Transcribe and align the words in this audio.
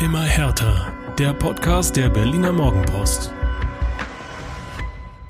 Immer 0.00 0.22
härter. 0.22 0.94
Der 1.18 1.34
Podcast 1.34 1.94
der 1.94 2.08
Berliner 2.08 2.52
Morgenpost. 2.52 3.30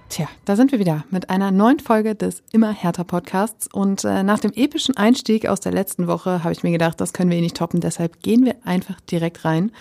Tja, 0.08 0.28
da 0.44 0.54
sind 0.54 0.70
wir 0.70 0.78
wieder 0.78 1.02
mit 1.10 1.28
einer 1.28 1.50
neuen 1.50 1.80
Folge 1.80 2.14
des 2.14 2.44
Immer 2.52 2.70
härter 2.70 3.02
Podcasts. 3.02 3.68
Und 3.72 4.04
äh, 4.04 4.22
nach 4.22 4.38
dem 4.38 4.52
epischen 4.52 4.96
Einstieg 4.96 5.48
aus 5.48 5.58
der 5.58 5.72
letzten 5.72 6.06
Woche 6.06 6.44
habe 6.44 6.52
ich 6.52 6.62
mir 6.62 6.70
gedacht, 6.70 7.00
das 7.00 7.12
können 7.12 7.30
wir 7.30 7.38
eh 7.38 7.40
nicht 7.40 7.56
toppen. 7.56 7.80
Deshalb 7.80 8.22
gehen 8.22 8.44
wir 8.44 8.54
einfach 8.62 9.00
direkt 9.00 9.44
rein 9.44 9.72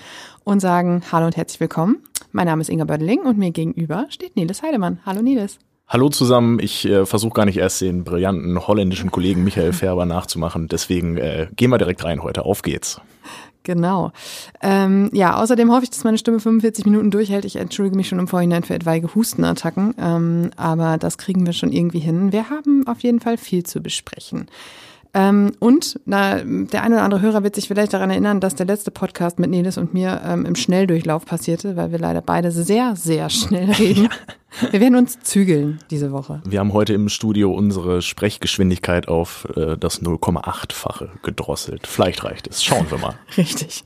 und 0.44 0.60
sagen 0.60 1.04
Hallo 1.12 1.28
und 1.28 1.38
herzlich 1.38 1.60
willkommen. 1.60 1.98
Mein 2.32 2.48
Name 2.48 2.62
ist 2.62 2.70
Inga 2.70 2.86
Bödeling 2.86 3.20
und 3.20 3.38
mir 3.38 3.52
gegenüber 3.52 4.08
steht 4.10 4.36
Niles 4.36 4.64
Heidemann. 4.64 5.02
Hallo 5.06 5.22
Niles. 5.22 5.60
Hallo 5.88 6.10
zusammen, 6.10 6.58
ich 6.60 6.88
äh, 6.88 7.06
versuche 7.06 7.34
gar 7.34 7.46
nicht 7.46 7.58
erst 7.58 7.82
den 7.82 8.04
brillanten 8.04 8.68
holländischen 8.68 9.12
Kollegen 9.12 9.44
Michael 9.44 9.74
Färber 9.74 10.06
nachzumachen, 10.08 10.68
deswegen 10.68 11.18
äh, 11.18 11.48
gehen 11.56 11.70
wir 11.70 11.78
direkt 11.78 12.04
rein 12.04 12.24
heute. 12.24 12.46
Auf 12.46 12.64
geht's. 12.64 13.00
Genau. 13.70 14.12
Ähm, 14.64 15.12
ja, 15.14 15.36
außerdem 15.36 15.72
hoffe 15.72 15.84
ich, 15.84 15.92
dass 15.92 16.04
meine 16.04 16.18
Stimme 16.18 16.40
45 16.40 16.86
Minuten 16.86 17.12
durchhält. 17.12 17.46
Ich 17.46 17.58
entschuldige 17.58 17.96
mich 17.96 18.08
schon 18.08 18.18
im 18.18 18.28
Vorhinein 18.28 18.64
für 18.64 18.74
etwaige 18.74 19.14
Hustenattacken, 19.14 19.94
ähm, 20.00 20.50
aber 20.56 20.98
das 20.98 21.20
kriegen 21.20 21.46
wir 21.46 21.54
schon 21.54 21.72
irgendwie 21.72 22.00
hin. 22.00 22.32
Wir 22.32 22.50
haben 22.50 22.88
auf 22.88 23.02
jeden 23.02 23.20
Fall 23.20 23.38
viel 23.38 23.62
zu 23.64 23.80
besprechen. 23.80 24.48
Ähm, 25.14 25.54
und 25.60 26.00
na, 26.06 26.44
der 26.44 26.84
eine 26.84 26.96
oder 26.96 27.04
andere 27.04 27.22
Hörer 27.22 27.44
wird 27.44 27.56
sich 27.56 27.68
vielleicht 27.68 27.94
daran 27.94 28.12
erinnern, 28.12 28.40
dass 28.40 28.54
der 28.54 28.68
letzte 28.68 28.92
Podcast 28.92 29.40
mit 29.40 29.50
Nelis 29.50 29.78
und 29.78 29.94
mir 29.94 30.22
ähm, 30.24 30.46
im 30.46 30.56
Schnelldurchlauf 30.56 31.26
passierte, 31.26 31.76
weil 31.76 31.92
wir 31.92 31.98
leider 31.98 32.22
beide 32.22 32.52
sehr, 32.52 32.96
sehr 32.96 33.30
schnell 33.30 33.72
reden. 33.80 34.10
Wir 34.70 34.80
werden 34.80 34.96
uns 34.96 35.20
zügeln 35.22 35.80
diese 35.90 36.12
Woche. 36.12 36.42
Wir 36.46 36.60
haben 36.60 36.74
heute 36.74 36.94
im 36.94 37.10
Studio 37.10 37.52
unsere 37.52 38.02
Sprechgeschwindigkeit 38.04 39.08
auf 39.08 39.48
äh, 39.56 39.78
das 39.78 40.04
0,8-fache 40.04 41.10
gedrosselt. 41.24 41.88
Vielleicht 41.88 42.24
reicht 42.24 42.48
es. 42.48 42.64
Schauen 42.64 42.90
wir 42.92 43.00
mal. 43.00 43.16
Richtig. 43.38 43.84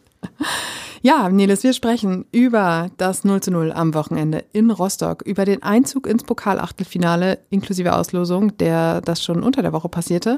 Ja, 1.02 1.28
Niles, 1.28 1.64
wir 1.64 1.73
sprechen 1.73 2.26
über 2.31 2.89
das 2.95 3.26
0 3.26 3.42
zu 3.42 3.52
0 3.52 3.73
am 3.73 3.94
Wochenende 3.94 4.45
in 4.53 4.72
Rostock, 4.72 5.22
über 5.23 5.44
den 5.44 5.61
Einzug 5.61 6.08
ins 6.08 6.23
Pokalachtelfinale 6.23 7.39
inklusive 7.50 7.94
Auslosung, 7.94 8.58
der 8.58 9.02
das 9.02 9.22
schon 9.22 9.44
unter 9.44 9.61
der 9.61 9.73
Woche 9.73 9.89
passierte 9.89 10.38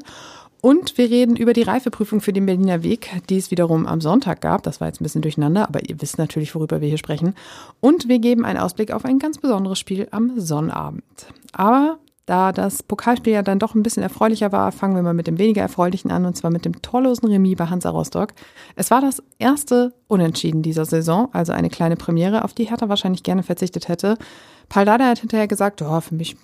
und 0.65 0.97
wir 0.97 1.11
reden 1.11 1.35
über 1.35 1.53
die 1.53 1.61
Reifeprüfung 1.61 2.21
für 2.21 2.33
den 2.33 2.47
Berliner 2.47 2.81
Weg, 2.81 3.11
die 3.29 3.37
es 3.37 3.51
wiederum 3.51 3.85
am 3.85 4.01
Sonntag 4.01 4.41
gab. 4.41 4.63
Das 4.63 4.81
war 4.81 4.87
jetzt 4.87 4.99
ein 4.99 5.03
bisschen 5.03 5.21
durcheinander, 5.21 5.67
aber 5.67 5.87
ihr 5.87 6.01
wisst 6.01 6.17
natürlich, 6.17 6.55
worüber 6.55 6.81
wir 6.81 6.87
hier 6.87 6.97
sprechen. 6.97 7.35
Und 7.81 8.07
wir 8.09 8.17
geben 8.17 8.45
einen 8.45 8.57
Ausblick 8.57 8.89
auf 8.89 9.05
ein 9.05 9.19
ganz 9.19 9.37
besonderes 9.37 9.77
Spiel 9.77 10.07
am 10.09 10.39
Sonnabend. 10.39 11.27
Aber 11.51 11.99
da 12.25 12.51
das 12.51 12.81
Pokalspiel 12.81 13.33
ja 13.33 13.43
dann 13.43 13.59
doch 13.59 13.75
ein 13.75 13.83
bisschen 13.83 14.01
erfreulicher 14.01 14.51
war, 14.51 14.71
fangen 14.71 14.95
wir 14.95 15.03
mal 15.03 15.13
mit 15.13 15.27
dem 15.27 15.37
weniger 15.37 15.61
erfreulichen 15.61 16.09
an, 16.09 16.25
und 16.25 16.35
zwar 16.35 16.49
mit 16.49 16.65
dem 16.65 16.81
torlosen 16.81 17.29
Remis 17.29 17.57
bei 17.57 17.67
Hansa 17.67 17.91
Rostock. 17.91 18.33
Es 18.75 18.89
war 18.89 19.01
das 19.01 19.21
erste 19.37 19.93
Unentschieden 20.07 20.63
dieser 20.63 20.85
Saison, 20.85 21.29
also 21.31 21.53
eine 21.53 21.69
kleine 21.69 21.95
Premiere, 21.95 22.43
auf 22.43 22.53
die 22.53 22.71
Hertha 22.71 22.89
wahrscheinlich 22.89 23.21
gerne 23.21 23.43
verzichtet 23.43 23.87
hätte. 23.87 24.17
Paul 24.67 24.85
Dada 24.85 25.05
hat 25.09 25.19
hinterher 25.19 25.47
gesagt, 25.47 25.83
oh, 25.83 26.01
für 26.01 26.15
mich 26.15 26.35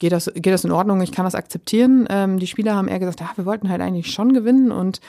geht 0.00 0.12
das, 0.12 0.30
geht 0.34 0.52
das 0.52 0.64
in 0.64 0.72
Ordnung, 0.72 1.00
ich 1.02 1.12
kann 1.12 1.24
das 1.24 1.36
akzeptieren. 1.36 2.08
Ähm, 2.10 2.40
die 2.40 2.48
Spieler 2.48 2.74
haben 2.74 2.88
eher 2.88 2.98
gesagt, 2.98 3.20
ja, 3.20 3.30
wir 3.36 3.46
wollten 3.46 3.68
halt 3.68 3.80
eigentlich 3.80 4.10
schon 4.10 4.32
gewinnen 4.32 4.72
und 4.72 5.00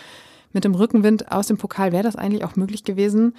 mit 0.53 0.64
dem 0.66 0.75
Rückenwind 0.75 1.31
aus 1.31 1.48
dem 1.48 1.58
Pokal 1.58 1.92
wäre 1.92 2.03
das 2.03 2.16
eigentlich 2.16 2.44
auch 2.44 2.56
möglich 2.56 2.83
gewesen. 2.83 3.33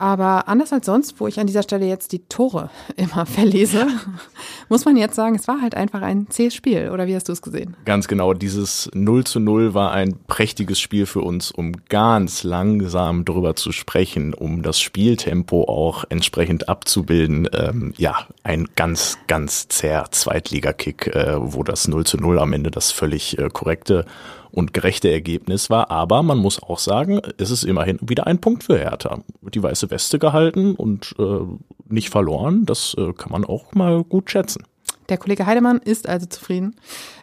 Aber 0.00 0.46
anders 0.46 0.72
als 0.72 0.86
sonst, 0.86 1.18
wo 1.18 1.26
ich 1.26 1.40
an 1.40 1.48
dieser 1.48 1.64
Stelle 1.64 1.84
jetzt 1.84 2.12
die 2.12 2.20
Tore 2.20 2.70
immer 2.96 3.26
verlese, 3.26 3.88
muss 4.68 4.84
man 4.84 4.96
jetzt 4.96 5.16
sagen, 5.16 5.34
es 5.34 5.48
war 5.48 5.60
halt 5.60 5.74
einfach 5.74 6.02
ein 6.02 6.30
zähes 6.30 6.54
Spiel. 6.54 6.90
Oder 6.90 7.08
wie 7.08 7.16
hast 7.16 7.28
du 7.28 7.32
es 7.32 7.42
gesehen? 7.42 7.76
Ganz 7.84 8.06
genau. 8.06 8.32
Dieses 8.32 8.88
0 8.94 9.24
zu 9.24 9.40
0 9.40 9.74
war 9.74 9.90
ein 9.90 10.16
prächtiges 10.28 10.78
Spiel 10.78 11.06
für 11.06 11.22
uns, 11.22 11.50
um 11.50 11.72
ganz 11.88 12.44
langsam 12.44 13.24
drüber 13.24 13.56
zu 13.56 13.72
sprechen, 13.72 14.34
um 14.34 14.62
das 14.62 14.80
Spieltempo 14.80 15.64
auch 15.64 16.04
entsprechend 16.08 16.68
abzubilden. 16.68 17.48
Ähm, 17.52 17.92
ja, 17.96 18.28
ein 18.44 18.68
ganz, 18.76 19.18
ganz 19.26 19.66
zäher 19.66 20.06
Zweitligakick, 20.12 21.08
äh, 21.08 21.34
wo 21.38 21.64
das 21.64 21.88
0 21.88 22.06
zu 22.06 22.18
0 22.18 22.38
am 22.38 22.52
Ende 22.52 22.70
das 22.70 22.92
völlig 22.92 23.36
äh, 23.36 23.48
korrekte 23.52 24.04
und 24.50 24.72
gerechte 24.72 25.10
Ergebnis 25.10 25.70
war. 25.70 25.90
Aber 25.90 26.22
man 26.22 26.38
muss 26.38 26.62
auch 26.62 26.78
sagen, 26.78 27.20
es 27.38 27.50
ist 27.50 27.64
immerhin 27.64 27.98
wieder 28.00 28.26
ein 28.26 28.40
Punkt 28.40 28.64
für 28.64 28.78
Hertha. 28.78 29.20
Die 29.42 29.62
weiße 29.62 29.87
Weste 29.90 30.18
gehalten 30.18 30.74
und 30.74 31.14
äh, 31.18 31.40
nicht 31.88 32.10
verloren. 32.10 32.66
Das 32.66 32.94
äh, 32.98 33.12
kann 33.12 33.32
man 33.32 33.44
auch 33.44 33.74
mal 33.74 34.04
gut 34.04 34.30
schätzen. 34.30 34.64
Der 35.08 35.18
Kollege 35.18 35.46
Heidemann 35.46 35.78
ist 35.78 36.08
also 36.08 36.26
zufrieden. 36.26 36.76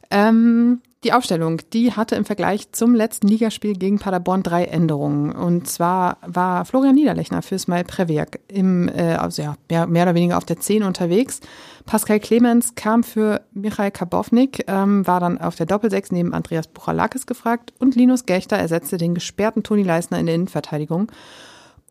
Ähm, 0.09 0.81
die 1.05 1.13
Aufstellung, 1.13 1.61
die 1.71 1.91
hatte 1.91 2.15
im 2.15 2.25
Vergleich 2.25 2.71
zum 2.71 2.95
letzten 2.95 3.27
Ligaspiel 3.27 3.73
gegen 3.73 3.99
Paderborn 3.99 4.41
drei 4.41 4.65
Änderungen. 4.65 5.31
Und 5.31 5.67
zwar 5.67 6.17
war 6.25 6.65
Florian 6.65 6.95
Niederlechner 6.95 7.43
für 7.43 7.59
Smile 7.59 7.83
Prewerk 7.83 8.39
im, 8.47 8.89
äh, 8.89 9.13
also 9.13 9.43
ja, 9.43 9.55
mehr, 9.69 9.85
mehr, 9.85 10.03
oder 10.03 10.15
weniger 10.15 10.37
auf 10.37 10.45
der 10.45 10.59
10 10.59 10.81
unterwegs. 10.81 11.41
Pascal 11.85 12.19
Clemens 12.19 12.73
kam 12.73 13.03
für 13.03 13.41
Michael 13.53 13.91
Kabownik, 13.91 14.65
ähm, 14.67 15.05
war 15.05 15.19
dann 15.19 15.39
auf 15.39 15.55
der 15.55 15.67
Doppelsechs 15.67 16.11
neben 16.11 16.33
Andreas 16.33 16.65
Buchalakis 16.65 17.27
gefragt 17.27 17.71
und 17.77 17.95
Linus 17.95 18.25
Gechter 18.25 18.57
ersetzte 18.57 18.97
den 18.97 19.13
gesperrten 19.13 19.61
Toni 19.61 19.83
Leisner 19.83 20.19
in 20.19 20.25
der 20.25 20.33
Innenverteidigung. 20.33 21.11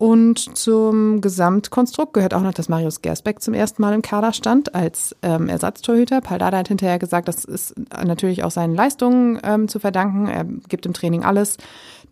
Und 0.05 0.59
zum 0.59 1.23
Gesamtkonstrukt 1.23 2.13
gehört 2.13 2.35
auch 2.35 2.43
noch, 2.43 2.53
dass 2.53 2.69
Marius 2.69 3.01
Gersbeck 3.01 3.41
zum 3.41 3.55
ersten 3.55 3.81
Mal 3.81 3.95
im 3.95 4.03
Kader 4.03 4.35
stand 4.35 4.75
als 4.75 5.17
ähm, 5.23 5.49
Ersatztorhüter. 5.49 6.21
Paldada 6.21 6.59
hat 6.59 6.69
hinterher 6.69 6.99
gesagt, 6.99 7.27
das 7.27 7.47
ist 7.47 7.75
natürlich 8.05 8.45
auch 8.45 8.51
seinen 8.51 8.75
Leistungen 8.75 9.41
ähm, 9.43 9.67
zu 9.67 9.79
verdanken. 9.79 10.27
Er 10.29 10.45
gibt 10.45 10.85
im 10.85 10.93
Training 10.93 11.25
alles. 11.25 11.57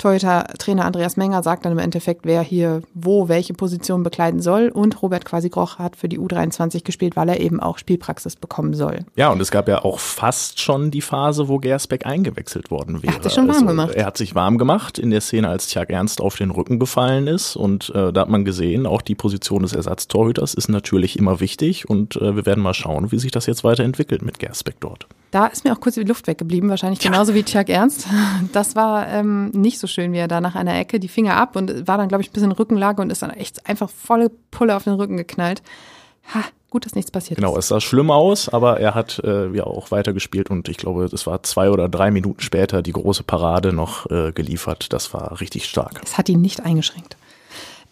Torhüter-Trainer 0.02 0.84
Andreas 0.84 1.16
Menger 1.16 1.44
sagt 1.44 1.64
dann 1.64 1.72
im 1.72 1.78
Endeffekt, 1.78 2.24
wer 2.24 2.42
hier 2.42 2.82
wo 2.92 3.28
welche 3.28 3.54
Position 3.54 4.02
bekleiden 4.02 4.40
soll. 4.40 4.68
Und 4.68 5.00
Robert 5.00 5.24
Quasi-Groch 5.24 5.78
hat 5.78 5.94
für 5.94 6.08
die 6.08 6.18
U23 6.18 6.82
gespielt, 6.82 7.14
weil 7.14 7.28
er 7.28 7.40
eben 7.40 7.60
auch 7.60 7.78
Spielpraxis 7.78 8.34
bekommen 8.34 8.74
soll. 8.74 9.04
Ja, 9.14 9.30
und 9.30 9.40
es 9.40 9.52
gab 9.52 9.68
ja 9.68 9.84
auch 9.84 10.00
fast 10.00 10.60
schon 10.60 10.90
die 10.90 11.02
Phase, 11.02 11.46
wo 11.46 11.58
Gersbeck 11.58 12.04
eingewechselt 12.04 12.70
worden 12.70 13.02
wäre. 13.02 13.12
Er 13.12 13.16
hat 13.16 13.22
sich 13.22 13.32
schon 13.32 13.46
warm 13.46 13.56
also, 13.56 13.66
gemacht. 13.66 13.94
Er 13.94 14.06
hat 14.06 14.16
sich 14.16 14.34
warm 14.34 14.58
gemacht 14.58 14.98
in 14.98 15.10
der 15.10 15.20
Szene, 15.20 15.48
als 15.48 15.68
Tjag 15.68 15.90
Ernst 15.90 16.20
auf 16.20 16.36
den 16.36 16.50
Rücken 16.50 16.80
gefallen 16.80 17.28
ist. 17.28 17.54
Und 17.54 17.90
äh, 17.94 18.12
da 18.12 18.22
hat 18.22 18.28
man 18.28 18.44
gesehen, 18.44 18.86
auch 18.86 19.02
die 19.02 19.14
Position 19.14 19.62
des 19.62 19.72
Ersatztorhüters 19.72 20.54
ist 20.54 20.69
natürlich 20.69 21.16
immer 21.16 21.38
wichtig. 21.38 21.88
Und 21.88 22.16
äh, 22.16 22.34
wir 22.34 22.44
werden 22.44 22.62
mal 22.62 22.74
schauen, 22.74 23.12
wie 23.12 23.20
sich 23.20 23.30
das 23.30 23.46
jetzt 23.46 23.62
weiterentwickelt 23.62 24.22
mit 24.22 24.40
Gersbeck 24.40 24.76
dort. 24.80 25.06
Da 25.32 25.47
ist 25.47 25.65
mir 25.65 25.72
auch 25.72 25.81
kurz 25.81 25.94
die 25.94 26.04
Luft 26.04 26.26
weggeblieben, 26.26 26.69
wahrscheinlich 26.69 27.00
genauso 27.00 27.32
ja. 27.32 27.38
wie 27.38 27.43
Tjag 27.43 27.70
Ernst. 27.70 28.06
Das 28.53 28.76
war 28.76 29.09
ähm, 29.09 29.48
nicht 29.50 29.78
so 29.78 29.87
schön, 29.87 30.12
wie 30.12 30.19
er 30.19 30.28
da 30.28 30.43
nach 30.43 30.54
einer 30.54 30.78
Ecke 30.78 31.00
die 31.00 31.09
Finger 31.09 31.37
ab 31.37 31.56
und 31.56 31.88
war 31.88 31.97
dann, 31.97 32.09
glaube 32.09 32.22
ich, 32.22 32.28
ein 32.28 32.32
bisschen 32.34 32.53
Rückenlage 32.53 33.00
und 33.00 33.10
ist 33.10 33.22
dann 33.22 33.31
echt 33.31 33.66
einfach 33.66 33.88
volle 33.88 34.31
Pulle 34.50 34.76
auf 34.76 34.84
den 34.84 34.93
Rücken 34.93 35.16
geknallt. 35.16 35.62
Ha, 36.34 36.44
gut, 36.69 36.84
dass 36.84 36.94
nichts 36.94 37.10
passiert 37.10 37.37
genau, 37.37 37.48
ist. 37.48 37.53
Genau, 37.53 37.59
es 37.60 37.69
sah 37.69 37.81
schlimm 37.81 38.10
aus, 38.10 38.50
aber 38.50 38.78
er 38.78 38.94
hat 38.94 39.22
äh, 39.25 39.48
ja 39.56 39.65
auch 39.65 39.91
weitergespielt 39.91 40.50
und 40.50 40.69
ich 40.69 40.76
glaube, 40.76 41.04
es 41.04 41.26
war 41.26 41.43
zwei 41.44 41.70
oder 41.70 41.88
drei 41.88 42.10
Minuten 42.10 42.43
später 42.43 42.82
die 42.82 42.93
große 42.93 43.22
Parade 43.22 43.72
noch 43.72 44.10
äh, 44.10 44.32
geliefert. 44.32 44.93
Das 44.93 45.14
war 45.14 45.41
richtig 45.41 45.64
stark. 45.64 46.00
Es 46.04 46.19
hat 46.19 46.28
ihn 46.28 46.43
nicht 46.43 46.60
eingeschränkt. 46.60 47.16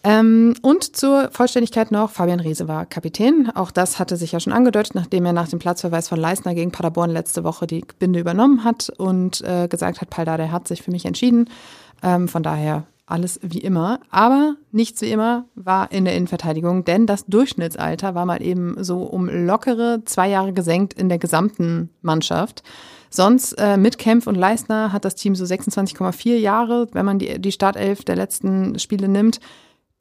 Ähm, 0.03 0.55
und 0.61 0.95
zur 0.95 1.29
Vollständigkeit 1.31 1.91
noch, 1.91 2.09
Fabian 2.09 2.39
Riese 2.39 2.67
war 2.67 2.85
Kapitän. 2.85 3.51
Auch 3.53 3.71
das 3.71 3.99
hatte 3.99 4.17
sich 4.17 4.31
ja 4.31 4.39
schon 4.39 4.53
angedeutet, 4.53 4.95
nachdem 4.95 5.25
er 5.25 5.33
nach 5.33 5.47
dem 5.47 5.59
Platzverweis 5.59 6.09
von 6.09 6.19
Leistner 6.19 6.55
gegen 6.55 6.71
Paderborn 6.71 7.11
letzte 7.11 7.43
Woche 7.43 7.67
die 7.67 7.85
Binde 7.99 8.19
übernommen 8.19 8.63
hat 8.63 8.91
und 8.97 9.41
äh, 9.41 9.67
gesagt 9.67 10.01
hat, 10.01 10.09
Paldada 10.09 10.37
der 10.37 10.51
hat 10.51 10.67
sich 10.67 10.81
für 10.81 10.91
mich 10.91 11.05
entschieden. 11.05 11.49
Ähm, 12.01 12.27
von 12.27 12.41
daher 12.41 12.85
alles 13.05 13.39
wie 13.43 13.59
immer. 13.59 13.99
Aber 14.09 14.55
nichts 14.71 15.01
wie 15.01 15.11
immer 15.11 15.45
war 15.55 15.91
in 15.91 16.05
der 16.05 16.15
Innenverteidigung, 16.15 16.85
denn 16.85 17.05
das 17.05 17.25
Durchschnittsalter 17.25 18.15
war 18.15 18.25
mal 18.25 18.41
eben 18.41 18.83
so 18.83 19.03
um 19.03 19.27
lockere 19.27 20.01
zwei 20.05 20.29
Jahre 20.29 20.53
gesenkt 20.53 20.93
in 20.93 21.09
der 21.09 21.19
gesamten 21.19 21.89
Mannschaft. 22.01 22.63
Sonst 23.09 23.53
äh, 23.53 23.75
mit 23.75 23.97
Kempf 23.97 24.25
und 24.25 24.35
Leistner 24.35 24.93
hat 24.93 25.03
das 25.03 25.15
Team 25.15 25.35
so 25.35 25.43
26,4 25.43 26.37
Jahre, 26.37 26.87
wenn 26.93 27.05
man 27.05 27.19
die, 27.19 27.39
die 27.39 27.51
Startelf 27.51 28.05
der 28.05 28.15
letzten 28.15 28.79
Spiele 28.79 29.09
nimmt. 29.09 29.41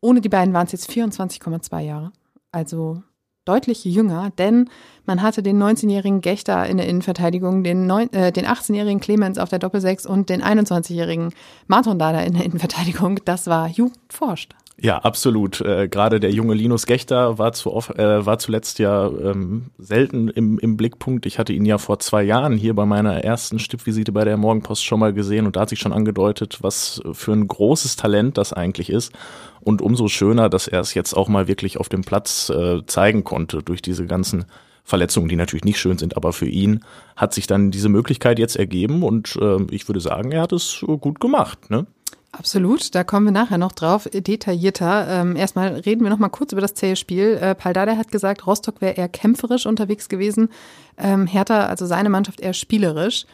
Ohne 0.00 0.20
die 0.20 0.28
beiden 0.28 0.54
waren 0.54 0.66
es 0.66 0.72
jetzt 0.72 0.90
24,2 0.90 1.80
Jahre. 1.80 2.12
Also 2.52 3.02
deutlich 3.44 3.84
jünger, 3.84 4.30
denn 4.38 4.68
man 5.06 5.22
hatte 5.22 5.42
den 5.42 5.60
19-jährigen 5.60 6.20
Gechter 6.20 6.66
in 6.66 6.76
der 6.76 6.86
Innenverteidigung, 6.86 7.64
den, 7.64 7.88
äh, 7.90 8.32
den 8.32 8.46
18-jährigen 8.46 9.00
Clemens 9.00 9.38
auf 9.38 9.48
der 9.48 9.58
Doppelsechs 9.58 10.06
und 10.06 10.28
den 10.28 10.42
21-jährigen 10.42 11.32
Martin 11.66 11.98
Dada 11.98 12.20
in 12.20 12.34
der 12.34 12.44
Innenverteidigung. 12.44 13.20
Das 13.24 13.46
war 13.46 13.68
Jugend 13.68 13.98
forscht. 14.08 14.54
Ja, 14.82 14.96
absolut. 14.98 15.60
Äh, 15.60 15.88
Gerade 15.88 16.20
der 16.20 16.30
junge 16.30 16.54
Linus 16.54 16.86
Gechter 16.86 17.36
war, 17.36 17.52
zu 17.52 17.70
oft, 17.70 17.98
äh, 17.98 18.24
war 18.24 18.38
zuletzt 18.38 18.78
ja 18.78 19.08
ähm, 19.08 19.72
selten 19.76 20.28
im, 20.28 20.58
im 20.58 20.78
Blickpunkt. 20.78 21.26
Ich 21.26 21.38
hatte 21.38 21.52
ihn 21.52 21.66
ja 21.66 21.76
vor 21.76 21.98
zwei 21.98 22.22
Jahren 22.22 22.56
hier 22.56 22.74
bei 22.74 22.86
meiner 22.86 23.22
ersten 23.22 23.58
Stippvisite 23.58 24.10
bei 24.10 24.24
der 24.24 24.38
Morgenpost 24.38 24.82
schon 24.82 25.00
mal 25.00 25.12
gesehen 25.12 25.46
und 25.46 25.56
da 25.56 25.60
hat 25.60 25.68
sich 25.68 25.80
schon 25.80 25.92
angedeutet, 25.92 26.58
was 26.62 27.02
für 27.12 27.32
ein 27.32 27.46
großes 27.46 27.96
Talent 27.96 28.38
das 28.38 28.54
eigentlich 28.54 28.88
ist. 28.88 29.12
Und 29.60 29.82
umso 29.82 30.08
schöner, 30.08 30.48
dass 30.48 30.66
er 30.66 30.80
es 30.80 30.94
jetzt 30.94 31.12
auch 31.12 31.28
mal 31.28 31.46
wirklich 31.46 31.76
auf 31.76 31.90
dem 31.90 32.00
Platz 32.00 32.48
äh, 32.48 32.80
zeigen 32.86 33.22
konnte 33.22 33.62
durch 33.62 33.82
diese 33.82 34.06
ganzen 34.06 34.46
Verletzungen, 34.82 35.28
die 35.28 35.36
natürlich 35.36 35.64
nicht 35.64 35.78
schön 35.78 35.98
sind, 35.98 36.16
aber 36.16 36.32
für 36.32 36.48
ihn 36.48 36.80
hat 37.16 37.34
sich 37.34 37.46
dann 37.46 37.70
diese 37.70 37.90
Möglichkeit 37.90 38.38
jetzt 38.38 38.56
ergeben 38.56 39.02
und 39.02 39.36
äh, 39.36 39.58
ich 39.70 39.86
würde 39.88 40.00
sagen, 40.00 40.32
er 40.32 40.40
hat 40.40 40.52
es 40.52 40.82
gut 41.00 41.20
gemacht. 41.20 41.70
Ne? 41.70 41.86
Absolut, 42.32 42.94
da 42.94 43.02
kommen 43.02 43.26
wir 43.26 43.32
nachher 43.32 43.58
noch 43.58 43.72
drauf, 43.72 44.08
detaillierter. 44.12 45.06
Ähm, 45.08 45.34
erstmal 45.34 45.74
reden 45.74 46.02
wir 46.04 46.10
noch 46.10 46.18
mal 46.18 46.28
kurz 46.28 46.52
über 46.52 46.60
das 46.60 46.74
zähe 46.74 46.94
Spiel. 46.94 47.38
Äh, 47.40 47.56
Paul 47.56 47.72
Dardai 47.72 47.96
hat 47.96 48.12
gesagt, 48.12 48.46
Rostock 48.46 48.80
wäre 48.80 48.94
eher 48.94 49.08
kämpferisch 49.08 49.66
unterwegs 49.66 50.08
gewesen, 50.08 50.48
ähm, 50.96 51.26
Hertha, 51.26 51.66
also 51.66 51.86
seine 51.86 52.08
Mannschaft 52.08 52.40
eher 52.40 52.54
spielerisch. 52.54 53.26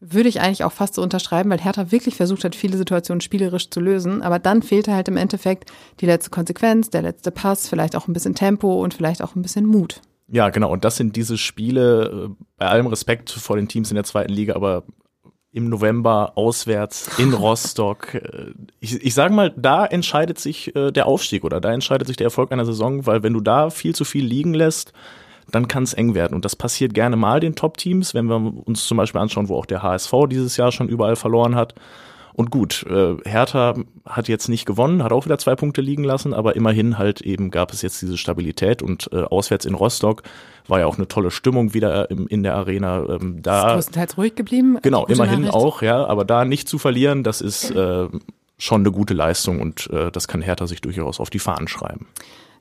Würde 0.00 0.28
ich 0.28 0.40
eigentlich 0.40 0.64
auch 0.64 0.72
fast 0.72 0.94
so 0.94 1.02
unterschreiben, 1.02 1.48
weil 1.48 1.60
Hertha 1.60 1.92
wirklich 1.92 2.16
versucht 2.16 2.44
hat, 2.44 2.56
viele 2.56 2.76
Situationen 2.76 3.20
spielerisch 3.20 3.70
zu 3.70 3.80
lösen. 3.80 4.20
Aber 4.20 4.38
dann 4.38 4.62
fehlte 4.62 4.92
halt 4.92 5.08
im 5.08 5.16
Endeffekt 5.16 5.70
die 6.00 6.06
letzte 6.06 6.30
Konsequenz, 6.30 6.90
der 6.90 7.02
letzte 7.02 7.30
Pass, 7.30 7.68
vielleicht 7.68 7.96
auch 7.96 8.08
ein 8.08 8.12
bisschen 8.12 8.34
Tempo 8.34 8.82
und 8.82 8.94
vielleicht 8.94 9.22
auch 9.22 9.36
ein 9.36 9.42
bisschen 9.42 9.64
Mut. 9.64 10.02
Ja, 10.28 10.50
genau. 10.50 10.72
Und 10.72 10.84
das 10.84 10.96
sind 10.96 11.14
diese 11.14 11.38
Spiele, 11.38 12.30
äh, 12.30 12.44
bei 12.58 12.66
allem 12.66 12.86
Respekt 12.86 13.30
vor 13.30 13.56
den 13.56 13.68
Teams 13.68 13.90
in 13.90 13.94
der 13.94 14.04
zweiten 14.04 14.32
Liga, 14.32 14.56
aber 14.56 14.84
im 15.52 15.68
November 15.68 16.32
auswärts 16.34 17.10
in 17.18 17.32
Rostock. 17.34 18.14
Äh, 18.14 18.52
ich, 18.80 19.02
ich 19.02 19.14
sage 19.14 19.34
mal, 19.34 19.52
da 19.56 19.84
entscheidet 19.84 20.38
sich 20.38 20.74
äh, 20.74 20.90
der 20.90 21.06
Aufstieg 21.06 21.44
oder 21.44 21.60
da 21.60 21.72
entscheidet 21.72 22.08
sich 22.08 22.16
der 22.16 22.26
Erfolg 22.26 22.52
einer 22.52 22.64
Saison, 22.64 23.06
weil 23.06 23.22
wenn 23.22 23.34
du 23.34 23.40
da 23.40 23.70
viel 23.70 23.94
zu 23.94 24.04
viel 24.04 24.24
liegen 24.24 24.54
lässt, 24.54 24.92
dann 25.50 25.68
kann 25.68 25.82
es 25.82 25.92
eng 25.92 26.14
werden. 26.14 26.34
Und 26.34 26.44
das 26.44 26.56
passiert 26.56 26.94
gerne 26.94 27.16
mal 27.16 27.40
den 27.40 27.54
Top-Teams, 27.54 28.14
wenn 28.14 28.26
wir 28.26 28.36
uns 28.66 28.86
zum 28.86 28.96
Beispiel 28.96 29.20
anschauen, 29.20 29.48
wo 29.48 29.56
auch 29.56 29.66
der 29.66 29.82
HSV 29.82 30.12
dieses 30.30 30.56
Jahr 30.56 30.72
schon 30.72 30.88
überall 30.88 31.16
verloren 31.16 31.54
hat. 31.54 31.74
Und 32.34 32.50
gut, 32.50 32.84
äh, 32.88 33.16
Hertha 33.24 33.74
hat 34.06 34.28
jetzt 34.28 34.48
nicht 34.48 34.64
gewonnen, 34.64 35.02
hat 35.02 35.12
auch 35.12 35.26
wieder 35.26 35.38
zwei 35.38 35.54
Punkte 35.54 35.80
liegen 35.80 36.04
lassen, 36.04 36.32
aber 36.32 36.56
immerhin 36.56 36.98
halt 36.98 37.20
eben 37.20 37.50
gab 37.50 37.72
es 37.72 37.82
jetzt 37.82 38.00
diese 38.00 38.16
Stabilität 38.16 38.82
und 38.82 39.10
äh, 39.12 39.22
auswärts 39.22 39.64
in 39.64 39.74
Rostock 39.74 40.22
war 40.66 40.80
ja 40.80 40.86
auch 40.86 40.96
eine 40.96 41.08
tolle 41.08 41.30
Stimmung 41.30 41.74
wieder 41.74 42.10
im, 42.10 42.26
in 42.28 42.42
der 42.42 42.54
Arena. 42.54 43.04
Ähm, 43.08 43.42
da 43.42 43.68
ist 43.68 43.74
größtenteils 43.74 44.16
ruhig 44.16 44.34
geblieben. 44.34 44.78
Genau, 44.82 45.06
immerhin 45.06 45.42
Nachricht. 45.42 45.54
auch, 45.54 45.82
ja, 45.82 46.04
aber 46.06 46.24
da 46.24 46.44
nicht 46.44 46.68
zu 46.68 46.78
verlieren, 46.78 47.22
das 47.22 47.40
ist 47.40 47.70
äh, 47.70 48.08
schon 48.58 48.82
eine 48.82 48.92
gute 48.92 49.14
Leistung 49.14 49.60
und 49.60 49.90
äh, 49.90 50.10
das 50.10 50.28
kann 50.28 50.40
Hertha 50.40 50.66
sich 50.66 50.80
durchaus 50.80 51.20
auf 51.20 51.30
die 51.30 51.38
Fahnen 51.38 51.68
schreiben. 51.68 52.06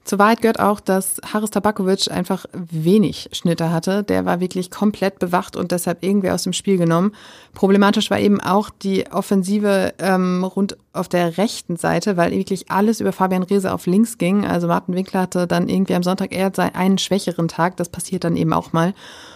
Zur 0.03 0.17
Wahrheit 0.17 0.41
gehört 0.41 0.59
auch, 0.59 0.79
dass 0.79 1.21
Haris 1.31 1.51
Tabakovic 1.51 2.09
einfach 2.09 2.45
wenig 2.53 3.29
Schnitte 3.33 3.71
hatte. 3.71 4.03
Der 4.03 4.25
war 4.25 4.39
wirklich 4.39 4.71
komplett 4.71 5.19
bewacht 5.19 5.55
und 5.55 5.71
deshalb 5.71 6.03
irgendwie 6.03 6.31
aus 6.31 6.43
dem 6.43 6.53
Spiel 6.53 6.77
genommen. 6.77 7.13
Problematisch 7.53 8.09
war 8.09 8.19
eben 8.19 8.41
auch 8.41 8.71
die 8.71 9.05
Offensive 9.11 9.93
ähm, 9.99 10.43
rund 10.43 10.75
auf 10.91 11.07
der 11.07 11.37
rechten 11.37 11.77
Seite, 11.77 12.17
weil 12.17 12.31
wirklich 12.31 12.71
alles 12.71 12.99
über 12.99 13.11
Fabian 13.11 13.43
Reese 13.43 13.71
auf 13.71 13.85
links 13.85 14.17
ging. 14.17 14.43
Also 14.43 14.67
Martin 14.67 14.95
Winkler 14.95 15.21
hatte 15.21 15.45
dann 15.45 15.69
irgendwie 15.69 15.93
am 15.93 16.03
Sonntag 16.03 16.33
eher 16.33 16.51
einen 16.73 16.97
schwächeren 16.97 17.47
Tag. 17.47 17.77
Das 17.77 17.89
passiert 17.89 18.23
dann 18.23 18.35
eben 18.35 18.53
auch 18.53 18.73
mal. 18.73 18.95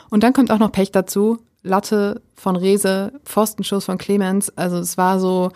Und 0.10 0.24
dann 0.24 0.34
kommt 0.34 0.52
auch 0.52 0.60
noch 0.60 0.72
Pech 0.72 0.92
dazu. 0.92 1.38
Latte 1.62 2.22
von 2.36 2.56
Reese, 2.56 3.12
Pfostenschuss 3.24 3.86
von 3.86 4.00
Clemens. 4.00 4.52
Also 4.58 4.78
es 4.78 4.98
war 4.98 5.20
so, 5.20 5.52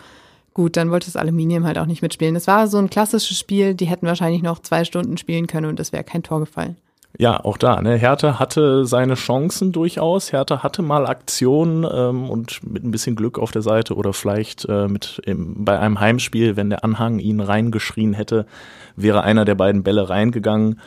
Gut, 0.52 0.76
dann 0.76 0.90
wollte 0.90 1.06
das 1.06 1.16
Aluminium 1.16 1.64
halt 1.64 1.78
auch 1.78 1.86
nicht 1.86 2.02
mitspielen. 2.02 2.34
Es 2.36 2.46
war 2.46 2.66
so 2.66 2.78
ein 2.78 2.90
klassisches 2.90 3.38
Spiel, 3.38 3.74
die 3.74 3.86
hätten 3.86 4.06
wahrscheinlich 4.06 4.42
noch 4.42 4.58
zwei 4.58 4.84
Stunden 4.84 5.16
spielen 5.16 5.46
können 5.46 5.66
und 5.66 5.78
es 5.78 5.92
wäre 5.92 6.04
kein 6.04 6.22
Tor 6.22 6.40
gefallen. 6.40 6.76
Ja, 7.18 7.44
auch 7.44 7.56
da. 7.56 7.82
Ne? 7.82 7.96
Hertha 7.96 8.38
hatte 8.38 8.86
seine 8.86 9.14
Chancen 9.14 9.72
durchaus. 9.72 10.32
Hertha 10.32 10.62
hatte 10.62 10.80
mal 10.80 11.06
Aktionen 11.06 11.86
ähm, 11.92 12.30
und 12.30 12.62
mit 12.62 12.84
ein 12.84 12.92
bisschen 12.92 13.16
Glück 13.16 13.38
auf 13.38 13.50
der 13.50 13.62
Seite 13.62 13.94
oder 13.94 14.12
vielleicht 14.12 14.64
äh, 14.66 14.86
mit 14.86 15.20
im, 15.26 15.64
bei 15.64 15.78
einem 15.78 16.00
Heimspiel, 16.00 16.56
wenn 16.56 16.70
der 16.70 16.84
Anhang 16.84 17.18
ihn 17.18 17.40
reingeschrien 17.40 18.14
hätte, 18.14 18.46
wäre 18.96 19.22
einer 19.22 19.44
der 19.44 19.56
beiden 19.56 19.82
Bälle 19.82 20.08
reingegangen. 20.08 20.80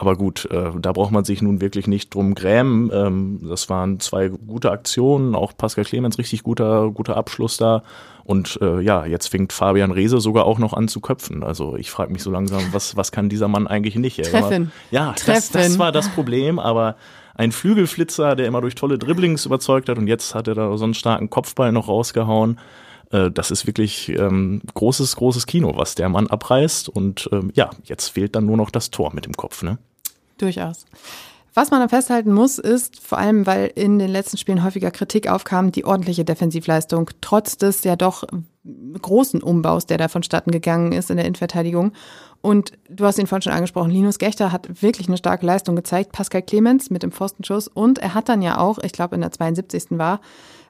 Aber 0.00 0.16
gut, 0.16 0.48
äh, 0.50 0.70
da 0.80 0.92
braucht 0.92 1.10
man 1.10 1.24
sich 1.24 1.42
nun 1.42 1.60
wirklich 1.60 1.86
nicht 1.86 2.14
drum 2.14 2.34
grämen. 2.34 2.90
Ähm, 2.90 3.40
das 3.46 3.68
waren 3.68 4.00
zwei 4.00 4.28
gute 4.28 4.70
Aktionen, 4.70 5.34
auch 5.34 5.54
Pascal 5.54 5.84
Clemens 5.84 6.16
richtig 6.16 6.42
guter, 6.42 6.90
guter 6.90 7.18
Abschluss 7.18 7.58
da. 7.58 7.82
Und 8.24 8.58
äh, 8.62 8.80
ja, 8.80 9.04
jetzt 9.04 9.28
fängt 9.28 9.52
Fabian 9.52 9.90
Reese 9.90 10.18
sogar 10.18 10.46
auch 10.46 10.58
noch 10.58 10.72
an 10.72 10.88
zu 10.88 11.00
köpfen. 11.00 11.42
Also 11.42 11.76
ich 11.76 11.90
frage 11.90 12.14
mich 12.14 12.22
so 12.22 12.30
langsam, 12.30 12.62
was, 12.72 12.96
was 12.96 13.12
kann 13.12 13.28
dieser 13.28 13.48
Mann 13.48 13.66
eigentlich 13.66 13.94
nicht? 13.96 14.24
Treffen. 14.24 14.72
ja, 14.90 15.12
Treffen. 15.12 15.52
Das, 15.52 15.66
das 15.66 15.78
war 15.78 15.92
das 15.92 16.08
Problem, 16.08 16.58
aber 16.58 16.96
ein 17.34 17.52
Flügelflitzer, 17.52 18.36
der 18.36 18.46
immer 18.46 18.62
durch 18.62 18.76
tolle 18.76 18.96
Dribblings 18.96 19.44
überzeugt 19.44 19.90
hat 19.90 19.98
und 19.98 20.06
jetzt 20.06 20.34
hat 20.34 20.48
er 20.48 20.54
da 20.54 20.74
so 20.78 20.84
einen 20.84 20.94
starken 20.94 21.28
Kopfball 21.28 21.72
noch 21.72 21.88
rausgehauen. 21.88 22.58
Äh, 23.10 23.30
das 23.30 23.50
ist 23.50 23.66
wirklich 23.66 24.08
ähm, 24.08 24.62
großes, 24.72 25.16
großes 25.16 25.44
Kino, 25.44 25.74
was 25.76 25.94
der 25.94 26.08
Mann 26.08 26.28
abreißt. 26.28 26.88
Und 26.88 27.28
ähm, 27.32 27.50
ja, 27.54 27.68
jetzt 27.84 28.08
fehlt 28.08 28.34
dann 28.34 28.46
nur 28.46 28.56
noch 28.56 28.70
das 28.70 28.90
Tor 28.90 29.12
mit 29.12 29.26
dem 29.26 29.34
Kopf, 29.34 29.62
ne? 29.62 29.76
Durchaus. 30.40 30.86
Was 31.52 31.70
man 31.70 31.88
festhalten 31.88 32.32
muss, 32.32 32.58
ist, 32.58 33.00
vor 33.00 33.18
allem 33.18 33.44
weil 33.44 33.72
in 33.74 33.98
den 33.98 34.10
letzten 34.10 34.36
Spielen 34.36 34.62
häufiger 34.62 34.92
Kritik 34.92 35.28
aufkam, 35.28 35.72
die 35.72 35.84
ordentliche 35.84 36.24
Defensivleistung, 36.24 37.10
trotz 37.20 37.56
des 37.56 37.82
ja 37.82 37.96
doch 37.96 38.24
großen 39.00 39.42
Umbaus, 39.42 39.86
der 39.86 39.98
da 39.98 40.08
vonstatten 40.08 40.52
gegangen 40.52 40.92
ist 40.92 41.10
in 41.10 41.16
der 41.16 41.26
Innenverteidigung. 41.26 41.92
Und 42.40 42.72
du 42.88 43.04
hast 43.04 43.18
ihn 43.18 43.26
vorhin 43.26 43.42
schon 43.42 43.52
angesprochen, 43.52 43.90
Linus 43.90 44.18
Gechter 44.18 44.52
hat 44.52 44.82
wirklich 44.82 45.08
eine 45.08 45.18
starke 45.18 45.44
Leistung 45.44 45.76
gezeigt, 45.76 46.12
Pascal 46.12 46.42
Clemens 46.42 46.88
mit 46.88 47.02
dem 47.02 47.12
Pfostenschuss 47.12 47.68
und 47.68 47.98
er 47.98 48.14
hat 48.14 48.28
dann 48.28 48.42
ja 48.42 48.58
auch, 48.58 48.78
ich 48.78 48.92
glaube 48.92 49.14
in 49.16 49.20
der 49.20 49.32
72. 49.32 49.98
war, 49.98 50.20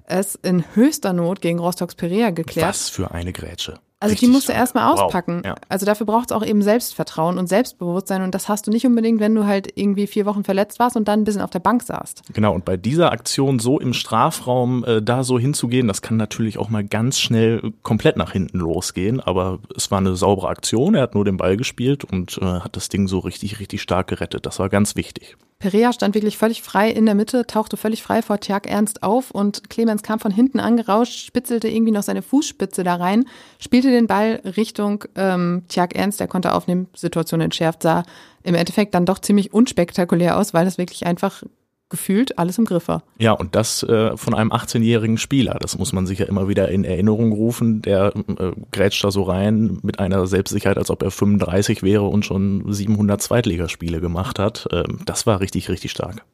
es 0.06 0.34
in 0.34 0.64
höchster 0.75 1.12
Not 1.12 1.40
gegen 1.40 1.61
Rostocks 1.61 1.94
Perea 1.94 2.31
geklärt. 2.31 2.69
Was 2.69 2.88
für 2.88 3.12
eine 3.12 3.32
Grätsche. 3.32 3.78
Also 4.00 4.12
Richtig 4.12 4.29
die 4.29 4.32
musst 4.32 4.49
du 4.49 4.52
erstmal 4.52 4.91
auspacken. 4.91 5.41
Wow. 5.41 5.44
Ja. 5.44 5.55
Also 5.69 5.85
dafür 5.85 6.06
braucht 6.06 6.31
es 6.31 6.37
auch 6.37 6.44
eben 6.44 6.62
Selbstvertrauen 6.62 7.37
und 7.37 7.49
Selbstbewusstsein 7.49 8.23
und 8.23 8.35
das 8.35 8.49
hast 8.49 8.67
du 8.67 8.70
nicht 8.70 8.87
unbedingt, 8.87 9.20
wenn 9.20 9.35
du 9.35 9.44
halt 9.44 9.70
irgendwie 9.75 10.06
vier 10.06 10.25
Wochen 10.25 10.43
verletzt 10.43 10.79
warst 10.79 10.97
und 10.97 11.06
dann 11.06 11.20
ein 11.20 11.25
bisschen 11.25 11.43
auf 11.43 11.50
der 11.50 11.58
Bank 11.58 11.82
saßt. 11.82 12.23
Genau, 12.32 12.55
und 12.55 12.64
bei 12.64 12.79
dieser 12.79 13.12
Aktion 13.12 13.58
so 13.58 13.79
im 13.79 13.93
Strafraum 13.93 14.85
äh, 14.85 15.02
da 15.02 15.23
so 15.23 15.38
hinzugehen, 15.38 15.87
das 15.87 16.00
kann 16.00 16.17
natürlich 16.17 16.56
auch 16.56 16.70
mal 16.70 16.82
ganz 16.82 17.19
schnell 17.19 17.75
komplett 17.82 18.17
nach 18.17 18.32
hinten 18.32 18.58
losgehen, 18.58 19.20
aber 19.20 19.58
es 19.76 19.91
war 19.91 19.99
eine 19.99 20.17
saubere 20.17 20.49
Aktion, 20.49 20.94
er 20.94 21.03
hat 21.03 21.14
nur 21.14 21.26
den 21.26 21.37
Ball 21.37 21.58
gespielt 21.58 22.03
und 22.03 22.38
äh, 22.41 22.44
hat 22.44 22.76
das 22.76 22.88
Ding 22.88 23.06
so 23.06 23.19
richtig, 23.19 23.61
richtig 23.61 23.82
stark 23.82 24.06
gerettet. 24.06 24.46
Das 24.46 24.58
war 24.58 24.70
ganz 24.70 24.96
wichtig. 24.96 25.37
Perea 25.61 25.93
stand 25.93 26.15
wirklich 26.15 26.39
völlig 26.39 26.62
frei 26.62 26.91
in 26.91 27.05
der 27.05 27.15
Mitte, 27.15 27.47
tauchte 27.47 27.77
völlig 27.77 28.03
frei 28.03 28.23
vor 28.23 28.41
Tjag 28.41 28.67
Ernst 28.67 29.03
auf 29.03 29.31
und 29.31 29.69
Clemens 29.69 30.03
kam 30.03 30.19
von 30.19 30.33
hinten 30.33 30.59
angerauscht, 30.59 31.27
spitzelte 31.27 31.69
irgendwie 31.69 31.93
noch 31.93 32.03
seine 32.03 32.23
Fußspitze 32.23 32.83
da 32.83 32.95
rein, 32.95 33.27
spielte 33.59 33.91
den 33.91 34.07
Ball 34.07 34.41
Richtung 34.57 35.05
ähm, 35.17 35.65
Tjag 35.69 35.95
Ernst, 35.95 36.19
der 36.19 36.29
konnte 36.29 36.55
aufnehmen, 36.55 36.89
Situation 36.97 37.43
entschärft, 37.43 37.83
sah 37.83 38.05
im 38.43 38.55
Endeffekt 38.55 38.95
dann 38.95 39.05
doch 39.05 39.19
ziemlich 39.19 39.53
unspektakulär 39.53 40.39
aus, 40.39 40.55
weil 40.55 40.65
das 40.65 40.79
wirklich 40.79 41.05
einfach 41.05 41.43
gefühlt 41.91 42.39
alles 42.39 42.57
im 42.57 42.65
Griff 42.65 42.89
war. 42.89 43.03
Ja, 43.19 43.33
und 43.33 43.55
das 43.55 43.83
äh, 43.83 44.17
von 44.17 44.35
einem 44.35 44.53
18-jährigen 44.53 45.19
Spieler. 45.19 45.59
Das 45.61 45.77
muss 45.77 45.93
man 45.93 46.07
sich 46.07 46.21
ja 46.21 46.27
immer 46.27 46.49
wieder 46.49 46.69
in 46.69 46.85
Erinnerung 46.85 47.33
rufen. 47.33 47.83
Der 47.83 48.13
äh, 48.15 48.53
grätscht 48.73 49.05
da 49.05 49.11
so 49.11 49.25
rein 49.25 49.79
mit 49.82 49.99
einer 49.99 50.27
Selbstsicherheit, 50.27 50.79
als 50.79 50.91
ob 50.91 51.03
er 51.03 51.11
35 51.11 51.82
wäre 51.82 52.05
und 52.05 52.25
schon 52.25 52.73
700 52.73 53.20
Zweitligaspiele 53.20 54.01
gemacht 54.01 54.39
hat. 54.39 54.69
Ähm, 54.73 55.01
das 55.05 55.27
war 55.27 55.41
richtig, 55.41 55.69
richtig 55.69 55.91
stark. 55.91 56.25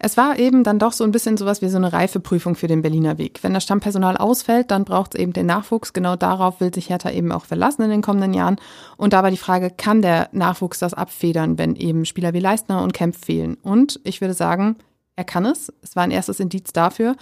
Es 0.00 0.16
war 0.16 0.38
eben 0.38 0.62
dann 0.62 0.78
doch 0.78 0.92
so 0.92 1.02
ein 1.02 1.10
bisschen 1.10 1.36
sowas 1.36 1.60
wie 1.60 1.68
so 1.68 1.76
eine 1.76 1.92
Reifeprüfung 1.92 2.54
für 2.54 2.68
den 2.68 2.82
Berliner 2.82 3.18
Weg. 3.18 3.40
Wenn 3.42 3.52
das 3.52 3.64
Stammpersonal 3.64 4.16
ausfällt, 4.16 4.70
dann 4.70 4.84
braucht 4.84 5.14
es 5.14 5.20
eben 5.20 5.32
den 5.32 5.46
Nachwuchs. 5.46 5.92
Genau 5.92 6.14
darauf 6.14 6.60
will 6.60 6.72
sich 6.72 6.88
Hertha 6.88 7.10
eben 7.10 7.32
auch 7.32 7.44
verlassen 7.44 7.82
in 7.82 7.90
den 7.90 8.02
kommenden 8.02 8.32
Jahren. 8.32 8.56
Und 8.96 9.12
da 9.12 9.24
war 9.24 9.32
die 9.32 9.36
Frage, 9.36 9.70
kann 9.70 10.00
der 10.00 10.28
Nachwuchs 10.30 10.78
das 10.78 10.94
abfedern, 10.94 11.58
wenn 11.58 11.74
eben 11.74 12.04
Spieler 12.04 12.32
wie 12.32 12.38
Leistner 12.38 12.82
und 12.82 12.94
Kempf 12.94 13.24
fehlen? 13.24 13.56
Und 13.60 13.98
ich 14.04 14.20
würde 14.20 14.34
sagen, 14.34 14.76
er 15.18 15.24
kann 15.24 15.44
es. 15.44 15.72
Es 15.82 15.96
war 15.96 16.04
ein 16.04 16.12
erstes 16.12 16.38
Indiz 16.38 16.72
dafür. 16.72 17.16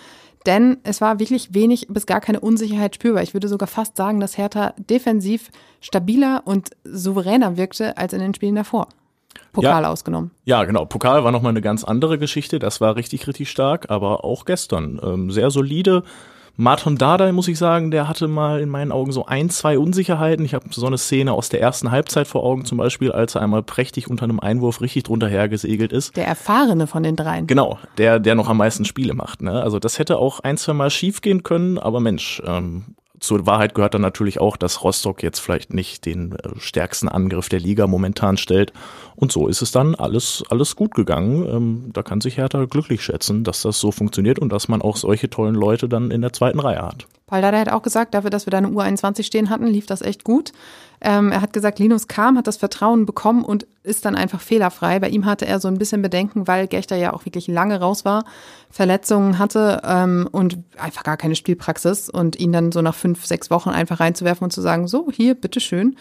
Denn 0.45 0.77
es 0.85 1.01
war 1.01 1.19
wirklich 1.19 1.55
wenig 1.55 1.87
bis 1.89 2.05
gar 2.05 2.21
keine 2.21 2.41
Unsicherheit 2.41 2.95
spürbar. 2.95 3.23
Ich 3.23 3.33
würde 3.33 3.49
sogar 3.49 3.67
fast 3.67 3.97
sagen, 3.97 4.21
dass 4.21 4.37
Hertha 4.37 4.75
defensiv 4.77 5.51
stabiler 5.81 6.43
und 6.45 6.71
souveräner 6.85 7.57
wirkte 7.57 7.97
als 7.97 8.13
in 8.13 8.21
den 8.21 8.35
Spielen 8.35 8.55
davor. 8.55 8.89
Pokal 9.53 9.83
ja, 9.83 9.91
ausgenommen. 9.91 10.31
Ja, 10.45 10.65
genau. 10.65 10.85
Pokal 10.85 11.25
war 11.25 11.33
nochmal 11.33 11.51
eine 11.51 11.63
ganz 11.63 11.85
andere 11.85 12.19
Geschichte. 12.19 12.59
Das 12.59 12.83
war 12.83 12.97
richtig, 12.97 13.27
richtig 13.27 13.51
stark, 13.51 13.91
aber 13.91 14.25
auch 14.25 14.45
gestern 14.45 15.01
ähm, 15.03 15.31
sehr 15.31 15.51
solide. 15.51 16.03
Martin 16.59 16.97
Dardai, 16.97 17.33
muss 17.33 17.49
ich 17.49 17.59
sagen, 17.59 17.91
der 17.91 18.09
hatte 18.09 18.29
mal 18.29 18.61
in 18.61 18.71
meinen 18.71 18.91
Augen 18.91 19.13
so 19.13 19.27
ein, 19.27 19.51
zwei 19.51 19.79
Unsicherheiten. 19.79 20.43
Ich 20.45 20.55
habe 20.55 20.65
so 20.71 20.87
eine 20.87 20.97
Szene 20.97 21.33
aus 21.33 21.51
der 21.51 21.61
ersten 21.61 21.91
Halbzeit 21.91 22.27
vor 22.27 22.45
Augen, 22.45 22.65
zum 22.65 22.79
Beispiel, 22.79 23.13
als 23.13 23.35
er 23.35 23.43
einmal 23.43 23.63
prächtig 23.63 24.09
unter 24.09 24.25
einem 24.25 24.41
Einwurf 24.41 24.81
richtig 24.81 25.03
drunter 25.03 25.29
hergesegelt 25.29 25.93
ist. 25.93 26.17
Der 26.17 26.27
Erfahrene 26.27 26.87
von 26.87 27.03
den 27.03 27.15
dreien. 27.15 27.47
Genau, 27.47 27.79
der, 27.99 28.19
der 28.19 28.35
noch 28.35 28.49
am 28.49 28.57
meisten 28.57 28.87
Spiele 28.87 29.13
macht. 29.13 29.43
Ne? 29.43 29.63
Also 29.63 29.79
das 29.79 29.99
hätte 29.99 30.17
auch 30.17 30.41
ein, 30.41 30.57
zwei 30.57 30.73
Mal 30.73 30.89
schief 30.89 31.21
gehen 31.21 31.43
können, 31.43 31.77
aber 31.77 32.01
Mensch, 32.01 32.43
ähm, 32.47 32.97
zur 33.21 33.47
Wahrheit 33.47 33.75
gehört 33.75 33.95
dann 33.95 34.03
natürlich 34.03 34.41
auch, 34.41 34.57
dass 34.57 34.83
Rostock 34.83 35.23
jetzt 35.23 35.39
vielleicht 35.39 35.73
nicht 35.73 36.07
den 36.07 36.33
äh, 36.33 36.51
stärksten 36.59 37.09
Angriff 37.09 37.49
der 37.49 37.61
Liga 37.61 37.87
momentan 37.87 38.37
stellt. 38.37 38.73
Und 39.15 39.33
so 39.33 39.49
ist 39.49 39.63
es 39.63 39.73
dann 39.73 39.95
alles, 39.95 40.45
alles 40.51 40.77
gut 40.77 40.95
gegangen. 40.95 41.47
Ähm, 41.49 41.91
da 41.93 42.03
kann 42.03 42.21
sich 42.21 42.37
Hertha 42.37 42.65
glücklich 42.67 43.03
schätzen, 43.03 43.45
dass 43.45 43.63
das 43.63 43.81
so 43.81 43.93
funktioniert 43.93 44.39
und 44.39 44.51
dass 44.51 44.69
man 44.69 44.83
auch 44.83 44.97
solche 44.97 45.31
tollen 45.31 45.55
Leute 45.55 45.89
dann 45.89 46.11
in 46.11 46.21
der 46.21 46.33
zweiten 46.33 46.61
Reihe 46.61 46.83
hat. 46.83 47.07
Paul 47.27 47.43
Dardai 47.43 47.61
hat 47.61 47.73
auch 47.73 47.83
gesagt, 47.83 48.15
dafür, 48.15 48.31
dass 48.31 48.47
wir 48.47 48.53
da 48.53 48.59
eine 48.59 48.69
U21 48.69 49.25
stehen 49.25 49.51
hatten, 49.51 49.67
lief 49.67 49.87
das 49.87 50.01
echt 50.01 50.23
gut. 50.23 50.53
Ähm, 51.01 51.33
er 51.33 51.41
hat 51.41 51.53
gesagt, 51.53 51.81
Linus 51.81 52.07
kam, 52.07 52.39
hat 52.39 52.47
das 52.47 52.57
Vertrauen 52.57 53.05
bekommen 53.05 53.45
und 53.45 53.67
ist 53.83 54.05
dann 54.05 54.15
einfach 54.15 54.41
fehlerfrei. 54.41 55.01
Bei 55.01 55.09
ihm 55.09 55.27
hatte 55.27 55.45
er 55.45 55.59
so 55.59 55.67
ein 55.67 55.77
bisschen 55.77 56.03
Bedenken, 56.03 56.47
weil 56.47 56.69
Gechter 56.69 56.95
ja 56.95 57.13
auch 57.13 57.25
wirklich 57.25 57.49
lange 57.49 57.81
raus 57.81 58.05
war, 58.05 58.25
Verletzungen 58.71 59.39
hatte 59.39 59.83
ähm, 59.85 60.29
und 60.31 60.59
einfach 60.79 61.03
gar 61.03 61.17
keine 61.17 61.35
Spielpraxis 61.35 62.09
und 62.09 62.39
ihn 62.39 62.53
dann 62.53 62.71
so 62.71 62.81
nach 62.81 62.95
fünf, 62.95 63.27
sechs 63.27 63.51
Wochen 63.51 63.71
einfach 63.71 63.99
reinzuwerfen 63.99 64.45
und 64.45 64.53
zu 64.53 64.61
sagen, 64.61 64.87
so, 64.87 65.09
hier, 65.11 65.35
bitteschön, 65.35 65.97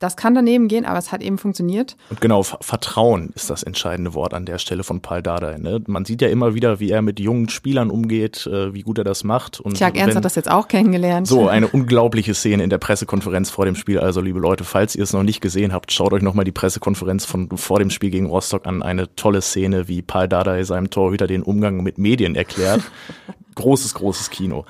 das 0.00 0.16
kann 0.16 0.34
daneben 0.34 0.68
gehen, 0.68 0.84
aber 0.84 0.98
es 0.98 1.12
hat 1.12 1.22
eben 1.22 1.38
funktioniert. 1.38 1.96
Und 2.10 2.20
genau, 2.20 2.42
Vertrauen 2.42 3.30
ist 3.34 3.48
das 3.48 3.62
entscheidende 3.62 4.12
Wort 4.12 4.34
an 4.34 4.44
der 4.44 4.58
Stelle 4.58 4.82
von 4.82 5.00
Paul 5.00 5.22
Dardai. 5.22 5.56
Ne? 5.58 5.82
Man 5.86 6.04
sieht 6.04 6.20
ja 6.20 6.28
immer 6.28 6.54
wieder, 6.54 6.80
wie 6.80 6.90
er 6.90 7.00
mit 7.00 7.20
jungen 7.20 7.48
Spielern 7.48 7.90
umgeht, 7.90 8.46
äh, 8.46 8.74
wie 8.74 8.82
gut 8.82 8.98
er 8.98 9.04
das 9.04 9.22
macht. 9.24 9.60
Und 9.60 9.76
Tja, 9.76 9.88
Ernst 9.88 10.16
hat 10.16 10.24
das 10.24 10.34
jetzt 10.34 10.50
auch 10.50 10.68
kennengelernt. 10.68 11.28
So, 11.28 11.48
eine 11.48 11.68
unglaubliche 11.72 12.34
Szene 12.34 12.64
in 12.64 12.70
der 12.70 12.78
Pressekonferenz 12.78 13.50
vor 13.50 13.64
dem 13.64 13.76
Spiel. 13.76 14.00
Also, 14.00 14.20
liebe 14.20 14.40
Leute, 14.40 14.64
falls 14.64 14.96
ihr 14.96 15.04
es 15.04 15.12
noch 15.12 15.22
nicht 15.22 15.40
gesehen 15.40 15.72
habt, 15.72 15.92
schaut 15.92 16.12
euch 16.12 16.22
nochmal 16.22 16.44
die 16.44 16.52
Pressekonferenz 16.52 17.24
von 17.24 17.48
vor 17.56 17.78
dem 17.78 17.90
Spiel 17.90 18.10
gegen 18.10 18.26
Rostock 18.26 18.66
an. 18.66 18.82
Eine 18.82 19.14
tolle 19.14 19.40
Szene, 19.42 19.86
wie 19.86 20.02
Paul 20.02 20.28
Dardai 20.28 20.64
seinem 20.64 20.90
Torhüter 20.90 21.28
den 21.28 21.42
Umgang 21.42 21.82
mit 21.82 21.98
Medien 21.98 22.34
erklärt. 22.34 22.82
großes, 23.54 23.94
großes 23.94 24.30
Kino 24.30 24.64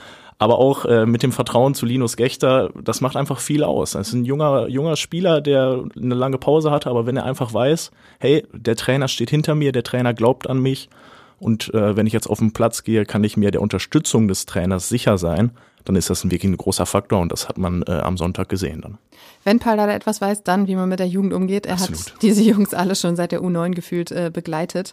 aber 0.45 0.59
auch 0.59 0.85
äh, 0.85 1.07
mit 1.07 1.23
dem 1.23 1.33
Vertrauen 1.33 1.75
zu 1.75 1.87
Linus 1.87 2.19
Gechter, 2.19 2.71
das 2.79 3.01
macht 3.01 3.17
einfach 3.17 3.41
viel 3.41 3.65
aus. 3.65 3.93
Das 3.93 4.09
ist 4.09 4.13
ein 4.13 4.27
junger, 4.27 4.69
junger 4.69 4.97
Spieler, 4.97 5.41
der 5.41 5.85
eine 5.97 6.15
lange 6.15 6.37
Pause 6.37 6.71
hatte, 6.71 6.91
aber 6.91 7.07
wenn 7.07 7.17
er 7.17 7.25
einfach 7.25 7.55
weiß, 7.55 7.91
hey, 8.21 8.47
der 8.53 8.77
Trainer 8.77 9.09
steht 9.09 9.31
hinter 9.31 9.55
mir, 9.55 9.73
der 9.73 9.85
Trainer 9.85 10.13
glaubt 10.13 10.47
an 10.47 10.59
mich 10.59 10.91
und 11.39 11.73
äh, 11.73 11.97
wenn 11.97 12.07
ich 12.07 12.13
jetzt 12.13 12.27
auf 12.27 12.41
den 12.41 12.53
Platz 12.53 12.85
gehe, 12.85 13.07
kann 13.07 13.25
ich 13.25 13.39
mir 13.39 13.53
der 13.53 13.63
Unterstützung 13.63 14.29
des 14.29 14.45
Trainers 14.45 14.91
sicher 14.91 15.17
sein, 15.17 15.53
dann 15.87 15.97
ist 15.97 16.11
das 16.11 16.25
wirklich 16.25 16.45
ein 16.45 16.59
großer 16.59 16.85
Faktor 16.85 17.21
und 17.21 17.33
das 17.33 17.49
hat 17.49 17.57
man 17.57 17.83
äh, 17.89 17.93
am 17.93 18.19
Sonntag 18.19 18.51
gesehen 18.51 18.83
dann. 18.83 18.99
Wenn 19.45 19.61
Paul 19.61 19.79
etwas 19.79 20.21
weiß, 20.21 20.43
dann 20.43 20.69
wie 20.69 20.77
man 20.77 20.91
mit 20.91 20.99
der 20.99 21.09
Jugend 21.09 21.33
umgeht. 21.33 21.65
Er 21.65 21.75
Absolut. 21.75 22.13
hat 22.13 22.23
diese 22.23 22.43
Jungs 22.43 22.75
alle 22.75 22.97
schon 22.97 23.17
seit 23.17 23.33
der 23.33 23.41
U9 23.41 23.71
gefühlt 23.71 24.11
äh, 24.13 24.31
begleitet. 24.31 24.93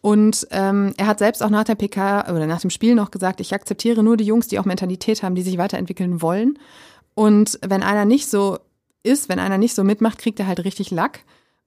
Und 0.00 0.46
ähm, 0.50 0.92
er 0.96 1.06
hat 1.06 1.18
selbst 1.18 1.42
auch 1.42 1.50
nach 1.50 1.64
der 1.64 1.74
PK 1.74 2.30
oder 2.30 2.46
nach 2.46 2.60
dem 2.60 2.70
Spiel 2.70 2.94
noch 2.94 3.10
gesagt, 3.10 3.40
ich 3.40 3.54
akzeptiere 3.54 4.02
nur 4.02 4.16
die 4.16 4.24
Jungs, 4.24 4.46
die 4.46 4.58
auch 4.58 4.64
Mentalität 4.64 5.22
haben, 5.22 5.34
die 5.34 5.42
sich 5.42 5.58
weiterentwickeln 5.58 6.22
wollen. 6.22 6.58
Und 7.14 7.58
wenn 7.66 7.82
einer 7.82 8.04
nicht 8.04 8.28
so 8.28 8.58
ist, 9.02 9.28
wenn 9.28 9.38
einer 9.38 9.58
nicht 9.58 9.74
so 9.74 9.84
mitmacht, 9.84 10.18
kriegt 10.18 10.38
er 10.38 10.46
halt 10.46 10.64
richtig 10.64 10.90
Lack. 10.90 11.20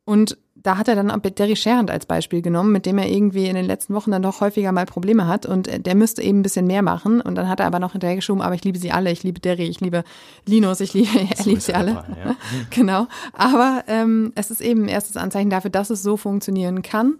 Und 0.05 0.38
da 0.55 0.77
hat 0.77 0.88
er 0.88 0.95
dann 0.95 1.12
auch 1.12 1.19
Derry 1.19 1.55
Scherend 1.55 1.89
als 1.89 2.05
Beispiel 2.05 2.41
genommen, 2.41 2.71
mit 2.71 2.86
dem 2.86 2.98
er 2.98 3.07
irgendwie 3.07 3.48
in 3.48 3.55
den 3.55 3.65
letzten 3.65 3.93
Wochen 3.93 4.12
dann 4.12 4.21
doch 4.21 4.41
häufiger 4.41 4.71
mal 4.71 4.86
Probleme 4.86 5.27
hat 5.27 5.45
und 5.45 5.69
der 5.86 5.95
müsste 5.95 6.21
eben 6.21 6.39
ein 6.39 6.43
bisschen 6.43 6.67
mehr 6.67 6.81
machen. 6.81 7.21
Und 7.21 7.36
dann 7.36 7.48
hat 7.48 7.59
er 7.59 7.67
aber 7.67 7.79
noch 7.79 7.93
hinterher 7.93 8.15
geschoben, 8.15 8.41
aber 8.41 8.55
ich 8.55 8.63
liebe 8.63 8.77
sie 8.77 8.91
alle, 8.91 9.12
ich 9.12 9.24
liebe 9.24 9.39
Derry, 9.39 9.67
ich 9.67 9.79
liebe 9.79 10.03
Linus, 10.45 10.81
ich 10.81 10.93
liebe, 10.93 11.09
er 11.38 11.45
liebt 11.45 11.62
sie 11.62 11.74
alle. 11.74 11.93
Dabei, 11.93 12.17
ja. 12.25 12.36
genau. 12.71 13.07
Aber 13.33 13.83
ähm, 13.88 14.33
es 14.36 14.51
ist 14.51 14.62
eben 14.62 14.83
ein 14.83 14.89
erstes 14.89 15.15
Anzeichen 15.15 15.50
dafür, 15.50 15.71
dass 15.71 15.89
es 15.89 16.03
so 16.03 16.17
funktionieren 16.17 16.81
kann 16.81 17.15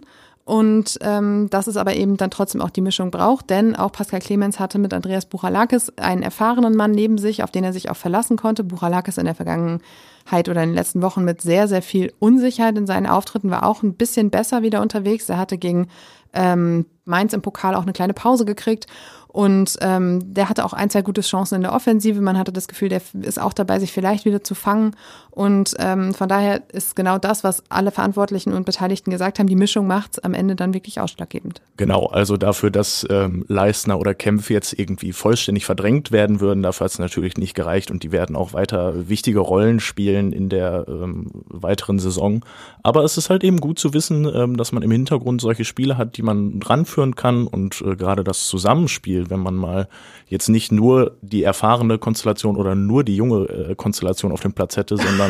und 0.50 0.98
ähm, 1.02 1.48
dass 1.48 1.68
es 1.68 1.76
aber 1.76 1.94
eben 1.94 2.16
dann 2.16 2.32
trotzdem 2.32 2.60
auch 2.60 2.70
die 2.70 2.80
Mischung 2.80 3.12
braucht, 3.12 3.50
denn 3.50 3.76
auch 3.76 3.92
Pascal 3.92 4.18
Clemens 4.18 4.58
hatte 4.58 4.80
mit 4.80 4.92
Andreas 4.92 5.26
Buchalakis 5.26 5.92
einen 5.96 6.24
erfahrenen 6.24 6.74
Mann 6.74 6.90
neben 6.90 7.18
sich, 7.18 7.44
auf 7.44 7.52
den 7.52 7.62
er 7.62 7.72
sich 7.72 7.88
auch 7.88 7.96
verlassen 7.96 8.36
konnte. 8.36 8.64
Buchalakis 8.64 9.16
in 9.16 9.26
der 9.26 9.36
Vergangenheit 9.36 10.48
oder 10.48 10.64
in 10.64 10.70
den 10.70 10.74
letzten 10.74 11.02
Wochen 11.02 11.22
mit 11.22 11.40
sehr, 11.40 11.68
sehr 11.68 11.82
viel 11.82 12.12
Unsicherheit 12.18 12.76
in 12.76 12.88
seinen 12.88 13.06
Auftritten 13.06 13.52
war 13.52 13.64
auch 13.64 13.84
ein 13.84 13.94
bisschen 13.94 14.30
besser 14.30 14.62
wieder 14.62 14.82
unterwegs. 14.82 15.28
Er 15.28 15.38
hatte 15.38 15.56
gegen 15.56 15.86
ähm, 16.32 16.84
Mainz 17.04 17.32
im 17.32 17.42
Pokal 17.42 17.76
auch 17.76 17.82
eine 17.82 17.92
kleine 17.92 18.14
Pause 18.14 18.44
gekriegt 18.44 18.88
und 19.28 19.76
ähm, 19.80 20.34
der 20.34 20.48
hatte 20.48 20.64
auch 20.64 20.72
ein, 20.72 20.90
zwei 20.90 21.02
gute 21.02 21.20
Chancen 21.20 21.54
in 21.54 21.62
der 21.62 21.72
Offensive. 21.72 22.20
Man 22.20 22.36
hatte 22.36 22.52
das 22.52 22.66
Gefühl, 22.66 22.88
der 22.88 23.02
ist 23.22 23.40
auch 23.40 23.52
dabei, 23.52 23.78
sich 23.78 23.92
vielleicht 23.92 24.24
wieder 24.24 24.42
zu 24.42 24.56
fangen. 24.56 24.96
Und 25.40 25.74
ähm, 25.78 26.12
von 26.12 26.28
daher 26.28 26.60
ist 26.70 26.94
genau 26.94 27.16
das, 27.16 27.44
was 27.44 27.62
alle 27.70 27.92
Verantwortlichen 27.92 28.52
und 28.52 28.66
Beteiligten 28.66 29.10
gesagt 29.10 29.38
haben, 29.38 29.46
die 29.46 29.56
Mischung 29.56 29.86
macht 29.86 30.22
am 30.22 30.34
Ende 30.34 30.54
dann 30.54 30.74
wirklich 30.74 31.00
ausschlaggebend. 31.00 31.62
Genau, 31.78 32.08
also 32.08 32.36
dafür, 32.36 32.70
dass 32.70 33.06
ähm, 33.08 33.46
Leistner 33.48 33.98
oder 33.98 34.12
Kempf 34.12 34.50
jetzt 34.50 34.78
irgendwie 34.78 35.14
vollständig 35.14 35.64
verdrängt 35.64 36.12
werden 36.12 36.40
würden, 36.40 36.62
dafür 36.62 36.84
hat 36.84 36.92
es 36.92 36.98
natürlich 36.98 37.38
nicht 37.38 37.54
gereicht 37.54 37.90
und 37.90 38.02
die 38.02 38.12
werden 38.12 38.36
auch 38.36 38.52
weiter 38.52 39.08
wichtige 39.08 39.38
Rollen 39.38 39.80
spielen 39.80 40.34
in 40.34 40.50
der 40.50 40.84
ähm, 40.86 41.30
weiteren 41.48 41.98
Saison. 41.98 42.44
Aber 42.82 43.02
es 43.04 43.16
ist 43.16 43.30
halt 43.30 43.42
eben 43.42 43.60
gut 43.60 43.78
zu 43.78 43.94
wissen, 43.94 44.30
ähm, 44.30 44.58
dass 44.58 44.72
man 44.72 44.82
im 44.82 44.90
Hintergrund 44.90 45.40
solche 45.40 45.64
Spiele 45.64 45.96
hat, 45.96 46.18
die 46.18 46.22
man 46.22 46.60
ranführen 46.62 47.14
kann 47.14 47.46
und 47.46 47.80
äh, 47.80 47.96
gerade 47.96 48.24
das 48.24 48.46
Zusammenspiel 48.46 49.30
wenn 49.30 49.40
man 49.40 49.54
mal 49.54 49.88
jetzt 50.26 50.48
nicht 50.48 50.70
nur 50.70 51.16
die 51.22 51.42
erfahrene 51.42 51.96
Konstellation 51.98 52.56
oder 52.56 52.74
nur 52.74 53.04
die 53.04 53.16
junge 53.16 53.44
äh, 53.48 53.74
Konstellation 53.74 54.32
auf 54.32 54.40
dem 54.40 54.52
Platz 54.52 54.76
hätte, 54.76 54.98
sondern 54.98 55.29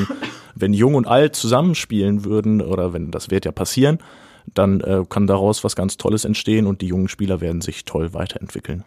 wenn 0.54 0.72
jung 0.72 0.94
und 0.94 1.06
alt 1.06 1.36
zusammenspielen 1.36 2.24
würden 2.24 2.60
oder 2.60 2.92
wenn 2.92 3.10
das 3.10 3.30
wird 3.30 3.44
ja 3.44 3.52
passieren, 3.52 3.98
dann 4.54 4.80
äh, 4.80 5.04
kann 5.08 5.26
daraus 5.26 5.64
was 5.64 5.76
ganz 5.76 5.96
Tolles 5.96 6.24
entstehen 6.24 6.66
und 6.66 6.80
die 6.80 6.86
jungen 6.86 7.08
Spieler 7.08 7.40
werden 7.40 7.60
sich 7.60 7.84
toll 7.84 8.14
weiterentwickeln. 8.14 8.84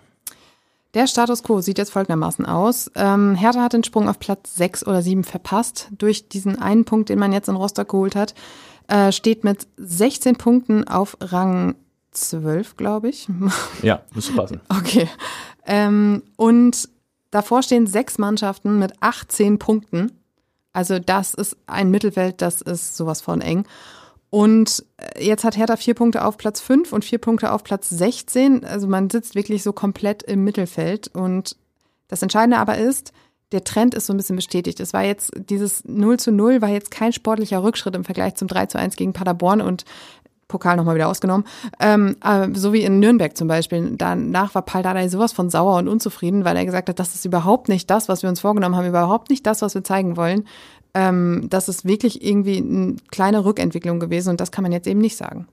Der 0.94 1.08
Status 1.08 1.42
quo 1.42 1.60
sieht 1.62 1.80
jetzt 1.80 1.92
folgendermaßen 1.92 2.46
aus. 2.46 2.92
Ähm, 2.96 3.34
Hertha 3.34 3.64
hat 3.64 3.74
den 3.74 3.84
Sprung 3.84 4.08
auf 4.08 4.20
Platz 4.20 4.56
6 4.56 4.86
oder 4.86 5.02
7 5.02 5.24
verpasst 5.24 5.90
durch 5.98 6.30
diesen 6.30 6.62
einen 6.62 6.86
Punkt, 6.86 7.10
den 7.10 7.18
man 7.18 7.34
jetzt 7.34 7.50
in 7.50 7.56
Rostock 7.56 7.90
geholt 7.90 8.16
hat. 8.16 8.36
Äh, 8.88 9.12
steht 9.12 9.44
mit 9.44 9.68
16 9.78 10.36
Punkten 10.36 10.88
auf 10.88 11.18
Rang 11.20 11.76
zwölf, 12.12 12.78
glaube 12.78 13.10
ich. 13.10 13.28
Ja, 13.82 14.04
müsste 14.14 14.34
passen. 14.34 14.62
Okay. 14.70 15.10
Ähm, 15.66 16.22
und 16.36 16.90
davor 17.32 17.64
stehen 17.64 17.88
sechs 17.88 18.20
Mannschaften 18.20 18.78
mit 18.78 18.94
18 19.02 19.58
Punkten. 19.58 20.12
Also 20.74 21.00
das 21.00 21.34
ist 21.34 21.56
ein 21.68 21.92
Mittelfeld, 21.92 22.42
das 22.42 22.62
ist 22.62 22.98
sowas 22.98 23.22
von 23.22 23.42
eng. 23.42 23.66
Und 24.30 24.84
äh, 24.98 25.24
jetzt 25.24 25.44
hat 25.44 25.56
Hertha 25.56 25.78
vier 25.78 25.94
Punkte 25.94 26.26
auf 26.26 26.38
Platz 26.38 26.60
5 26.60 26.92
und 26.92 27.06
vier 27.06 27.20
Punkte 27.20 27.52
auf 27.52 27.64
Platz 27.64 27.90
16. 27.90 28.66
Also 28.66 28.88
man 28.88 29.12
sitzt 29.12 29.36
wirklich 29.36 29.62
so 29.62 29.74
komplett 29.74 30.24
im 30.24 30.44
Mittelfeld. 30.44 31.10
Und 31.14 31.56
das 32.08 32.24
Entscheidende 32.24 32.58
aber 32.58 32.80
ist, 32.80 33.14
der 33.52 33.64
Trend 33.64 33.94
ist 33.94 34.08
so 34.08 34.14
ein 34.14 34.18
bisschen 34.18 34.36
bestätigt. 34.36 34.80
Es 34.80 34.92
war 34.92 35.04
jetzt, 35.04 35.32
dieses 35.36 35.86
0 35.86 36.18
zu 36.20 36.32
0 36.32 36.64
war 36.64 36.70
jetzt 36.70 36.90
kein 36.90 37.14
sportlicher 37.14 37.64
Rückschritt 37.64 37.96
im 37.96 38.04
Vergleich 38.04 38.34
zum 38.34 38.48
3 38.48 38.66
zu 38.66 38.80
1 38.80 38.96
gegen 38.96 39.14
Paderborn 39.14 39.62
und 39.62 39.86
Pokal 40.48 40.78
nochmal 40.78 40.96
wieder 40.96 41.08
ausgenommen. 41.08 41.46
Ähm, 41.80 42.16
äh, 42.24 42.48
so 42.54 42.74
wie 42.74 42.84
in 42.84 43.00
Nürnberg 43.00 43.36
zum 43.36 43.48
Beispiel. 43.48 43.96
Danach 43.98 44.56
war 44.56 44.62
Paul 44.62 44.84
Dardai 44.84 45.08
sowas 45.08 45.34
von 45.34 45.50
sauer 45.50 45.78
und 45.78 45.88
unzufrieden, 45.88 46.46
weil 46.46 46.58
er 46.58 46.66
gesagt 46.66 46.90
hat, 46.90 47.00
das 47.00 47.16
ist 47.16 47.26
überhaupt 47.26 47.70
nicht 47.70 47.90
das, 47.90 48.10
was 48.10 48.24
wir 48.24 48.30
uns 48.30 48.42
vorgenommen 48.42 48.76
haben, 48.76 48.88
überhaupt 48.88 49.30
nicht 49.30 49.46
das, 49.46 49.62
was 49.62 49.76
wir 49.76 49.84
zeigen 49.84 50.18
wollen. 50.18 50.46
Ähm, 50.94 51.48
das 51.50 51.70
ist 51.70 51.86
wirklich 51.86 52.24
irgendwie 52.24 52.58
eine 52.58 52.96
kleine 53.12 53.46
Rückentwicklung 53.46 54.00
gewesen 54.00 54.30
und 54.30 54.40
das 54.40 54.52
kann 54.52 54.64
man 54.64 54.72
jetzt 54.72 54.88
eben 54.88 55.00
nicht 55.00 55.18
sagen. 55.18 55.48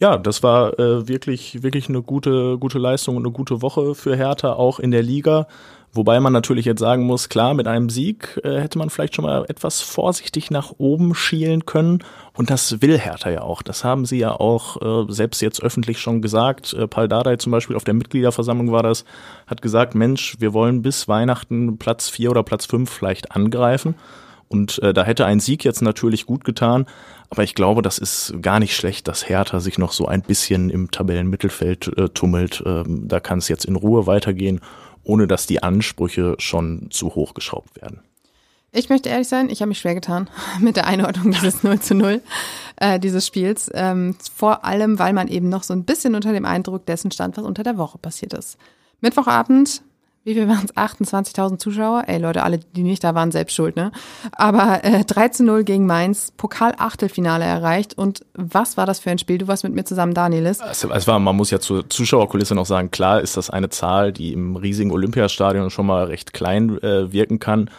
Ja, 0.00 0.18
das 0.18 0.42
war 0.42 0.78
äh, 0.78 1.06
wirklich, 1.06 1.62
wirklich 1.62 1.88
eine 1.88 2.02
gute, 2.02 2.58
gute 2.58 2.78
Leistung 2.78 3.16
und 3.16 3.24
eine 3.24 3.32
gute 3.32 3.62
Woche 3.62 3.94
für 3.94 4.16
Hertha, 4.16 4.52
auch 4.54 4.80
in 4.80 4.90
der 4.90 5.02
Liga. 5.02 5.46
Wobei 5.94 6.18
man 6.18 6.32
natürlich 6.32 6.64
jetzt 6.64 6.80
sagen 6.80 7.04
muss, 7.04 7.28
klar, 7.28 7.54
mit 7.54 7.68
einem 7.68 7.88
Sieg 7.88 8.40
äh, 8.42 8.60
hätte 8.60 8.78
man 8.78 8.90
vielleicht 8.90 9.14
schon 9.14 9.24
mal 9.24 9.44
etwas 9.48 9.80
vorsichtig 9.80 10.50
nach 10.50 10.72
oben 10.78 11.14
schielen 11.14 11.66
können. 11.66 12.02
Und 12.36 12.50
das 12.50 12.82
will 12.82 12.98
Hertha 12.98 13.30
ja 13.30 13.42
auch. 13.42 13.62
Das 13.62 13.84
haben 13.84 14.04
sie 14.04 14.18
ja 14.18 14.32
auch 14.32 14.82
äh, 14.82 15.12
selbst 15.12 15.40
jetzt 15.40 15.62
öffentlich 15.62 16.00
schon 16.00 16.20
gesagt. 16.20 16.72
Äh, 16.72 16.88
Paul 16.88 17.06
Dardai 17.06 17.36
zum 17.36 17.52
Beispiel 17.52 17.76
auf 17.76 17.84
der 17.84 17.94
Mitgliederversammlung 17.94 18.72
war 18.72 18.82
das, 18.82 19.04
hat 19.46 19.62
gesagt, 19.62 19.94
Mensch, 19.94 20.36
wir 20.40 20.52
wollen 20.52 20.82
bis 20.82 21.06
Weihnachten 21.06 21.78
Platz 21.78 22.08
vier 22.08 22.32
oder 22.32 22.42
Platz 22.42 22.66
fünf 22.66 22.90
vielleicht 22.90 23.30
angreifen. 23.30 23.94
Und 24.48 24.82
äh, 24.82 24.92
da 24.92 25.04
hätte 25.04 25.26
ein 25.26 25.38
Sieg 25.38 25.64
jetzt 25.64 25.80
natürlich 25.80 26.26
gut 26.26 26.44
getan. 26.44 26.86
Aber 27.30 27.44
ich 27.44 27.54
glaube, 27.54 27.82
das 27.82 27.98
ist 27.98 28.34
gar 28.42 28.58
nicht 28.58 28.76
schlecht, 28.76 29.06
dass 29.06 29.28
Hertha 29.28 29.60
sich 29.60 29.78
noch 29.78 29.92
so 29.92 30.06
ein 30.06 30.22
bisschen 30.22 30.70
im 30.70 30.90
Tabellenmittelfeld 30.90 31.96
äh, 31.96 32.08
tummelt. 32.08 32.62
Ähm, 32.66 33.06
da 33.06 33.20
kann 33.20 33.38
es 33.38 33.48
jetzt 33.48 33.64
in 33.64 33.76
Ruhe 33.76 34.06
weitergehen 34.06 34.60
ohne 35.04 35.26
dass 35.26 35.46
die 35.46 35.62
Ansprüche 35.62 36.36
schon 36.38 36.88
zu 36.90 37.14
hoch 37.14 37.34
geschraubt 37.34 37.80
werden. 37.80 38.00
Ich 38.76 38.88
möchte 38.88 39.08
ehrlich 39.08 39.28
sein, 39.28 39.50
ich 39.50 39.60
habe 39.60 39.68
mich 39.68 39.78
schwer 39.78 39.94
getan 39.94 40.28
mit 40.60 40.76
der 40.76 40.86
Einordnung 40.86 41.30
dieses 41.30 41.62
0 41.62 41.78
zu 41.78 41.94
0 41.94 42.20
äh, 42.76 42.98
dieses 42.98 43.26
Spiels. 43.26 43.70
Ähm, 43.72 44.16
vor 44.34 44.64
allem, 44.64 44.98
weil 44.98 45.12
man 45.12 45.28
eben 45.28 45.48
noch 45.48 45.62
so 45.62 45.72
ein 45.72 45.84
bisschen 45.84 46.16
unter 46.16 46.32
dem 46.32 46.44
Eindruck 46.44 46.84
dessen 46.86 47.12
stand, 47.12 47.36
was 47.36 47.44
unter 47.44 47.62
der 47.62 47.78
Woche 47.78 47.98
passiert 47.98 48.32
ist. 48.32 48.58
Mittwochabend 49.00 49.82
wie 50.24 50.34
viel 50.34 50.48
waren 50.48 50.64
es? 50.64 50.74
28.000 50.74 51.58
Zuschauer? 51.58 52.04
Ey 52.06 52.18
Leute, 52.18 52.42
alle, 52.42 52.58
die 52.58 52.82
nicht 52.82 53.04
da 53.04 53.14
waren, 53.14 53.30
selbst 53.30 53.54
schuld, 53.54 53.76
ne? 53.76 53.92
Aber 54.32 54.82
äh, 54.82 55.00
13-0 55.00 55.64
gegen 55.64 55.86
Mainz, 55.86 56.32
Pokal-Achtelfinale 56.36 57.44
erreicht. 57.44 57.96
Und 57.96 58.24
was 58.34 58.76
war 58.76 58.86
das 58.86 59.00
für 59.00 59.10
ein 59.10 59.18
Spiel? 59.18 59.38
Du 59.38 59.48
warst 59.48 59.64
mit 59.64 59.74
mir 59.74 59.84
zusammen, 59.84 60.14
Danielis. 60.14 60.60
Es, 60.60 60.84
es 60.84 61.06
war, 61.06 61.18
man 61.18 61.36
muss 61.36 61.50
ja 61.50 61.60
zur 61.60 61.88
Zuschauerkulisse 61.88 62.54
noch 62.54 62.66
sagen, 62.66 62.90
klar 62.90 63.20
ist 63.20 63.36
das 63.36 63.50
eine 63.50 63.68
Zahl, 63.68 64.12
die 64.12 64.32
im 64.32 64.56
riesigen 64.56 64.90
Olympiastadion 64.90 65.70
schon 65.70 65.86
mal 65.86 66.04
recht 66.04 66.32
klein 66.32 66.82
äh, 66.82 67.12
wirken 67.12 67.38
kann. 67.38 67.70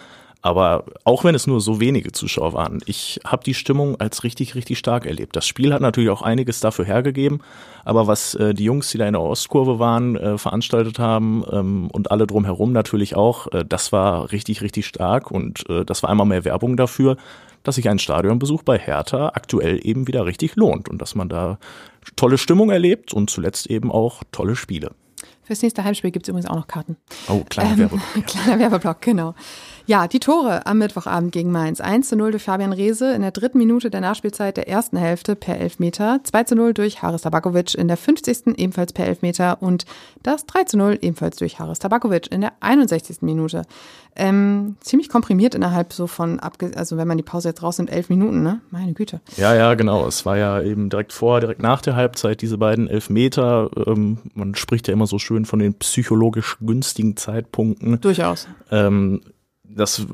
Aber 0.46 0.84
auch 1.06 1.24
wenn 1.24 1.34
es 1.34 1.48
nur 1.48 1.60
so 1.60 1.80
wenige 1.80 2.12
Zuschauer 2.12 2.54
waren, 2.54 2.80
ich 2.86 3.20
habe 3.26 3.44
die 3.44 3.56
Stimmung 3.56 4.00
als 4.00 4.24
richtig, 4.24 4.54
richtig 4.54 4.78
stark 4.78 5.08
erlebt. 5.08 5.36
Das 5.36 5.48
Spiel 5.48 5.74
hat 5.74 5.82
natürlich 5.82 6.12
auch 6.12 6.22
einiges 6.22 6.60
dafür 6.60 6.86
hergegeben, 6.86 7.42
aber 7.84 8.06
was 8.06 8.36
äh, 8.36 8.54
die 8.54 8.66
Jungs, 8.66 8.92
die 8.92 9.00
da 9.00 9.08
in 9.08 9.14
der 9.14 9.24
Ostkurve 9.24 9.80
waren, 9.80 10.16
äh, 10.16 10.38
veranstaltet 10.38 11.00
haben 11.00 11.44
ähm, 11.52 11.90
und 11.92 12.12
alle 12.12 12.28
drumherum 12.28 12.74
natürlich 12.74 13.16
auch, 13.16 13.52
äh, 13.54 13.66
das 13.68 13.92
war 13.92 14.32
richtig, 14.32 14.62
richtig 14.62 14.86
stark 14.86 15.32
und 15.32 15.68
äh, 15.68 15.84
das 15.84 16.04
war 16.04 16.12
einmal 16.12 16.28
mehr 16.28 16.46
Werbung 16.46 16.78
dafür, 16.78 17.18
dass 17.64 17.74
sich 17.74 17.90
ein 17.90 17.98
Stadionbesuch 17.98 18.62
bei 18.62 18.78
Hertha 18.78 19.30
aktuell 19.30 19.80
eben 19.82 20.08
wieder 20.08 20.28
richtig 20.28 20.56
lohnt 20.56 20.90
und 20.90 21.02
dass 21.02 21.16
man 21.16 21.28
da 21.28 21.58
tolle 22.18 22.38
Stimmung 22.38 22.70
erlebt 22.70 23.14
und 23.14 23.32
zuletzt 23.32 23.66
eben 23.66 23.92
auch 23.92 24.22
tolle 24.32 24.56
Spiele. 24.56 24.92
Fürs 25.46 25.62
nächste 25.62 25.84
Heimspiel 25.84 26.10
gibt 26.10 26.26
es 26.26 26.30
übrigens 26.30 26.50
auch 26.50 26.56
noch 26.56 26.68
Karten. 26.68 26.98
Oh, 27.28 27.44
kleiner 27.48 27.72
ähm, 27.72 27.80
Werbeblock. 27.80 28.26
Kleiner 28.26 28.60
Werbeblock, 28.60 29.02
genau. 29.02 29.36
Ja, 29.88 30.08
die 30.08 30.20
Tore 30.20 30.66
am 30.66 30.80
Mittwochabend 30.80 31.32
gegen 31.32 31.52
Mainz. 31.52 31.80
1 31.80 32.10
zu 32.10 32.16
0 32.16 32.32
durch 32.32 32.42
Fabian 32.42 32.74
Reese 32.74 33.14
in 33.14 33.22
der 33.22 33.30
dritten 33.30 33.60
Minute 33.60 33.92
der 33.92 34.02
Nachspielzeit 34.02 34.58
der 34.58 34.68
ersten 34.68 34.98
Hälfte 34.98 35.36
per 35.36 35.60
Elfmeter. 35.60 36.22
2 36.24 36.44
zu 36.46 36.56
0 36.56 36.74
durch 36.74 37.04
Haris 37.04 37.22
Tabakovic 37.22 37.76
in 37.76 37.88
der 37.88 37.98
50. 37.98 38.58
ebenfalls 38.58 38.94
per 38.94 39.06
Elfmeter. 39.06 39.62
Und 39.62 39.86
das 40.24 40.48
3 40.48 40.64
zu 40.64 40.78
0 40.78 40.98
ebenfalls 41.02 41.38
durch 41.38 41.60
Haris 41.60 41.78
Tabakovic 41.78 42.32
in 42.32 42.42
der 42.42 42.54
61. 42.62 43.22
Minute. 43.22 43.62
Ähm, 44.16 44.78
ziemlich 44.80 45.08
komprimiert 45.10 45.54
innerhalb 45.54 45.94
so 45.94 46.08
von, 46.08 46.40
also 46.40 46.98
wenn 46.98 47.08
man 47.08 47.18
die 47.18 47.24
Pause 47.24 47.50
jetzt 47.50 47.62
rausnimmt, 47.62 47.92
elf 47.92 48.10
Minuten, 48.10 48.42
ne? 48.42 48.62
Meine 48.72 48.94
Güte. 48.94 49.22
Ja, 49.38 49.54
ja, 49.54 49.76
genau. 49.76 50.08
Es 50.08 50.26
war 50.26 50.38
ja 50.38 50.62
eben 50.64 50.90
direkt 50.90 51.14
vor, 51.14 51.42
direkt 51.42 51.62
nach 51.62 51.82
der 51.82 51.96
Halbzeit 51.96 52.42
diese 52.42 52.58
beiden 52.58 52.88
Elfmeter. 52.88 53.70
Ähm, 53.86 54.18
man 54.34 54.56
spricht 54.56 54.88
ja 54.88 54.94
immer 54.94 55.06
so 55.06 55.20
schön 55.20 55.46
von 55.46 55.60
den 55.60 55.76
psychologisch 55.76 56.58
günstigen 56.60 57.18
Zeitpunkten. 57.18 58.02
Durchaus. 58.02 58.48
Ähm, 58.72 59.22
das 59.76 60.06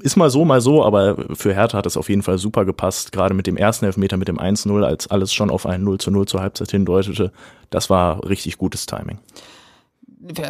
ist 0.00 0.16
mal 0.16 0.30
so, 0.30 0.44
mal 0.44 0.60
so, 0.60 0.84
aber 0.84 1.16
für 1.34 1.54
Hertha 1.54 1.78
hat 1.78 1.86
es 1.86 1.96
auf 1.96 2.08
jeden 2.08 2.22
Fall 2.22 2.38
super 2.38 2.64
gepasst. 2.64 3.12
Gerade 3.12 3.34
mit 3.34 3.46
dem 3.46 3.56
ersten 3.56 3.84
Elfmeter, 3.84 4.16
mit 4.16 4.28
dem 4.28 4.38
1-0, 4.38 4.84
als 4.84 5.10
alles 5.10 5.32
schon 5.32 5.50
auf 5.50 5.66
ein 5.66 5.82
0 5.82 5.98
zu 5.98 6.10
0 6.10 6.26
zur 6.26 6.40
Halbzeit 6.40 6.70
hindeutete. 6.70 7.32
Das 7.70 7.90
war 7.90 8.24
richtig 8.28 8.58
gutes 8.58 8.86
Timing 8.86 9.18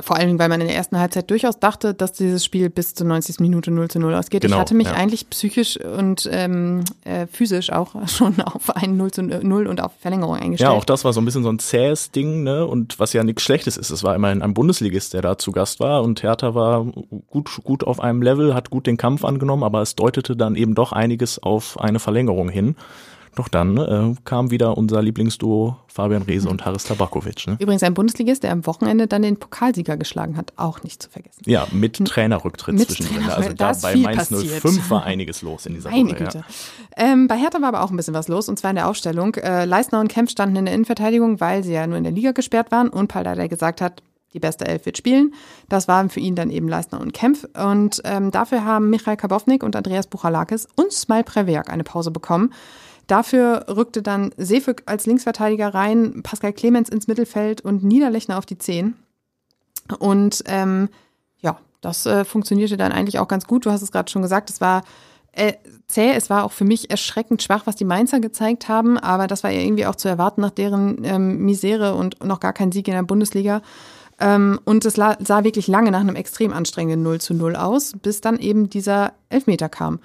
vor 0.02 0.16
allem, 0.16 0.38
weil 0.38 0.48
man 0.48 0.60
in 0.60 0.66
der 0.66 0.76
ersten 0.76 0.98
Halbzeit 0.98 1.30
durchaus 1.30 1.58
dachte, 1.58 1.94
dass 1.94 2.12
dieses 2.12 2.44
Spiel 2.44 2.68
bis 2.68 2.94
zur 2.94 3.06
90. 3.06 3.40
Minute 3.40 3.70
0 3.70 3.88
zu 3.88 4.00
0 4.00 4.14
ausgeht. 4.14 4.42
Genau, 4.42 4.56
ich 4.56 4.60
hatte 4.60 4.74
mich 4.74 4.88
ja. 4.88 4.94
eigentlich 4.94 5.30
psychisch 5.30 5.78
und 5.78 6.28
ähm, 6.30 6.84
äh, 7.04 7.26
physisch 7.26 7.72
auch 7.72 7.94
schon 8.08 8.40
auf 8.40 8.74
ein 8.76 8.96
0 8.96 9.10
zu 9.10 9.22
0 9.22 9.66
und 9.66 9.80
auf 9.80 9.92
Verlängerung 9.98 10.34
eingestellt. 10.34 10.70
Ja, 10.70 10.76
auch 10.76 10.84
das 10.84 11.04
war 11.04 11.12
so 11.12 11.20
ein 11.20 11.24
bisschen 11.24 11.42
so 11.42 11.50
ein 11.50 11.58
zähes 11.58 12.10
Ding, 12.10 12.42
ne? 12.42 12.66
Und 12.66 12.98
was 12.98 13.12
ja 13.12 13.24
nichts 13.24 13.42
Schlechtes 13.42 13.76
ist. 13.76 13.90
Es 13.90 14.04
war 14.04 14.14
immerhin 14.14 14.42
ein 14.42 14.54
Bundesligist, 14.54 15.14
der 15.14 15.22
da 15.22 15.38
zu 15.38 15.52
Gast 15.52 15.80
war 15.80 16.02
und 16.02 16.22
Hertha 16.22 16.54
war 16.54 16.84
gut, 17.30 17.50
gut 17.64 17.84
auf 17.84 18.00
einem 18.00 18.22
Level, 18.22 18.54
hat 18.54 18.70
gut 18.70 18.86
den 18.86 18.96
Kampf 18.96 19.24
angenommen, 19.24 19.62
aber 19.62 19.80
es 19.80 19.94
deutete 19.96 20.36
dann 20.36 20.54
eben 20.54 20.74
doch 20.74 20.92
einiges 20.92 21.42
auf 21.42 21.80
eine 21.80 21.98
Verlängerung 21.98 22.48
hin. 22.48 22.76
Doch 23.34 23.48
dann 23.48 23.76
äh, 23.78 24.14
kam 24.24 24.50
wieder 24.50 24.76
unser 24.76 25.00
Lieblingsduo 25.00 25.76
Fabian 25.86 26.22
Reese 26.22 26.48
und 26.48 26.64
Haris 26.66 26.84
Tabakovic. 26.84 27.46
Ne? 27.46 27.56
Übrigens 27.60 27.82
ein 27.82 27.94
Bundesligist, 27.94 28.42
der 28.42 28.52
am 28.52 28.66
Wochenende 28.66 29.06
dann 29.06 29.22
den 29.22 29.38
Pokalsieger 29.38 29.96
geschlagen 29.96 30.36
hat, 30.36 30.52
auch 30.56 30.82
nicht 30.82 31.02
zu 31.02 31.10
vergessen. 31.10 31.42
Ja, 31.46 31.66
mit 31.72 32.04
Trainerrücktritt 32.04 32.74
mit 32.74 32.88
zwischendrin. 32.88 33.22
Trainer, 33.22 33.36
also 33.36 33.52
da 33.54 33.72
bei 33.80 33.96
Mainz 33.96 34.28
passiert. 34.28 34.60
05 34.60 34.90
war 34.90 35.04
einiges 35.04 35.40
los 35.42 35.64
in 35.64 35.74
dieser 35.74 35.90
Meine 35.90 36.10
Woche. 36.10 36.24
Güte. 36.24 36.38
Ja. 36.38 36.44
Ähm, 36.96 37.26
bei 37.26 37.36
Hertha 37.36 37.60
war 37.60 37.68
aber 37.68 37.82
auch 37.82 37.90
ein 37.90 37.96
bisschen 37.96 38.14
was 38.14 38.28
los 38.28 38.48
und 38.48 38.58
zwar 38.58 38.70
in 38.70 38.76
der 38.76 38.88
Aufstellung. 38.88 39.34
Äh, 39.36 39.64
Leistner 39.64 40.00
und 40.00 40.08
Kempf 40.08 40.30
standen 40.30 40.56
in 40.56 40.64
der 40.66 40.74
Innenverteidigung, 40.74 41.40
weil 41.40 41.64
sie 41.64 41.72
ja 41.72 41.86
nur 41.86 41.96
in 41.96 42.04
der 42.04 42.12
Liga 42.12 42.32
gesperrt 42.32 42.70
waren 42.70 42.88
und 42.88 43.08
Paldada 43.08 43.46
gesagt 43.46 43.80
hat, 43.80 44.02
die 44.34 44.40
beste 44.40 44.66
Elf 44.66 44.86
wird 44.86 44.96
spielen. 44.96 45.34
Das 45.68 45.88
waren 45.88 46.08
für 46.08 46.20
ihn 46.20 46.34
dann 46.34 46.50
eben 46.50 46.68
Leistner 46.68 47.00
und 47.00 47.12
Kempf. 47.12 47.46
Und 47.54 48.00
ähm, 48.04 48.30
dafür 48.30 48.64
haben 48.64 48.90
Michael 48.90 49.16
Kabownik 49.16 49.62
und 49.62 49.76
Andreas 49.76 50.06
Buchalakis 50.06 50.68
und 50.74 50.92
Smile 50.92 51.24
Prewerk 51.24 51.70
eine 51.70 51.84
Pause 51.84 52.10
bekommen. 52.10 52.52
Dafür 53.12 53.66
rückte 53.68 54.00
dann 54.00 54.32
Sefik 54.38 54.84
als 54.86 55.04
Linksverteidiger 55.04 55.74
rein, 55.74 56.22
Pascal 56.22 56.54
Clemens 56.54 56.88
ins 56.88 57.08
Mittelfeld 57.08 57.60
und 57.60 57.84
Niederlechner 57.84 58.38
auf 58.38 58.46
die 58.46 58.56
Zehn. 58.56 58.94
Und 59.98 60.42
ähm, 60.46 60.88
ja, 61.42 61.58
das 61.82 62.06
äh, 62.06 62.24
funktionierte 62.24 62.78
dann 62.78 62.90
eigentlich 62.90 63.18
auch 63.18 63.28
ganz 63.28 63.46
gut. 63.46 63.66
Du 63.66 63.70
hast 63.70 63.82
es 63.82 63.92
gerade 63.92 64.10
schon 64.10 64.22
gesagt, 64.22 64.48
es 64.48 64.62
war 64.62 64.82
äh, 65.32 65.52
zäh. 65.88 66.14
Es 66.14 66.30
war 66.30 66.42
auch 66.42 66.52
für 66.52 66.64
mich 66.64 66.88
erschreckend 66.88 67.42
schwach, 67.42 67.66
was 67.66 67.76
die 67.76 67.84
Mainzer 67.84 68.18
gezeigt 68.18 68.70
haben, 68.70 68.96
aber 68.96 69.26
das 69.26 69.44
war 69.44 69.50
ja 69.50 69.60
irgendwie 69.60 69.84
auch 69.84 69.96
zu 69.96 70.08
erwarten 70.08 70.40
nach 70.40 70.48
deren 70.48 71.04
ähm, 71.04 71.36
Misere 71.44 71.96
und 71.96 72.24
noch 72.24 72.40
gar 72.40 72.54
kein 72.54 72.72
Sieg 72.72 72.88
in 72.88 72.94
der 72.94 73.02
Bundesliga. 73.02 73.60
Ähm, 74.20 74.58
und 74.64 74.86
es 74.86 74.94
sah 74.94 75.44
wirklich 75.44 75.68
lange 75.68 75.90
nach 75.90 76.00
einem 76.00 76.16
extrem 76.16 76.54
anstrengenden 76.54 77.02
0 77.02 77.20
zu 77.20 77.34
0 77.34 77.56
aus, 77.56 77.92
bis 77.92 78.22
dann 78.22 78.38
eben 78.38 78.70
dieser 78.70 79.12
Elfmeter 79.28 79.68
kam. 79.68 80.00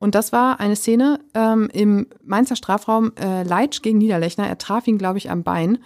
Und 0.00 0.14
das 0.14 0.32
war 0.32 0.58
eine 0.58 0.76
Szene 0.76 1.20
ähm, 1.34 1.68
im 1.72 2.06
Mainzer 2.24 2.56
Strafraum, 2.56 3.12
äh, 3.20 3.42
Leitsch 3.44 3.82
gegen 3.82 3.98
Niederlechner. 3.98 4.48
Er 4.48 4.58
traf 4.58 4.88
ihn, 4.88 4.98
glaube 4.98 5.18
ich, 5.18 5.30
am 5.30 5.42
Bein. 5.42 5.78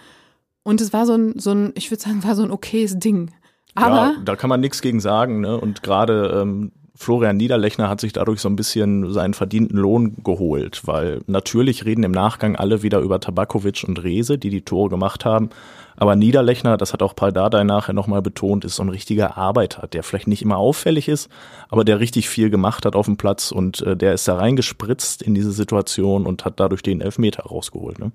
Und 0.63 0.81
es 0.81 0.93
war 0.93 1.05
so 1.05 1.13
ein, 1.13 1.37
so 1.37 1.51
ein, 1.51 1.73
ich 1.75 1.91
würde 1.91 2.01
sagen, 2.01 2.23
war 2.23 2.33
so 2.33 2.41
ein 2.41 2.49
okayes 2.49 2.97
Ding. 2.97 3.31
Aber 3.75 3.95
ja, 3.95 4.15
da 4.23 4.37
kann 4.37 4.49
man 4.49 4.61
nichts 4.61 4.81
gegen 4.81 5.01
sagen. 5.01 5.41
Ne? 5.41 5.59
Und 5.59 5.83
gerade 5.83 6.39
ähm, 6.41 6.71
Florian 6.95 7.35
Niederlechner 7.35 7.89
hat 7.89 7.99
sich 7.99 8.13
dadurch 8.13 8.39
so 8.39 8.47
ein 8.47 8.55
bisschen 8.55 9.11
seinen 9.11 9.33
verdienten 9.33 9.77
Lohn 9.77 10.15
geholt, 10.23 10.87
weil 10.87 11.21
natürlich 11.27 11.83
reden 11.83 12.03
im 12.03 12.11
Nachgang 12.11 12.55
alle 12.55 12.83
wieder 12.83 13.01
über 13.01 13.19
Tabakovic 13.19 13.83
und 13.85 14.01
Rese, 14.01 14.37
die 14.37 14.49
die 14.49 14.63
Tore 14.63 14.89
gemacht 14.89 15.25
haben. 15.25 15.49
Aber 15.97 16.15
Niederlechner, 16.15 16.77
das 16.77 16.93
hat 16.93 17.01
auch 17.01 17.15
Paul 17.15 17.31
Dardai 17.31 17.63
nachher 17.63 17.93
nochmal 17.93 18.21
betont, 18.21 18.65
ist 18.65 18.75
so 18.75 18.83
ein 18.83 18.89
richtiger 18.89 19.37
Arbeiter, 19.37 19.87
der 19.87 20.03
vielleicht 20.03 20.27
nicht 20.27 20.41
immer 20.41 20.57
auffällig 20.57 21.07
ist, 21.07 21.29
aber 21.69 21.85
der 21.85 21.99
richtig 21.99 22.29
viel 22.29 22.49
gemacht 22.49 22.85
hat 22.85 22.95
auf 22.95 23.05
dem 23.05 23.17
Platz 23.17 23.51
und 23.51 23.81
äh, 23.81 23.95
der 23.95 24.13
ist 24.13 24.27
da 24.27 24.35
reingespritzt 24.35 25.21
in 25.21 25.35
diese 25.35 25.51
Situation 25.51 26.25
und 26.25 26.45
hat 26.45 26.59
dadurch 26.59 26.83
den 26.83 27.01
Elfmeter 27.01 27.43
rausgeholt. 27.43 27.99
Ne? 27.99 28.11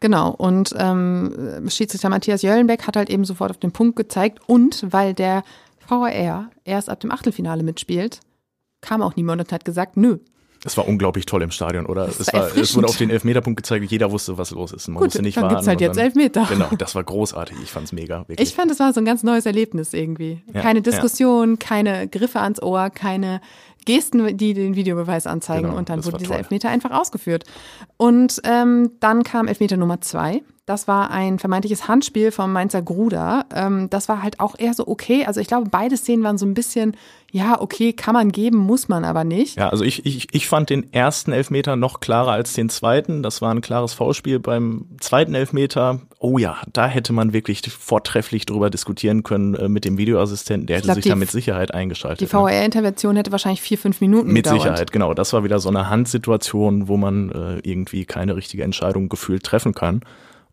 Genau, 0.00 0.30
und 0.30 0.74
ähm, 0.78 1.68
Schiedsrichter 1.68 2.08
Matthias 2.08 2.42
Jöllenbeck 2.42 2.86
hat 2.86 2.96
halt 2.96 3.08
eben 3.08 3.24
sofort 3.24 3.52
auf 3.52 3.58
den 3.58 3.72
Punkt 3.72 3.96
gezeigt 3.96 4.40
und 4.46 4.84
weil 4.90 5.14
der 5.14 5.44
VAR 5.88 6.50
erst 6.64 6.90
ab 6.90 7.00
dem 7.00 7.12
Achtelfinale 7.12 7.62
mitspielt, 7.62 8.20
kam 8.80 9.00
auch 9.00 9.16
niemand 9.16 9.40
und 9.40 9.52
hat 9.52 9.64
gesagt, 9.64 9.96
nö, 9.96 10.18
es 10.64 10.76
war 10.76 10.86
unglaublich 10.86 11.26
toll 11.26 11.42
im 11.42 11.50
Stadion, 11.50 11.86
oder? 11.86 12.08
Es, 12.08 12.32
war, 12.32 12.56
es 12.56 12.76
wurde 12.76 12.86
auf 12.86 12.96
den 12.96 13.10
Elfmeterpunkt 13.10 13.56
gezeigt, 13.56 13.90
jeder 13.90 14.12
wusste, 14.12 14.38
was 14.38 14.52
los 14.52 14.72
ist. 14.72 14.86
Man 14.88 14.98
Gut, 14.98 15.06
musste 15.06 15.22
nicht 15.22 15.36
dann 15.36 15.44
warten. 15.44 15.56
Gibt's 15.56 15.68
halt 15.68 15.80
jetzt 15.80 15.96
dann, 15.96 16.04
Elfmeter. 16.04 16.46
Genau, 16.48 16.68
das 16.78 16.94
war 16.94 17.02
großartig. 17.02 17.56
Ich 17.62 17.70
fand's 17.70 17.92
mega. 17.92 18.20
Wirklich. 18.28 18.48
Ich 18.48 18.54
fand, 18.54 18.70
es 18.70 18.78
war 18.78 18.92
so 18.92 19.00
ein 19.00 19.04
ganz 19.04 19.24
neues 19.24 19.44
Erlebnis 19.44 19.92
irgendwie. 19.92 20.42
Ja, 20.52 20.60
keine 20.60 20.80
Diskussion, 20.80 21.50
ja. 21.50 21.56
keine 21.56 22.08
Griffe 22.08 22.40
ans 22.40 22.62
Ohr, 22.62 22.90
keine 22.90 23.40
Gesten, 23.84 24.36
die 24.36 24.54
den 24.54 24.74
Videobeweis 24.74 25.26
anzeigen. 25.26 25.64
Genau, 25.64 25.78
und 25.78 25.88
dann 25.88 26.04
wurde 26.04 26.18
dieser 26.18 26.30
toll. 26.30 26.38
Elfmeter 26.38 26.68
einfach 26.68 26.90
ausgeführt. 26.90 27.44
Und 27.96 28.40
ähm, 28.44 28.92
dann 29.00 29.22
kam 29.22 29.48
Elfmeter 29.48 29.76
Nummer 29.76 30.00
zwei. 30.00 30.42
Das 30.64 30.86
war 30.86 31.10
ein 31.10 31.40
vermeintliches 31.40 31.88
Handspiel 31.88 32.30
vom 32.30 32.52
Mainzer 32.52 32.82
Gruder. 32.82 33.46
Ähm, 33.52 33.90
das 33.90 34.08
war 34.08 34.22
halt 34.22 34.38
auch 34.38 34.56
eher 34.56 34.74
so 34.74 34.86
okay. 34.86 35.24
Also 35.26 35.40
ich 35.40 35.48
glaube, 35.48 35.68
beide 35.70 35.96
Szenen 35.96 36.22
waren 36.22 36.38
so 36.38 36.46
ein 36.46 36.54
bisschen, 36.54 36.96
ja, 37.32 37.60
okay, 37.60 37.92
kann 37.92 38.14
man 38.14 38.30
geben, 38.30 38.58
muss 38.58 38.88
man 38.88 39.04
aber 39.04 39.24
nicht. 39.24 39.58
Ja, 39.58 39.70
also 39.70 39.82
ich, 39.82 40.06
ich, 40.06 40.28
ich 40.30 40.48
fand 40.48 40.70
den 40.70 40.92
ersten 40.92 41.32
Elfmeter 41.32 41.74
noch 41.74 41.98
klarer 41.98 42.30
als 42.30 42.52
den 42.52 42.68
zweiten. 42.68 43.24
Das 43.24 43.42
war 43.42 43.52
ein 43.52 43.60
klares 43.60 43.92
Foulspiel. 43.92 44.38
Beim 44.38 44.86
zweiten 45.00 45.34
Elfmeter, 45.34 46.00
oh 46.22 46.38
ja, 46.38 46.56
da 46.72 46.86
hätte 46.86 47.12
man 47.12 47.32
wirklich 47.32 47.62
vortrefflich 47.68 48.46
drüber 48.46 48.70
diskutieren 48.70 49.24
können 49.24 49.54
äh, 49.54 49.68
mit 49.68 49.84
dem 49.84 49.98
Videoassistenten. 49.98 50.66
Der 50.68 50.76
hätte 50.76 50.86
glaub, 50.86 50.94
sich 50.94 51.06
da 51.06 51.16
mit 51.16 51.30
Sicherheit 51.30 51.74
eingeschaltet. 51.74 52.20
Die 52.20 52.26
VR-Intervention 52.26 53.16
hätte 53.16 53.32
wahrscheinlich 53.32 53.60
vier, 53.60 53.76
fünf 53.76 54.00
Minuten 54.00 54.28
Mit 54.28 54.44
gedauert. 54.44 54.62
Sicherheit, 54.62 54.92
genau. 54.92 55.14
Das 55.14 55.32
war 55.32 55.42
wieder 55.42 55.58
so 55.58 55.68
eine 55.68 55.90
Handsituation, 55.90 56.86
wo 56.86 56.96
man 56.96 57.30
äh, 57.30 57.58
irgendwie 57.68 58.04
keine 58.04 58.36
richtige 58.36 58.62
Entscheidung 58.62 59.08
gefühlt 59.08 59.42
treffen 59.42 59.74
kann. 59.74 60.02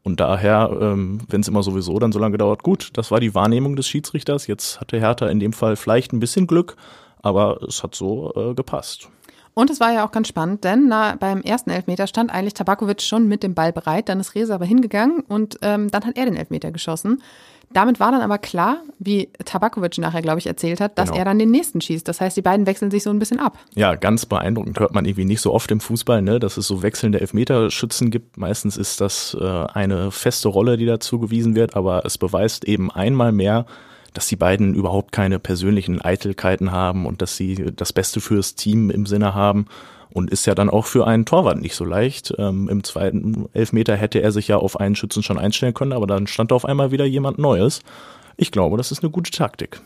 Und 0.01 0.19
daher, 0.19 0.75
ähm, 0.81 1.19
wenn 1.29 1.41
es 1.41 1.47
immer 1.47 1.61
sowieso 1.61 1.99
dann 1.99 2.11
so 2.11 2.19
lange 2.19 2.37
dauert, 2.37 2.63
gut, 2.63 2.89
das 2.93 3.11
war 3.11 3.19
die 3.19 3.35
Wahrnehmung 3.35 3.75
des 3.75 3.87
Schiedsrichters. 3.87 4.47
Jetzt 4.47 4.81
hatte 4.81 4.99
Hertha 4.99 5.27
in 5.27 5.39
dem 5.39 5.53
Fall 5.53 5.75
vielleicht 5.75 6.13
ein 6.13 6.19
bisschen 6.19 6.47
Glück, 6.47 6.77
aber 7.21 7.61
es 7.67 7.83
hat 7.83 7.93
so 7.93 8.33
äh, 8.35 8.55
gepasst. 8.55 9.09
Und 9.59 9.69
es 9.69 9.81
war 9.81 9.91
ja 9.91 10.05
auch 10.05 10.11
ganz 10.11 10.29
spannend, 10.29 10.63
denn 10.63 10.87
na, 10.87 11.17
beim 11.19 11.41
ersten 11.41 11.69
Elfmeter 11.69 12.07
stand 12.07 12.31
eigentlich 12.31 12.53
Tabakovic 12.53 13.01
schon 13.01 13.27
mit 13.27 13.43
dem 13.43 13.55
Ball 13.55 13.73
bereit, 13.73 14.07
dann 14.07 14.21
ist 14.21 14.33
Reza 14.33 14.55
aber 14.55 14.63
hingegangen 14.63 15.19
und 15.27 15.59
ähm, 15.63 15.91
dann 15.91 16.05
hat 16.05 16.17
er 16.17 16.23
den 16.23 16.37
Elfmeter 16.37 16.71
geschossen. 16.71 17.21
Damit 17.73 17.99
war 17.99 18.13
dann 18.13 18.21
aber 18.21 18.37
klar, 18.37 18.83
wie 18.99 19.27
Tabakovic 19.43 19.97
nachher, 19.97 20.21
glaube 20.21 20.39
ich, 20.39 20.47
erzählt 20.47 20.79
hat, 20.79 20.97
dass 20.97 21.09
genau. 21.09 21.19
er 21.19 21.25
dann 21.25 21.39
den 21.39 21.51
nächsten 21.51 21.81
schießt. 21.81 22.07
Das 22.07 22.21
heißt, 22.21 22.37
die 22.37 22.41
beiden 22.41 22.67
wechseln 22.67 22.89
sich 22.89 23.03
so 23.03 23.09
ein 23.09 23.19
bisschen 23.19 23.41
ab. 23.41 23.57
Ja, 23.75 23.95
ganz 23.95 24.25
beeindruckend. 24.25 24.79
Hört 24.79 24.93
man 24.93 25.03
irgendwie 25.03 25.25
nicht 25.25 25.41
so 25.41 25.53
oft 25.53 25.69
im 25.71 25.81
Fußball, 25.81 26.21
ne, 26.21 26.39
dass 26.39 26.55
es 26.55 26.65
so 26.65 26.81
wechselnde 26.81 27.19
Elfmeterschützen 27.19 28.11
gibt. 28.11 28.37
Meistens 28.37 28.77
ist 28.77 29.01
das 29.01 29.35
äh, 29.37 29.43
eine 29.43 30.11
feste 30.11 30.47
Rolle, 30.47 30.77
die 30.77 30.85
dazu 30.85 31.19
gewiesen 31.19 31.53
wird, 31.55 31.75
aber 31.75 32.05
es 32.05 32.17
beweist 32.17 32.63
eben 32.63 32.89
einmal 32.89 33.33
mehr, 33.33 33.65
dass 34.13 34.27
die 34.27 34.35
beiden 34.35 34.73
überhaupt 34.73 35.11
keine 35.11 35.39
persönlichen 35.39 36.01
Eitelkeiten 36.01 36.71
haben 36.71 37.05
und 37.05 37.21
dass 37.21 37.35
sie 37.35 37.71
das 37.75 37.93
Beste 37.93 38.21
fürs 38.21 38.55
Team 38.55 38.89
im 38.89 39.05
Sinne 39.05 39.33
haben 39.33 39.65
und 40.11 40.29
ist 40.31 40.45
ja 40.45 40.55
dann 40.55 40.69
auch 40.69 40.85
für 40.85 41.07
einen 41.07 41.25
Torwart 41.25 41.59
nicht 41.59 41.75
so 41.75 41.85
leicht. 41.85 42.33
Ähm, 42.37 42.67
Im 42.69 42.83
zweiten 42.83 43.47
Elfmeter 43.53 43.95
hätte 43.95 44.21
er 44.21 44.31
sich 44.31 44.47
ja 44.47 44.57
auf 44.57 44.79
einen 44.79 44.95
Schützen 44.95 45.23
schon 45.23 45.37
einstellen 45.37 45.73
können, 45.73 45.93
aber 45.93 46.07
dann 46.07 46.27
stand 46.27 46.51
auf 46.51 46.65
einmal 46.65 46.91
wieder 46.91 47.05
jemand 47.05 47.37
Neues. 47.37 47.81
Ich 48.37 48.51
glaube, 48.51 48.77
das 48.77 48.91
ist 48.91 49.03
eine 49.03 49.11
gute 49.11 49.31
Taktik. 49.31 49.81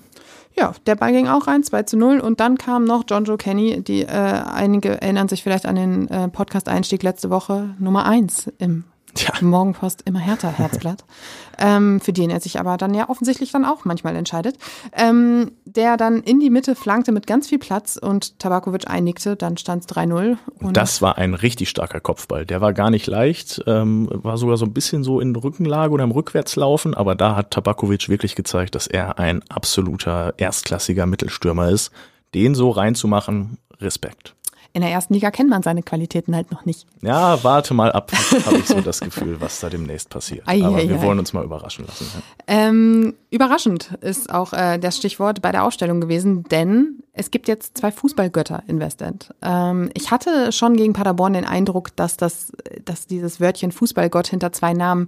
Ja, 0.56 0.74
der 0.86 0.96
Ball 0.96 1.12
ging 1.12 1.28
auch 1.28 1.48
rein, 1.48 1.64
2 1.64 1.84
zu 1.84 1.98
0. 1.98 2.20
Und 2.20 2.40
dann 2.40 2.58
kam 2.58 2.86
noch 2.86 3.04
John 3.10 3.26
Joe 3.26 3.38
Kenny, 3.38 3.82
die 3.82 4.04
äh, 4.04 4.08
einige 4.08 5.02
erinnern 5.02 5.28
sich 5.28 5.42
vielleicht 5.42 5.66
an 5.66 5.76
den 5.76 6.08
äh, 6.10 6.28
Podcast-Einstieg 6.28 7.02
letzte 7.02 7.32
Woche, 7.32 7.74
Nummer 7.80 8.06
1 8.06 8.52
im 8.60 8.84
Ja. 9.16 9.34
Morgenpost 9.42 10.02
immer 10.06 10.20
härter 10.20 10.52
Herzblatt, 10.52 11.04
ähm, 11.60 12.00
für 12.00 12.14
den 12.14 12.30
er 12.30 12.40
sich 12.40 12.60
aber 12.60 12.78
dann 12.78 12.94
ja 12.94 13.10
offensichtlich 13.10 13.52
dann 13.52 13.66
auch 13.66 13.86
manchmal 13.86 14.16
entscheidet, 14.16 14.58
ähm, 14.94 15.52
der 15.66 15.98
dann 15.98 16.22
in 16.22 16.40
die 16.40 16.50
Mitte 16.50 16.76
flankte 16.76 17.12
mit 17.12 17.28
ganz 17.28 17.48
viel 17.48 17.60
Platz 17.60 17.98
und 18.02 18.40
Tabakovic 18.40 18.90
einigte, 18.90 19.36
dann 19.36 19.58
stand 19.58 19.84
es 19.84 19.96
3-0. 19.96 20.38
Und 20.60 20.78
das 20.78 21.02
war 21.02 21.18
ein 21.18 21.36
richtig 21.36 21.70
starker 21.70 22.00
Kopfball. 22.00 22.46
Der 22.46 22.62
war 22.62 22.74
gar 22.74 22.90
nicht 22.90 23.08
leicht, 23.08 23.62
ähm, 23.68 24.10
war 24.12 24.38
sogar 24.38 24.58
so 24.58 24.66
ein 24.66 24.74
bisschen 24.74 25.04
so 25.04 25.20
in 25.20 25.36
Rückenlage 25.36 25.94
oder 25.94 26.04
im 26.04 26.12
Rückwärtslaufen, 26.12 26.94
aber 26.94 27.16
da 27.16 27.36
hat 27.36 27.52
Tabakovic 27.52 28.10
wirklich 28.10 28.36
gezeigt, 28.36 28.76
dass 28.76 28.88
er 28.88 29.20
ein 29.20 29.44
absoluter 29.50 30.34
erstklassiger 30.38 31.06
Mittelstürmer 31.06 31.70
ist. 31.70 31.92
Den 32.34 32.56
so 32.56 32.72
reinzumachen, 32.72 33.60
Respekt. 33.80 34.36
In 34.76 34.82
der 34.82 34.90
ersten 34.90 35.14
Liga 35.14 35.30
kennt 35.30 35.52
man 35.52 35.62
seine 35.62 35.84
Qualitäten 35.84 36.36
halt 36.36 36.52
noch 36.52 36.66
nicht. 36.66 36.88
Ja, 37.02 37.44
warte 37.44 37.76
mal 37.76 37.92
ab, 37.92 38.12
habe 38.46 38.58
ich 38.58 38.66
so 38.66 38.82
das 38.82 39.02
Gefühl, 39.02 39.40
was 39.40 39.60
da 39.60 39.70
demnächst 39.70 40.10
passiert. 40.10 40.48
Ei, 40.48 40.64
Aber 40.64 40.78
ei, 40.78 40.90
wir 40.90 40.96
ei. 40.98 41.02
wollen 41.04 41.20
uns 41.20 41.32
mal 41.32 41.44
überraschen 41.44 41.86
lassen. 41.86 42.08
Ähm, 42.48 43.14
überraschend 43.30 43.92
ist 44.02 44.34
auch 44.34 44.52
äh, 44.52 44.80
das 44.80 44.98
Stichwort 44.98 45.44
bei 45.44 45.52
der 45.52 45.64
Ausstellung 45.64 46.02
gewesen, 46.02 46.44
denn 46.46 47.04
es 47.14 47.30
gibt 47.30 47.48
jetzt 47.48 47.78
zwei 47.78 47.92
Fußballgötter 47.92 48.64
in 48.66 48.80
Westend. 48.80 49.36
Ähm, 49.44 49.92
ich 49.94 50.10
hatte 50.10 50.52
schon 50.52 50.76
gegen 50.76 50.94
Paderborn 50.94 51.34
den 51.34 51.46
Eindruck, 51.46 51.96
dass 51.96 52.18
das, 52.18 52.52
dass 52.84 53.06
dieses 53.06 53.40
Wörtchen 53.40 53.72
Fußballgott 53.72 54.28
hinter 54.28 54.52
zwei 54.54 54.74
Namen 54.74 55.08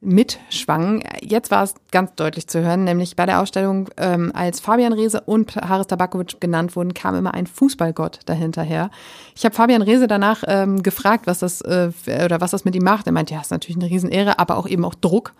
mitschwang. 0.00 1.04
Jetzt 1.20 1.50
war 1.50 1.62
es 1.62 1.74
ganz 1.90 2.14
deutlich 2.14 2.46
zu 2.46 2.62
hören, 2.62 2.84
nämlich 2.84 3.16
bei 3.16 3.26
der 3.26 3.40
Ausstellung, 3.40 3.90
ähm, 3.98 4.32
als 4.34 4.58
Fabian 4.58 4.94
Reese 4.94 5.20
und 5.20 5.54
Haris 5.56 5.88
Tabakovic 5.88 6.40
genannt 6.40 6.74
wurden, 6.74 6.94
kam 6.94 7.14
immer 7.14 7.34
ein 7.34 7.46
Fußballgott 7.46 8.20
dahinter 8.24 8.62
her. 8.62 8.90
Ich 9.36 9.44
habe 9.44 9.54
Fabian 9.54 9.82
Reese 9.82 10.06
danach 10.06 10.42
ähm, 10.46 10.82
gefragt, 10.82 11.26
was 11.26 11.40
das 11.40 11.60
äh, 11.60 11.90
oder 12.24 12.40
was 12.40 12.52
das 12.52 12.64
mit 12.64 12.74
ihm 12.74 12.84
macht. 12.84 13.06
Er 13.06 13.12
meinte, 13.12 13.34
ja, 13.34 13.40
ist 13.40 13.50
natürlich 13.50 13.80
eine 13.80 13.90
Riesenehre, 13.90 14.38
aber 14.38 14.56
auch 14.56 14.66
eben 14.66 14.84
auch 14.86 14.94
Druck 14.94 15.34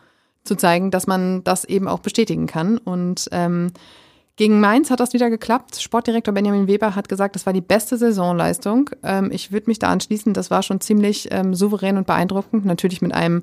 zu 0.45 0.57
zeigen, 0.57 0.91
dass 0.91 1.07
man 1.07 1.43
das 1.45 1.65
eben 1.65 1.89
auch 1.89 2.01
bestätigen 2.01 2.47
kann. 2.47 2.77
Und 2.77 3.29
ähm, 3.33 3.73
gegen 4.37 4.61
Mainz 4.61 4.91
hat 4.91 5.01
das 5.01 5.15
wieder 5.15 5.31
geklappt. 5.31 5.81
Sportdirektor 5.81 6.35
Benjamin 6.35 6.67
Weber 6.67 6.95
hat 6.95 7.09
gesagt, 7.09 7.35
das 7.35 7.47
war 7.47 7.53
die 7.55 7.61
beste 7.63 7.97
Saisonleistung. 7.97 8.91
Ähm, 9.03 9.31
ich 9.33 9.53
würde 9.53 9.69
mich 9.69 9.79
da 9.79 9.89
anschließen. 9.89 10.35
Das 10.35 10.51
war 10.51 10.63
schon 10.63 10.81
ziemlich 10.83 11.29
ähm, 11.31 11.55
souverän 11.55 11.97
und 11.97 12.07
beeindruckend. 12.07 12.67
Natürlich 12.67 13.01
mit 13.01 13.15
einem 13.15 13.43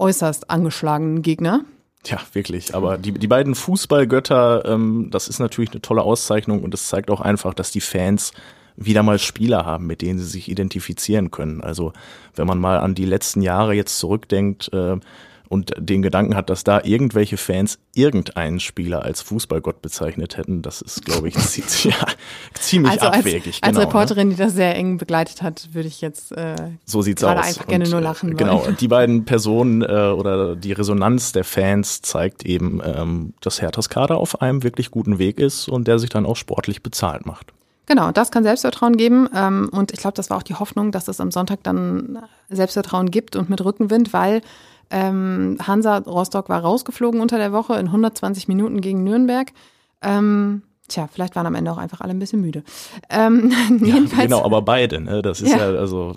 äußerst 0.00 0.50
angeschlagenen 0.50 1.22
Gegner. 1.22 1.64
Tja, 2.02 2.18
wirklich. 2.32 2.74
Aber 2.74 2.96
die, 2.96 3.12
die 3.12 3.26
beiden 3.26 3.54
Fußballgötter, 3.54 4.64
ähm, 4.64 5.08
das 5.10 5.28
ist 5.28 5.38
natürlich 5.38 5.70
eine 5.72 5.82
tolle 5.82 6.02
Auszeichnung 6.02 6.62
und 6.62 6.72
es 6.72 6.88
zeigt 6.88 7.10
auch 7.10 7.20
einfach, 7.20 7.52
dass 7.52 7.70
die 7.70 7.82
Fans 7.82 8.32
wieder 8.76 9.02
mal 9.02 9.18
Spieler 9.18 9.66
haben, 9.66 9.86
mit 9.86 10.00
denen 10.00 10.18
sie 10.18 10.24
sich 10.24 10.48
identifizieren 10.48 11.30
können. 11.30 11.60
Also 11.60 11.92
wenn 12.34 12.46
man 12.46 12.58
mal 12.58 12.78
an 12.78 12.94
die 12.94 13.04
letzten 13.04 13.42
Jahre 13.42 13.74
jetzt 13.74 13.98
zurückdenkt 13.98 14.72
äh, 14.72 14.96
und 15.50 15.72
den 15.78 16.00
Gedanken 16.00 16.36
hat, 16.36 16.48
dass 16.48 16.62
da 16.62 16.80
irgendwelche 16.84 17.36
Fans 17.36 17.80
irgendeinen 17.92 18.60
Spieler 18.60 19.02
als 19.02 19.20
Fußballgott 19.20 19.82
bezeichnet 19.82 20.36
hätten, 20.36 20.62
das 20.62 20.80
ist, 20.80 21.04
glaube 21.04 21.26
ich, 21.28 21.34
zie- 21.36 21.88
ja, 21.90 21.96
ziemlich 22.54 22.92
Also 22.92 23.06
als, 23.08 23.18
abwegig. 23.18 23.58
als 23.60 23.60
genau, 23.72 23.80
ne? 23.80 23.86
Reporterin, 23.86 24.30
die 24.30 24.36
das 24.36 24.52
sehr 24.54 24.76
eng 24.76 24.96
begleitet 24.98 25.42
hat, 25.42 25.68
würde 25.72 25.88
ich 25.88 26.00
jetzt 26.00 26.30
äh, 26.30 26.54
So 26.86 27.02
sieht's 27.02 27.20
gerade 27.22 27.40
aus. 27.40 27.46
einfach 27.48 27.66
gerne 27.66 27.84
Und, 27.84 27.90
nur 27.90 28.00
äh, 28.00 28.04
lachen. 28.04 28.36
Genau, 28.36 28.62
wollen. 28.64 28.76
die 28.80 28.86
beiden 28.88 29.24
Personen 29.24 29.82
äh, 29.82 29.86
oder 29.86 30.54
die 30.54 30.70
Resonanz 30.72 31.32
der 31.32 31.42
Fans 31.44 32.00
zeigt 32.00 32.46
eben, 32.46 32.80
ähm, 32.84 33.34
dass 33.40 33.60
Herthas 33.60 33.88
Kader 33.88 34.18
auf 34.18 34.40
einem 34.42 34.62
wirklich 34.62 34.92
guten 34.92 35.18
Weg 35.18 35.40
ist 35.40 35.68
und 35.68 35.88
der 35.88 35.98
sich 35.98 36.10
dann 36.10 36.26
auch 36.26 36.36
sportlich 36.36 36.82
bezahlt 36.84 37.26
macht. 37.26 37.52
Genau, 37.86 38.12
das 38.12 38.30
kann 38.30 38.44
Selbstvertrauen 38.44 38.96
geben. 38.96 39.28
Ähm, 39.34 39.68
und 39.72 39.90
ich 39.90 39.98
glaube, 39.98 40.14
das 40.14 40.30
war 40.30 40.36
auch 40.36 40.44
die 40.44 40.54
Hoffnung, 40.54 40.92
dass 40.92 41.08
es 41.08 41.18
am 41.20 41.32
Sonntag 41.32 41.64
dann 41.64 42.20
Selbstvertrauen 42.48 43.10
gibt 43.10 43.34
und 43.34 43.50
mit 43.50 43.64
Rückenwind, 43.64 44.12
weil 44.12 44.42
ähm, 44.90 45.56
Hansa 45.64 45.98
Rostock 45.98 46.48
war 46.48 46.60
rausgeflogen 46.60 47.20
unter 47.20 47.38
der 47.38 47.52
Woche 47.52 47.74
in 47.74 47.86
120 47.86 48.48
Minuten 48.48 48.80
gegen 48.80 49.04
Nürnberg. 49.04 49.52
Ähm, 50.02 50.62
tja, 50.88 51.08
vielleicht 51.10 51.36
waren 51.36 51.46
am 51.46 51.54
Ende 51.54 51.70
auch 51.70 51.78
einfach 51.78 52.00
alle 52.00 52.10
ein 52.10 52.18
bisschen 52.18 52.40
müde. 52.40 52.62
Ähm, 53.08 53.52
jedenfalls, 53.80 54.24
Genau, 54.24 54.44
aber 54.44 54.62
beide. 54.62 55.00
Ne? 55.00 55.22
Das 55.22 55.40
ist 55.40 55.52
Ja. 55.52 55.72
ja. 55.72 55.78
also 55.78 56.14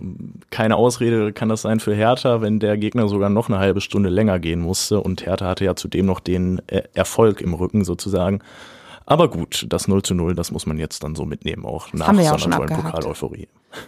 keine 0.49 0.75
Ausrede 0.75 1.31
kann 1.33 1.49
das 1.49 1.61
sein 1.61 1.79
für 1.79 1.93
Hertha, 1.93 2.41
wenn 2.41 2.59
der 2.59 2.77
Gegner 2.77 3.07
sogar 3.07 3.29
noch 3.29 3.49
eine 3.49 3.59
halbe 3.59 3.81
Stunde 3.81 4.09
länger 4.09 4.39
gehen 4.39 4.59
musste 4.59 4.99
und 4.99 5.25
Hertha 5.25 5.47
hatte 5.47 5.65
ja 5.65 5.75
zudem 5.75 6.05
noch 6.05 6.19
den 6.19 6.61
äh, 6.67 6.83
Erfolg 6.93 7.41
im 7.41 7.53
Rücken 7.53 7.83
sozusagen. 7.83 8.39
Aber 9.05 9.29
gut, 9.29 9.65
das 9.69 9.87
0 9.87 10.01
zu 10.03 10.13
0, 10.13 10.35
das 10.35 10.51
muss 10.51 10.65
man 10.65 10.77
jetzt 10.77 11.03
dann 11.03 11.15
so 11.15 11.25
mitnehmen, 11.25 11.65
auch 11.65 11.91
nach 11.93 12.07
haben 12.07 12.17
wir 12.17 12.25
ja 12.25 12.33
auch 12.33 12.39
schon. 12.39 12.51
Pokal-Euphorie. 12.51 13.47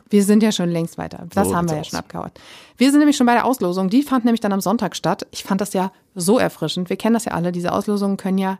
Wir 0.09 0.23
sind 0.23 0.43
ja 0.43 0.51
schon 0.51 0.69
längst 0.69 0.97
weiter. 0.97 1.25
Das 1.33 1.47
So 1.47 1.55
haben 1.55 1.69
wir 1.69 1.75
ja 1.77 1.83
sieht's 1.83 1.91
schon 1.91 1.99
aus. 1.99 2.05
abgehauen. 2.05 2.31
Wir 2.77 2.89
sind 2.91 2.99
nämlich 2.99 3.15
schon 3.17 3.27
bei 3.27 3.33
der 3.33 3.45
Auslosung. 3.45 3.89
Die 3.89 4.03
fand 4.03 4.25
nämlich 4.25 4.41
dann 4.41 4.51
am 4.51 4.61
Sonntag 4.61 4.95
statt. 4.95 5.25
Ich 5.31 5.43
fand 5.43 5.61
das 5.61 5.73
ja 5.73 5.91
so 6.15 6.37
erfrischend. 6.39 6.89
Wir 6.89 6.97
kennen 6.97 7.13
das 7.13 7.25
ja 7.25 7.31
alle. 7.33 7.51
Diese 7.51 7.71
Auslosungen 7.71 8.17
können 8.17 8.37
ja 8.37 8.57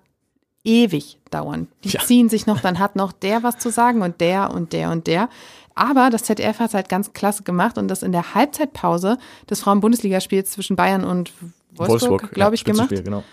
ewig 0.64 1.20
dauern. 1.32 1.68
Die 1.84 1.90
Ja. 1.90 2.00
ziehen 2.02 2.30
sich 2.30 2.48
noch, 2.48 2.60
dann 2.60 2.80
hat 2.80 2.96
noch 2.96 3.12
der 3.12 3.44
was 3.44 3.58
zu 3.58 3.70
sagen 3.70 4.02
und 4.02 4.20
der 4.22 4.52
und 4.52 4.74
der 4.74 4.92
und 4.92 5.08
der. 5.08 5.30
Aber 5.76 6.10
das 6.10 6.24
ZDF 6.24 6.60
hat 6.60 6.70
es 6.70 6.74
halt 6.74 6.90
ganz 6.90 7.12
klasse 7.14 7.44
gemacht 7.44 7.78
und 7.78 7.88
das 7.90 8.02
in 8.02 8.12
der 8.14 8.34
Halbzeitpause 8.34 9.18
des 9.50 9.60
Frauen-Bundesligaspiels 9.62 10.52
zwischen 10.52 10.76
Bayern 10.76 11.04
und 11.04 11.34
Wolfsburg, 11.76 12.32
glaube 12.32 12.56
ich, 12.56 12.64
gemacht. 12.64 12.90
Genau. 12.90 13.24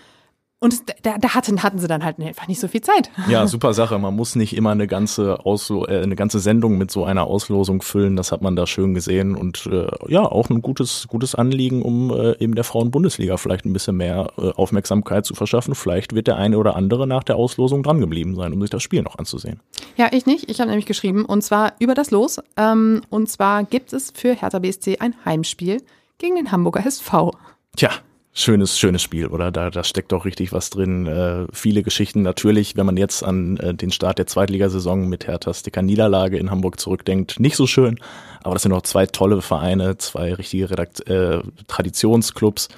Und 0.63 0.81
da, 1.05 1.17
da 1.17 1.33
hatten, 1.33 1.61
hatten 1.61 1.77
sie 1.77 1.89
dann 1.89 2.05
halt 2.05 2.19
einfach 2.19 2.47
nicht 2.47 2.61
so 2.61 2.69
viel 2.69 2.79
Zeit. 2.79 3.11
Ja, 3.27 3.45
super 3.47 3.73
Sache. 3.73 3.99
Man 3.99 4.15
muss 4.15 4.37
nicht 4.37 4.55
immer 4.55 4.71
eine 4.71 4.87
ganze 4.87 5.45
Auslo 5.45 5.85
äh, 5.85 6.01
eine 6.01 6.15
ganze 6.15 6.39
Sendung 6.39 6.77
mit 6.77 6.89
so 6.89 7.03
einer 7.03 7.25
Auslosung 7.25 7.81
füllen. 7.81 8.15
Das 8.15 8.31
hat 8.31 8.41
man 8.41 8.55
da 8.55 8.65
schön 8.65 8.93
gesehen 8.93 9.35
und 9.35 9.65
äh, 9.65 9.87
ja, 10.07 10.21
auch 10.23 10.49
ein 10.49 10.61
gutes 10.61 11.09
gutes 11.09 11.35
Anliegen, 11.35 11.81
um 11.81 12.11
äh, 12.11 12.37
eben 12.41 12.55
der 12.55 12.63
Frauen-Bundesliga 12.63 13.35
vielleicht 13.35 13.65
ein 13.65 13.73
bisschen 13.73 13.97
mehr 13.97 14.31
äh, 14.37 14.51
Aufmerksamkeit 14.51 15.25
zu 15.25 15.33
verschaffen. 15.33 15.75
Vielleicht 15.75 16.15
wird 16.15 16.27
der 16.27 16.37
eine 16.37 16.57
oder 16.57 16.77
andere 16.77 17.07
nach 17.07 17.25
der 17.25 17.35
Auslosung 17.35 17.83
dran 17.83 17.99
geblieben 17.99 18.33
sein, 18.33 18.53
um 18.53 18.61
sich 18.61 18.69
das 18.69 18.83
Spiel 18.83 19.01
noch 19.01 19.19
anzusehen. 19.19 19.59
Ja, 19.97 20.11
ich 20.13 20.25
nicht. 20.25 20.49
Ich 20.49 20.61
habe 20.61 20.69
nämlich 20.69 20.85
geschrieben 20.85 21.25
und 21.25 21.41
zwar 21.41 21.73
über 21.79 21.93
das 21.93 22.09
Los. 22.09 22.39
Ähm, 22.55 23.01
und 23.09 23.29
zwar 23.29 23.65
gibt 23.65 23.91
es 23.91 24.13
für 24.15 24.33
Hertha 24.33 24.59
BSC 24.59 24.99
ein 24.99 25.13
Heimspiel 25.25 25.81
gegen 26.19 26.37
den 26.37 26.53
Hamburger 26.53 26.85
SV. 26.85 27.33
Tja, 27.75 27.89
schönes, 28.33 28.79
schönes 28.79 29.01
Spiel, 29.01 29.27
oder? 29.27 29.51
Da, 29.51 29.69
da 29.69 29.83
steckt 29.83 30.11
doch 30.11 30.25
richtig 30.25 30.51
was 30.51 30.69
drin. 30.71 31.05
Äh, 31.05 31.45
viele 31.53 31.83
Geschichten. 31.83 32.23
Natürlich, 32.23 32.75
wenn 32.75 32.85
man 32.85 32.97
jetzt 32.97 33.23
an 33.23 33.57
äh, 33.57 33.73
den 33.73 33.91
Start 33.91 34.17
der 34.17 34.27
Zweitligasaison 34.27 35.07
mit 35.07 35.27
Herthas 35.27 35.63
dicker 35.63 35.83
Niederlage 35.83 36.37
in 36.37 36.49
Hamburg 36.49 36.79
zurückdenkt, 36.79 37.39
nicht 37.39 37.55
so 37.55 37.67
schön. 37.67 37.99
Aber 38.43 38.55
das 38.55 38.63
sind 38.63 38.73
auch 38.73 38.81
zwei 38.81 39.05
tolle 39.05 39.41
Vereine, 39.41 39.97
zwei 39.97 40.33
richtige 40.33 40.69
Redakt 40.71 41.07
äh, 41.07 41.41
Traditionsclubs, 41.67 42.69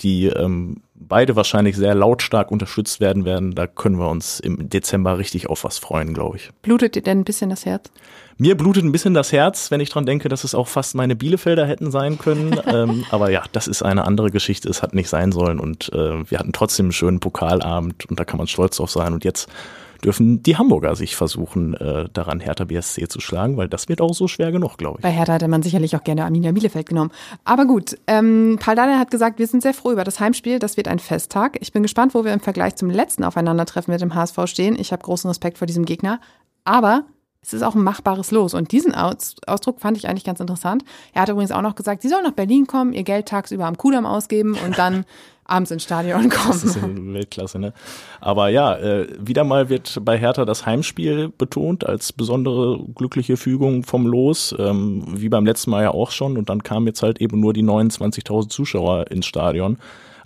die 0.00 0.26
ähm, 0.26 0.82
beide 1.00 1.36
wahrscheinlich 1.36 1.76
sehr 1.76 1.94
lautstark 1.94 2.50
unterstützt 2.50 3.00
werden 3.00 3.24
werden. 3.24 3.54
Da 3.54 3.66
können 3.66 3.98
wir 3.98 4.08
uns 4.08 4.40
im 4.40 4.68
Dezember 4.68 5.18
richtig 5.18 5.48
auf 5.48 5.64
was 5.64 5.78
freuen, 5.78 6.14
glaube 6.14 6.36
ich. 6.36 6.50
Blutet 6.62 6.94
dir 6.94 7.02
denn 7.02 7.20
ein 7.20 7.24
bisschen 7.24 7.50
das 7.50 7.64
Herz? 7.64 7.90
Mir 8.36 8.56
blutet 8.56 8.84
ein 8.84 8.92
bisschen 8.92 9.14
das 9.14 9.32
Herz, 9.32 9.70
wenn 9.70 9.80
ich 9.80 9.90
dran 9.90 10.06
denke, 10.06 10.28
dass 10.28 10.44
es 10.44 10.54
auch 10.54 10.68
fast 10.68 10.94
meine 10.94 11.16
Bielefelder 11.16 11.66
hätten 11.66 11.90
sein 11.90 12.18
können. 12.18 12.60
ähm, 12.66 13.04
aber 13.10 13.30
ja, 13.30 13.42
das 13.52 13.66
ist 13.66 13.82
eine 13.82 14.04
andere 14.04 14.30
Geschichte. 14.30 14.68
Es 14.68 14.82
hat 14.82 14.94
nicht 14.94 15.08
sein 15.08 15.32
sollen 15.32 15.58
und 15.58 15.92
äh, 15.92 16.30
wir 16.30 16.38
hatten 16.38 16.52
trotzdem 16.52 16.86
einen 16.86 16.92
schönen 16.92 17.20
Pokalabend 17.20 18.06
und 18.06 18.18
da 18.18 18.24
kann 18.24 18.38
man 18.38 18.46
stolz 18.46 18.76
drauf 18.76 18.90
sein. 18.90 19.12
Und 19.12 19.24
jetzt 19.24 19.48
dürfen 20.04 20.42
die 20.42 20.56
Hamburger 20.56 20.96
sich 20.96 21.16
versuchen, 21.16 21.74
äh, 21.74 22.08
daran 22.12 22.40
Hertha 22.40 22.64
BSC 22.64 23.08
zu 23.08 23.20
schlagen, 23.20 23.56
weil 23.56 23.68
das 23.68 23.88
wird 23.88 24.00
auch 24.00 24.14
so 24.14 24.28
schwer 24.28 24.52
genug, 24.52 24.76
glaube 24.78 24.98
ich. 24.98 25.02
Bei 25.02 25.10
Hertha 25.10 25.34
hätte 25.34 25.48
man 25.48 25.62
sicherlich 25.62 25.96
auch 25.96 26.04
gerne 26.04 26.24
Arminia 26.24 26.52
Bielefeld 26.52 26.88
genommen. 26.88 27.10
Aber 27.44 27.66
gut, 27.66 27.96
ähm, 28.06 28.58
Paul 28.60 28.74
Dardai 28.74 28.98
hat 28.98 29.10
gesagt, 29.10 29.38
wir 29.38 29.46
sind 29.46 29.62
sehr 29.62 29.74
froh 29.74 29.92
über 29.92 30.04
das 30.04 30.20
Heimspiel. 30.20 30.58
Das 30.58 30.76
wird 30.76 30.88
ein 30.88 30.98
Festtag. 30.98 31.58
Ich 31.60 31.72
bin 31.72 31.82
gespannt, 31.82 32.14
wo 32.14 32.24
wir 32.24 32.32
im 32.32 32.40
Vergleich 32.40 32.76
zum 32.76 32.90
letzten 32.90 33.24
Aufeinandertreffen 33.24 33.92
mit 33.92 34.00
dem 34.00 34.14
HSV 34.14 34.38
stehen. 34.46 34.78
Ich 34.78 34.92
habe 34.92 35.02
großen 35.02 35.28
Respekt 35.28 35.58
vor 35.58 35.66
diesem 35.66 35.84
Gegner. 35.84 36.20
Aber 36.64 37.04
es 37.40 37.52
ist 37.52 37.62
auch 37.62 37.74
ein 37.74 37.82
machbares 37.82 38.30
Los. 38.30 38.54
Und 38.54 38.72
diesen 38.72 38.94
Aus 38.94 39.36
Ausdruck 39.46 39.80
fand 39.80 39.96
ich 39.96 40.08
eigentlich 40.08 40.24
ganz 40.24 40.40
interessant. 40.40 40.84
Er 41.14 41.22
hat 41.22 41.28
übrigens 41.28 41.52
auch 41.52 41.62
noch 41.62 41.76
gesagt, 41.76 42.02
sie 42.02 42.08
sollen 42.08 42.24
nach 42.24 42.32
Berlin 42.32 42.66
kommen, 42.66 42.92
ihr 42.92 43.04
Geld 43.04 43.26
tagsüber 43.26 43.66
am 43.66 43.78
Kudamm 43.78 44.06
ausgeben 44.06 44.56
und 44.64 44.78
dann 44.78 45.04
abends 45.48 45.70
ins 45.70 45.82
Stadion 45.82 46.30
Das 46.30 46.62
ist 46.62 46.80
kommen. 46.80 47.14
Weltklasse, 47.14 47.58
ne? 47.58 47.72
Aber 48.20 48.48
ja, 48.48 48.76
äh, 48.76 49.08
wieder 49.18 49.44
mal 49.44 49.68
wird 49.68 49.98
bei 50.02 50.18
Hertha 50.18 50.44
das 50.44 50.66
Heimspiel 50.66 51.30
betont 51.36 51.86
als 51.86 52.12
besondere 52.12 52.78
glückliche 52.94 53.36
Fügung 53.36 53.82
vom 53.82 54.06
Los, 54.06 54.54
ähm, 54.58 55.04
wie 55.08 55.28
beim 55.28 55.46
letzten 55.46 55.70
Mal 55.70 55.82
ja 55.82 55.90
auch 55.90 56.10
schon. 56.10 56.36
Und 56.36 56.48
dann 56.48 56.62
kamen 56.62 56.86
jetzt 56.86 57.02
halt 57.02 57.20
eben 57.20 57.40
nur 57.40 57.52
die 57.52 57.64
29.000 57.64 58.48
Zuschauer 58.48 59.10
ins 59.10 59.26
Stadion. 59.26 59.78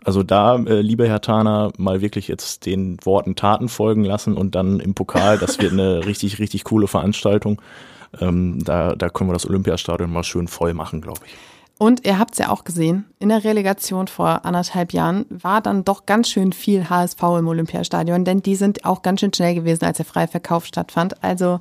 Also 0.04 0.24
da, 0.24 0.56
äh, 0.56 0.80
liebe 0.80 1.08
Herr 1.08 1.20
Tana, 1.20 1.70
mal 1.78 2.00
wirklich 2.00 2.26
jetzt 2.26 2.66
den 2.66 2.96
Worten 3.04 3.36
Taten 3.36 3.68
folgen 3.68 4.04
lassen 4.04 4.36
und 4.36 4.54
dann 4.56 4.80
im 4.80 4.94
Pokal, 4.94 5.38
das 5.38 5.60
wird 5.60 5.72
eine 5.72 6.04
richtig, 6.06 6.40
richtig 6.40 6.64
coole 6.64 6.88
Veranstaltung. 6.88 7.62
Ähm, 8.20 8.62
da, 8.64 8.94
da 8.96 9.08
können 9.08 9.30
wir 9.30 9.34
das 9.34 9.48
Olympiastadion 9.48 10.10
mal 10.12 10.24
schön 10.24 10.48
voll 10.48 10.74
machen, 10.74 11.00
glaube 11.00 11.20
ich. 11.26 11.32
Und 11.82 12.06
ihr 12.06 12.16
habt 12.16 12.34
es 12.34 12.38
ja 12.38 12.48
auch 12.48 12.62
gesehen, 12.62 13.06
in 13.18 13.30
der 13.30 13.42
Relegation 13.42 14.06
vor 14.06 14.44
anderthalb 14.44 14.92
Jahren 14.92 15.26
war 15.30 15.60
dann 15.60 15.82
doch 15.82 16.06
ganz 16.06 16.28
schön 16.28 16.52
viel 16.52 16.88
HSV 16.88 17.20
im 17.40 17.48
Olympiastadion, 17.48 18.24
denn 18.24 18.40
die 18.40 18.54
sind 18.54 18.84
auch 18.84 19.02
ganz 19.02 19.18
schön 19.18 19.34
schnell 19.34 19.56
gewesen, 19.56 19.84
als 19.84 19.96
der 19.96 20.06
freie 20.06 20.28
Verkauf 20.28 20.64
stattfand. 20.64 21.24
Also 21.24 21.58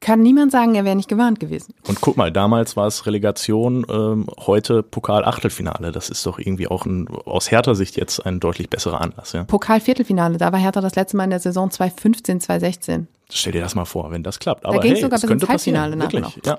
kann 0.00 0.20
niemand 0.20 0.50
sagen, 0.50 0.74
er 0.74 0.84
wäre 0.84 0.96
nicht 0.96 1.08
gewarnt 1.08 1.38
gewesen. 1.38 1.74
Und 1.86 2.00
guck 2.00 2.16
mal, 2.16 2.32
damals 2.32 2.76
war 2.76 2.88
es 2.88 3.06
Relegation, 3.06 3.86
ähm, 3.88 4.26
heute 4.36 4.82
Pokal-Achtelfinale. 4.82 5.92
Das 5.92 6.10
ist 6.10 6.26
doch 6.26 6.40
irgendwie 6.40 6.66
auch 6.66 6.84
ein, 6.84 7.06
aus 7.24 7.52
Hertha 7.52 7.76
Sicht 7.76 7.94
jetzt 7.94 8.18
ein 8.26 8.40
deutlich 8.40 8.68
besserer 8.68 9.00
Anlass. 9.00 9.32
Ja? 9.32 9.44
Pokal-Viertelfinale, 9.44 10.38
da 10.38 10.50
war 10.50 10.58
Hertha 10.58 10.80
das 10.80 10.96
letzte 10.96 11.16
Mal 11.16 11.22
in 11.22 11.30
der 11.30 11.38
Saison 11.38 11.70
2015, 11.70 12.40
2016. 12.40 13.06
Stell 13.30 13.52
dir 13.52 13.62
das 13.62 13.76
mal 13.76 13.84
vor, 13.84 14.10
wenn 14.10 14.24
das 14.24 14.40
klappt. 14.40 14.64
Aber 14.64 14.78
da 14.78 14.82
ging 14.82 14.94
es 14.94 14.96
hey, 14.96 15.02
sogar 15.04 15.20
bis 15.20 15.30
ins 15.30 15.48
Halbfinale 15.48 15.96
Wirklich, 16.00 16.20
noch. 16.20 16.44
ja. 16.44 16.58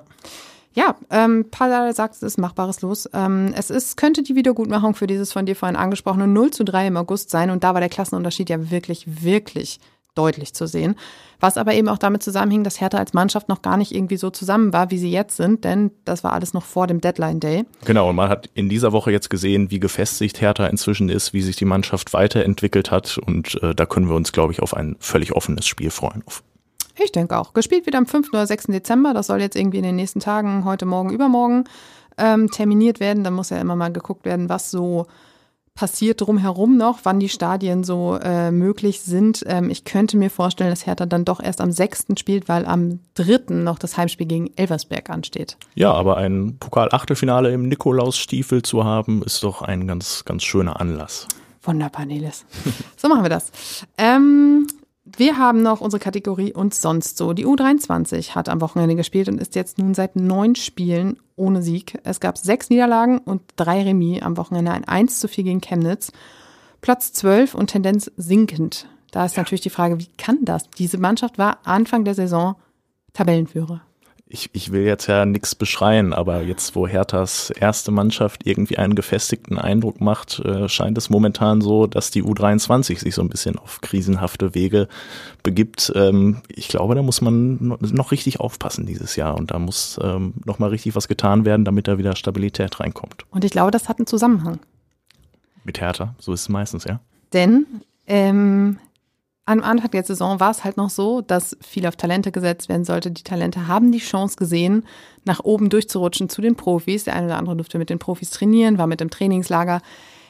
Ja, 0.75 0.95
ähm, 1.09 1.45
Palla 1.51 1.93
sagt, 1.93 2.15
es 2.15 2.21
ist 2.21 2.37
Machbares 2.37 2.81
los. 2.81 3.09
Ähm, 3.13 3.53
es 3.57 3.69
ist, 3.69 3.95
könnte 3.95 4.23
die 4.23 4.35
Wiedergutmachung 4.35 4.93
für 4.93 5.07
dieses 5.07 5.31
von 5.31 5.45
dir 5.45 5.55
vorhin 5.55 5.77
angesprochene 5.77 6.27
0 6.27 6.51
zu 6.51 6.65
3 6.65 6.87
im 6.87 6.97
August 6.97 7.29
sein 7.29 7.49
und 7.49 7.63
da 7.63 7.73
war 7.73 7.79
der 7.79 7.89
Klassenunterschied 7.89 8.49
ja 8.49 8.69
wirklich, 8.69 9.23
wirklich 9.23 9.79
deutlich 10.15 10.53
zu 10.53 10.67
sehen. 10.67 10.95
Was 11.39 11.57
aber 11.57 11.73
eben 11.73 11.89
auch 11.89 11.97
damit 11.97 12.23
zusammenhing, 12.23 12.63
dass 12.63 12.79
Hertha 12.79 12.97
als 12.97 13.13
Mannschaft 13.13 13.49
noch 13.49 13.61
gar 13.61 13.77
nicht 13.77 13.93
irgendwie 13.93 14.17
so 14.17 14.29
zusammen 14.29 14.73
war, 14.73 14.91
wie 14.91 14.97
sie 14.97 15.11
jetzt 15.11 15.37
sind, 15.37 15.63
denn 15.63 15.91
das 16.05 16.23
war 16.23 16.33
alles 16.33 16.53
noch 16.53 16.63
vor 16.63 16.87
dem 16.87 17.01
Deadline 17.01 17.39
Day. 17.39 17.65
Genau, 17.85 18.09
und 18.09 18.15
man 18.15 18.29
hat 18.29 18.49
in 18.53 18.69
dieser 18.69 18.91
Woche 18.91 19.11
jetzt 19.11 19.29
gesehen, 19.29 19.71
wie 19.71 19.79
gefestigt 19.79 20.41
Hertha 20.41 20.67
inzwischen 20.67 21.09
ist, 21.09 21.33
wie 21.33 21.41
sich 21.41 21.57
die 21.57 21.65
Mannschaft 21.65 22.13
weiterentwickelt 22.13 22.91
hat 22.91 23.17
und 23.17 23.61
äh, 23.61 23.75
da 23.75 23.85
können 23.85 24.07
wir 24.07 24.15
uns, 24.15 24.31
glaube 24.31 24.53
ich, 24.53 24.61
auf 24.61 24.73
ein 24.73 24.95
völlig 24.99 25.33
offenes 25.33 25.67
Spiel 25.67 25.89
freuen. 25.89 26.23
Ich 27.03 27.11
denke 27.11 27.37
auch. 27.37 27.53
Gespielt 27.53 27.85
wird 27.85 27.95
am 27.95 28.05
5. 28.05 28.29
oder 28.29 28.47
6. 28.47 28.67
Dezember. 28.67 29.13
Das 29.13 29.27
soll 29.27 29.41
jetzt 29.41 29.55
irgendwie 29.55 29.77
in 29.77 29.83
den 29.83 29.95
nächsten 29.95 30.19
Tagen, 30.19 30.65
heute, 30.65 30.85
morgen, 30.85 31.11
übermorgen 31.11 31.65
ähm, 32.17 32.49
terminiert 32.49 32.99
werden. 32.99 33.23
Dann 33.23 33.33
muss 33.33 33.49
ja 33.49 33.57
immer 33.57 33.75
mal 33.75 33.91
geguckt 33.91 34.25
werden, 34.25 34.49
was 34.49 34.71
so 34.71 35.07
passiert 35.75 36.21
drumherum 36.21 36.77
noch, 36.77 36.99
wann 37.03 37.19
die 37.19 37.27
Stadien 37.27 37.83
so 37.83 38.17
äh, 38.23 38.49
möglich 38.49 39.01
sind. 39.01 39.43
Ähm, 39.45 39.69
ich 39.69 39.83
könnte 39.83 40.15
mir 40.15 40.29
vorstellen, 40.29 40.69
dass 40.69 40.85
Hertha 40.85 41.05
dann 41.05 41.25
doch 41.25 41.43
erst 41.43 41.59
am 41.59 41.71
6. 41.71 42.05
spielt, 42.17 42.47
weil 42.47 42.65
am 42.65 42.99
3. 43.15 43.55
noch 43.55 43.77
das 43.77 43.97
Heimspiel 43.97 44.25
gegen 44.25 44.51
Elversberg 44.55 45.09
ansteht. 45.09 45.57
Ja, 45.75 45.91
aber 45.91 46.15
ein 46.15 46.55
Pokal-Achtelfinale 46.59 47.51
im 47.51 47.67
Nikolausstiefel 47.67 48.61
zu 48.61 48.85
haben, 48.85 49.21
ist 49.21 49.43
doch 49.43 49.61
ein 49.61 49.85
ganz, 49.85 50.23
ganz 50.23 50.43
schöner 50.43 50.79
Anlass. 50.79 51.27
Wunderbar, 51.61 52.05
Nelis. 52.05 52.45
So 52.97 53.09
machen 53.09 53.23
wir 53.23 53.29
das. 53.29 53.51
Ähm, 53.97 54.64
wir 55.05 55.37
haben 55.37 55.61
noch 55.61 55.81
unsere 55.81 55.99
Kategorie 55.99 56.51
und 56.51 56.73
sonst 56.73 57.17
so. 57.17 57.33
Die 57.33 57.45
U23 57.45 58.31
hat 58.31 58.49
am 58.49 58.59
Wochenende 58.59 58.95
gespielt 58.95 59.29
und 59.29 59.39
ist 59.39 59.53
jetzt 59.55 59.77
nun 59.77 59.93
seit 59.93 60.15
neun 60.15 60.55
Spielen 60.55 61.19
ohne 61.35 61.61
Sieg. 61.61 61.99
Es 62.03 62.19
gab 62.19 62.37
sechs 62.37 62.69
Niederlagen 62.69 63.19
und 63.19 63.41
drei 63.55 63.83
Remis 63.83 64.23
am 64.23 64.35
Wochenende, 64.35 64.71
ein 64.71 64.83
1 64.83 65.19
zu 65.19 65.27
4 65.27 65.43
gegen 65.43 65.61
Chemnitz. 65.61 66.11
Platz 66.81 67.13
12 67.13 67.53
und 67.53 67.67
Tendenz 67.67 68.11
sinkend. 68.17 68.87
Da 69.11 69.25
ist 69.25 69.37
natürlich 69.37 69.61
die 69.61 69.69
Frage, 69.69 69.99
wie 69.99 70.09
kann 70.17 70.39
das? 70.43 70.69
Diese 70.71 70.97
Mannschaft 70.97 71.37
war 71.37 71.59
Anfang 71.63 72.03
der 72.03 72.15
Saison 72.15 72.55
Tabellenführer. 73.13 73.81
Ich, 74.27 74.49
ich 74.53 74.71
will 74.71 74.81
jetzt 74.81 75.05
ja 75.05 75.23
nichts 75.23 75.53
beschreien, 75.53 76.11
aber 76.11 76.41
jetzt, 76.41 76.75
wo 76.75 76.87
Herthas 76.87 77.51
erste 77.51 77.91
Mannschaft 77.91 78.47
irgendwie 78.47 78.79
einen 78.79 78.95
gefestigten 78.95 79.59
Eindruck 79.59 80.01
macht, 80.01 80.39
äh, 80.39 80.67
scheint 80.67 80.97
es 80.97 81.11
momentan 81.11 81.61
so, 81.61 81.85
dass 81.85 82.09
die 82.09 82.23
U23 82.23 82.99
sich 82.99 83.13
so 83.13 83.21
ein 83.21 83.29
bisschen 83.29 83.59
auf 83.59 83.81
krisenhafte 83.81 84.55
Wege 84.55 84.87
begibt. 85.43 85.91
Ähm, 85.95 86.41
ich 86.47 86.69
glaube, 86.69 86.95
da 86.95 87.03
muss 87.03 87.21
man 87.21 87.77
noch 87.79 88.11
richtig 88.11 88.39
aufpassen 88.39 88.87
dieses 88.87 89.15
Jahr 89.15 89.37
und 89.37 89.51
da 89.51 89.59
muss 89.59 89.99
ähm, 90.01 90.33
noch 90.43 90.57
mal 90.57 90.71
richtig 90.71 90.95
was 90.95 91.07
getan 91.07 91.45
werden, 91.45 91.63
damit 91.63 91.87
da 91.87 91.99
wieder 91.99 92.15
Stabilität 92.15 92.79
reinkommt. 92.79 93.27
Und 93.29 93.45
ich 93.45 93.51
glaube, 93.51 93.69
das 93.69 93.89
hat 93.89 93.99
einen 93.99 94.07
Zusammenhang. 94.07 94.59
Mit 95.63 95.79
Hertha, 95.79 96.15
so 96.17 96.33
ist 96.33 96.41
es 96.41 96.49
meistens, 96.49 96.83
ja. 96.85 96.99
Denn 97.31 97.67
ähm, 98.07 98.79
am 99.45 99.61
Anfang 99.61 99.91
der 99.91 100.03
Saison 100.03 100.39
war 100.39 100.51
es 100.51 100.63
halt 100.63 100.75
noch 100.77 100.89
so, 100.89 101.21
dass 101.21 101.55
viel 101.61 101.85
auf 101.85 101.95
Talente 101.95 102.31
gesetzt 102.31 102.67
werden 102.67 102.83
sollte. 102.83 103.11
Die 103.11 103.23
Talente 103.23 103.67
haben 103.67 103.91
die 103.91 103.99
Chance 103.99 104.37
gesehen, 104.37 104.85
nach 105.23 105.39
oben 105.43 105.69
durchzurutschen 105.69 106.29
zu 106.29 106.41
den 106.41 106.55
Profis. 106.55 107.03
Der 107.03 107.15
eine 107.15 107.27
oder 107.27 107.37
andere 107.37 107.55
durfte 107.55 107.77
mit 107.77 107.91
den 107.91 107.99
Profis 107.99 108.31
trainieren, 108.31 108.79
war 108.79 108.87
mit 108.87 109.01
im 109.01 109.11
Trainingslager. 109.11 109.81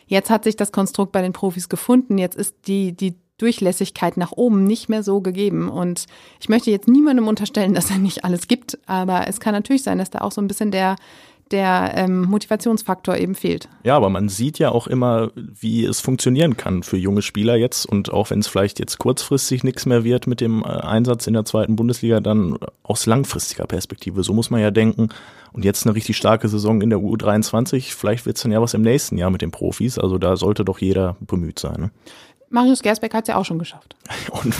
Jetzt 0.07 0.29
hat 0.29 0.43
sich 0.43 0.57
das 0.57 0.73
Konstrukt 0.73 1.13
bei 1.13 1.21
den 1.21 1.33
Profis 1.33 1.69
gefunden. 1.69 2.17
Jetzt 2.17 2.35
ist 2.35 2.55
die, 2.67 2.91
die 2.91 3.15
Durchlässigkeit 3.37 4.17
nach 4.17 4.33
oben 4.33 4.65
nicht 4.65 4.89
mehr 4.89 5.03
so 5.03 5.21
gegeben. 5.21 5.69
Und 5.69 6.05
ich 6.41 6.49
möchte 6.49 6.71
jetzt 6.71 6.87
niemandem 6.89 7.27
unterstellen, 7.27 7.73
dass 7.75 7.91
er 7.91 7.97
nicht 7.97 8.25
alles 8.25 8.47
gibt. 8.49 8.77
Aber 8.85 9.27
es 9.27 9.39
kann 9.39 9.53
natürlich 9.53 9.83
sein, 9.83 9.97
dass 9.97 10.09
da 10.09 10.19
auch 10.19 10.33
so 10.33 10.41
ein 10.41 10.47
bisschen 10.47 10.71
der, 10.71 10.97
der 11.55 11.93
ähm, 11.95 12.23
Motivationsfaktor 12.23 13.15
eben 13.15 13.33
fehlt. 13.33 13.69
Ja, 13.83 13.95
aber 13.95 14.09
man 14.09 14.27
sieht 14.27 14.59
ja 14.59 14.71
auch 14.71 14.87
immer, 14.87 15.31
wie 15.35 15.85
es 15.85 16.01
funktionieren 16.01 16.57
kann 16.57 16.83
für 16.83 16.97
junge 16.97 17.21
Spieler 17.21 17.55
jetzt. 17.55 17.85
Und 17.85 18.11
auch 18.11 18.29
wenn 18.29 18.39
es 18.39 18.47
vielleicht 18.47 18.77
jetzt 18.77 18.97
kurzfristig 18.97 19.63
nichts 19.63 19.85
mehr 19.85 20.03
wird 20.03 20.27
mit 20.27 20.41
dem 20.41 20.63
äh, 20.63 20.67
Einsatz 20.67 21.27
in 21.27 21.33
der 21.33 21.45
zweiten 21.45 21.77
Bundesliga, 21.77 22.19
dann 22.19 22.57
aus 22.83 23.05
langfristiger 23.05 23.65
Perspektive. 23.67 24.21
So 24.21 24.33
muss 24.33 24.49
man 24.49 24.59
ja 24.59 24.69
denken. 24.69 25.07
Und 25.53 25.63
jetzt 25.63 25.85
eine 25.85 25.95
richtig 25.95 26.17
starke 26.17 26.49
Saison 26.49 26.81
in 26.81 26.89
der 26.89 26.99
U23. 26.99 27.95
Vielleicht 27.95 28.25
wird 28.25 28.35
es 28.35 28.43
dann 28.43 28.51
ja 28.51 28.61
was 28.61 28.73
im 28.73 28.81
nächsten 28.81 29.17
Jahr 29.17 29.29
mit 29.29 29.41
den 29.41 29.51
Profis. 29.51 29.97
Also 29.97 30.17
da 30.17 30.35
sollte 30.35 30.65
doch 30.65 30.79
jeder 30.79 31.15
bemüht 31.21 31.57
sein. 31.57 31.79
Ne? 31.79 31.91
Marius 32.49 32.81
Gersbeck 32.81 33.13
hat 33.13 33.23
es 33.23 33.29
ja 33.29 33.37
auch 33.37 33.45
schon 33.45 33.59
geschafft. 33.59 33.95
Und 34.43 34.53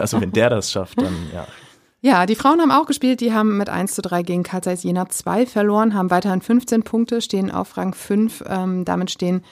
also 0.00 0.20
wenn 0.20 0.32
der 0.32 0.50
das 0.50 0.72
schafft, 0.72 1.00
dann 1.00 1.14
ja. 1.32 1.46
Ja, 2.04 2.26
die 2.26 2.34
Frauen 2.34 2.60
haben 2.60 2.70
auch 2.70 2.84
gespielt. 2.84 3.22
Die 3.22 3.32
haben 3.32 3.56
mit 3.56 3.70
1 3.70 3.94
zu 3.94 4.02
3 4.02 4.24
gegen 4.24 4.42
Karl 4.42 4.62
Zeiss 4.62 4.82
Jena 4.82 5.08
2 5.08 5.46
verloren, 5.46 5.94
haben 5.94 6.10
weiterhin 6.10 6.42
15 6.42 6.82
Punkte, 6.82 7.22
stehen 7.22 7.50
auf 7.50 7.78
Rang 7.78 7.94
5. 7.94 8.44
Ähm, 8.46 8.84
damit 8.84 9.10
stehen 9.10 9.42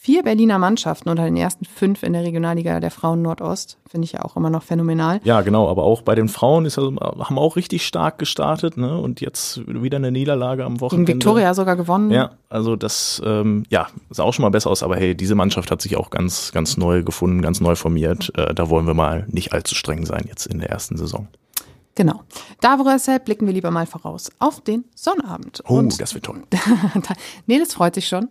vier 0.00 0.24
Berliner 0.24 0.58
Mannschaften 0.58 1.10
unter 1.10 1.22
den 1.22 1.36
ersten 1.36 1.64
fünf 1.64 2.02
in 2.02 2.12
der 2.12 2.24
Regionalliga 2.24 2.80
der 2.80 2.90
Frauen 2.90 3.22
Nordost. 3.22 3.78
Finde 3.88 4.06
ich 4.06 4.12
ja 4.14 4.24
auch 4.24 4.34
immer 4.34 4.50
noch 4.50 4.64
phänomenal. 4.64 5.20
Ja, 5.22 5.42
genau. 5.42 5.68
Aber 5.68 5.84
auch 5.84 6.02
bei 6.02 6.16
den 6.16 6.28
Frauen 6.28 6.64
ist, 6.64 6.76
also, 6.76 6.92
haben 6.96 7.38
auch 7.38 7.54
richtig 7.54 7.86
stark 7.86 8.18
gestartet. 8.18 8.76
Ne? 8.76 8.98
Und 8.98 9.20
jetzt 9.20 9.60
wieder 9.68 9.98
eine 9.98 10.10
Niederlage 10.10 10.64
am 10.64 10.80
Wochenende. 10.80 11.06
Gegen 11.06 11.18
Viktoria 11.20 11.54
sogar 11.54 11.76
gewonnen. 11.76 12.10
Ja, 12.10 12.32
also 12.48 12.74
das 12.74 13.22
ähm, 13.24 13.62
ja, 13.70 13.86
sah 14.10 14.24
auch 14.24 14.34
schon 14.34 14.42
mal 14.42 14.50
besser 14.50 14.70
aus. 14.70 14.82
Aber 14.82 14.96
hey, 14.96 15.14
diese 15.14 15.36
Mannschaft 15.36 15.70
hat 15.70 15.80
sich 15.80 15.96
auch 15.96 16.10
ganz, 16.10 16.50
ganz 16.50 16.76
neu 16.76 17.04
gefunden, 17.04 17.42
ganz 17.42 17.60
neu 17.60 17.76
formiert. 17.76 18.32
Äh, 18.36 18.56
da 18.56 18.68
wollen 18.70 18.88
wir 18.88 18.94
mal 18.94 19.24
nicht 19.30 19.52
allzu 19.52 19.76
streng 19.76 20.04
sein 20.04 20.24
jetzt 20.26 20.46
in 20.46 20.58
der 20.58 20.70
ersten 20.70 20.96
Saison. 20.96 21.28
Genau. 21.94 22.22
Deshalb 22.62 23.26
blicken 23.26 23.46
wir 23.46 23.52
lieber 23.52 23.70
mal 23.70 23.86
voraus 23.86 24.30
auf 24.38 24.60
den 24.60 24.84
Sonnabend. 24.94 25.62
Oh, 25.68 25.74
Und 25.74 26.00
das 26.00 26.14
wird 26.14 26.24
toll. 26.24 26.42
Nelis 27.46 27.74
freut 27.74 27.94
sich 27.94 28.08
schon. 28.08 28.28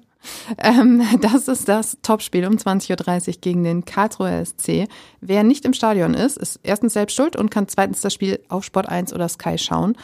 Ähm, 0.58 1.04
das 1.21 1.47
ist 1.47 1.67
das 1.67 1.97
Topspiel 2.02 2.45
um 2.45 2.56
20.30 2.56 3.28
Uhr 3.28 3.34
gegen 3.41 3.63
den 3.63 3.86
Karlsruher 3.86 4.43
SC. 4.45 4.88
Wer 5.19 5.43
nicht 5.43 5.65
im 5.65 5.74
Stadion 5.74 6.13
ist, 6.13 6.38
ist 6.38 6.60
erstens 6.63 6.93
selbst 6.93 7.15
schuld 7.15 7.36
und 7.36 7.50
kann 7.50 7.67
zweitens 7.67 8.02
das 8.02 8.13
Spiel 8.13 8.39
auf 8.50 8.63
Sport 8.63 8.89
1 8.89 9.13
oder 9.13 9.28
Sky 9.30 9.58
schauen. 9.58 9.95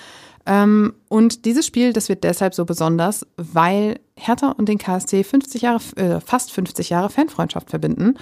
Ähm, 0.46 0.94
und 1.10 1.46
dieses 1.46 1.66
Spiel, 1.66 1.94
das 1.94 2.10
wird 2.10 2.24
deshalb 2.24 2.54
so 2.54 2.66
besonders, 2.66 3.26
weil 3.36 4.00
Hertha 4.16 4.52
und 4.52 4.70
den 4.70 4.78
KSC 4.78 5.24
50 5.24 5.62
Jahre, 5.62 5.82
äh, 5.98 6.20
fast 6.22 6.52
50 6.52 6.90
Jahre 6.90 7.10
Fanfreundschaft 7.10 7.70
verbinden. 7.70 8.16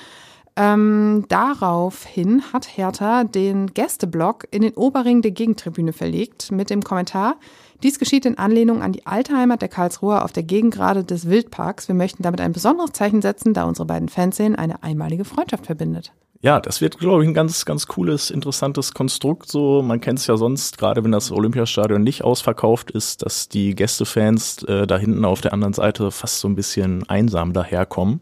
Ähm, 0.57 1.25
daraufhin 1.27 2.41
hat 2.53 2.77
Hertha 2.77 3.25
den 3.25 3.73
Gästeblock 3.73 4.47
in 4.51 4.61
den 4.61 4.73
Oberring 4.73 5.21
der 5.21 5.31
Gegentribüne 5.31 5.91
verlegt 5.91 6.51
mit 6.51 6.69
dem 6.69 6.81
Kommentar, 6.81 7.35
dies 7.83 7.99
geschieht 7.99 8.25
in 8.25 8.37
Anlehnung 8.37 8.81
an 8.81 8.93
die 8.93 9.05
alte 9.05 9.35
Heimat 9.35 9.61
der 9.61 9.69
Karlsruher 9.69 10.23
auf 10.23 10.31
der 10.31 10.43
Gegengrade 10.43 11.03
des 11.03 11.29
Wildparks. 11.29 11.87
Wir 11.89 11.95
möchten 11.95 12.23
damit 12.23 12.39
ein 12.39 12.53
besonderes 12.53 12.93
Zeichen 12.93 13.21
setzen, 13.21 13.53
da 13.53 13.65
unsere 13.65 13.85
beiden 13.85 14.07
Fanszenen 14.07 14.55
eine 14.55 14.81
einmalige 14.81 15.25
Freundschaft 15.25 15.65
verbindet. 15.65 16.13
Ja, 16.41 16.59
das 16.59 16.79
wird, 16.79 16.99
glaube 16.99 17.23
ich, 17.23 17.29
ein 17.29 17.33
ganz, 17.33 17.65
ganz 17.65 17.87
cooles, 17.87 18.29
interessantes 18.29 18.93
Konstrukt. 18.93 19.51
So, 19.51 19.81
man 19.81 19.99
kennt 19.99 20.19
es 20.19 20.27
ja 20.27 20.37
sonst, 20.37 20.77
gerade 20.77 21.03
wenn 21.03 21.11
das 21.11 21.31
Olympiastadion 21.31 22.03
nicht 22.03 22.23
ausverkauft 22.23 22.91
ist, 22.91 23.23
dass 23.23 23.49
die 23.49 23.75
Gästefans 23.75 24.63
äh, 24.63 24.85
da 24.87 24.97
hinten 24.97 25.25
auf 25.25 25.41
der 25.41 25.53
anderen 25.53 25.73
Seite 25.73 26.11
fast 26.11 26.39
so 26.39 26.47
ein 26.47 26.55
bisschen 26.55 27.07
einsam 27.09 27.51
daherkommen. 27.51 28.21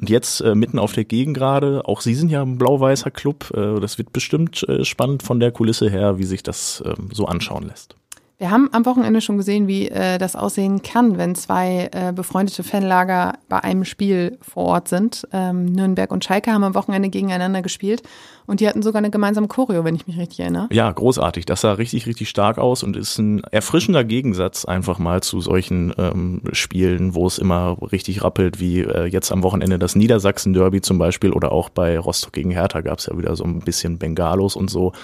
Und 0.00 0.08
jetzt 0.08 0.40
äh, 0.40 0.54
mitten 0.54 0.78
auf 0.78 0.92
der 0.94 1.04
Gegengrade, 1.04 1.82
auch 1.84 2.00
Sie 2.00 2.14
sind 2.14 2.30
ja 2.30 2.40
ein 2.40 2.56
blau-weißer 2.56 3.10
Club. 3.10 3.52
Äh, 3.54 3.80
das 3.80 3.98
wird 3.98 4.12
bestimmt 4.12 4.66
äh, 4.68 4.84
spannend 4.84 5.22
von 5.22 5.40
der 5.40 5.52
Kulisse 5.52 5.90
her, 5.90 6.18
wie 6.18 6.24
sich 6.24 6.42
das 6.42 6.82
äh, 6.86 6.94
so 7.12 7.26
anschauen 7.26 7.68
lässt. 7.68 7.96
Wir 8.40 8.50
haben 8.50 8.70
am 8.72 8.86
Wochenende 8.86 9.20
schon 9.20 9.36
gesehen, 9.36 9.68
wie 9.68 9.88
äh, 9.88 10.16
das 10.16 10.34
aussehen 10.34 10.80
kann, 10.80 11.18
wenn 11.18 11.34
zwei 11.34 11.90
äh, 11.92 12.10
befreundete 12.10 12.62
Fanlager 12.62 13.34
bei 13.50 13.62
einem 13.62 13.84
Spiel 13.84 14.38
vor 14.40 14.64
Ort 14.64 14.88
sind. 14.88 15.28
Ähm, 15.30 15.66
Nürnberg 15.66 16.10
und 16.10 16.24
Schalke 16.24 16.50
haben 16.50 16.64
am 16.64 16.74
Wochenende 16.74 17.10
gegeneinander 17.10 17.60
gespielt 17.60 18.02
und 18.46 18.60
die 18.60 18.66
hatten 18.66 18.80
sogar 18.80 19.00
eine 19.00 19.10
gemeinsame 19.10 19.46
Choreo, 19.46 19.84
wenn 19.84 19.94
ich 19.94 20.06
mich 20.06 20.18
richtig 20.18 20.40
erinnere. 20.40 20.68
Ja, 20.72 20.90
großartig. 20.90 21.44
Das 21.44 21.60
sah 21.60 21.72
richtig, 21.72 22.06
richtig 22.06 22.30
stark 22.30 22.56
aus 22.56 22.82
und 22.82 22.96
ist 22.96 23.18
ein 23.18 23.44
erfrischender 23.44 24.04
Gegensatz 24.04 24.64
einfach 24.64 24.98
mal 24.98 25.22
zu 25.22 25.42
solchen 25.42 25.92
ähm, 25.98 26.40
Spielen, 26.52 27.14
wo 27.14 27.26
es 27.26 27.36
immer 27.36 27.76
richtig 27.92 28.24
rappelt, 28.24 28.58
wie 28.58 28.80
äh, 28.80 29.04
jetzt 29.04 29.32
am 29.32 29.42
Wochenende 29.42 29.78
das 29.78 29.96
Niedersachsen-Derby 29.96 30.80
zum 30.80 30.96
Beispiel 30.96 31.32
oder 31.32 31.52
auch 31.52 31.68
bei 31.68 31.98
Rostock 31.98 32.32
gegen 32.32 32.52
Hertha 32.52 32.80
gab 32.80 33.00
es 33.00 33.06
ja 33.06 33.18
wieder 33.18 33.36
so 33.36 33.44
ein 33.44 33.58
bisschen 33.58 33.98
Bengalos 33.98 34.56
und 34.56 34.70
so. 34.70 34.94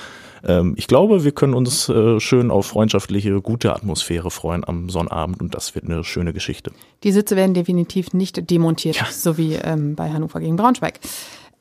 Ähm, 0.45 0.75
ich 0.77 0.87
glaube, 0.87 1.25
wir 1.25 1.33
können 1.33 1.55
uns 1.55 1.89
äh, 1.89 2.21
schön 2.21 2.51
auf 2.51 2.67
freundschaftliche 2.67 3.41
gute 3.41 3.75
Atmosphäre 3.75 4.31
freuen 4.31 4.65
am 4.67 4.89
Sonnabend 4.89 5.41
und 5.41 5.55
das 5.55 5.75
wird 5.75 5.87
eine 5.87 6.05
schöne 6.05 6.33
Geschichte. 6.33 6.73
Die 7.03 7.13
Sitze 7.13 7.37
werden 7.37 7.55
definitiv 7.55 8.13
nicht 8.13 8.51
demontiert, 8.51 8.97
ja. 8.97 9.07
so 9.11 9.37
wie 9.39 9.55
ähm, 9.55 9.95
bei 9.95 10.11
Hannover 10.11 10.41
gegen 10.41 10.57
Braunschweig. 10.57 11.01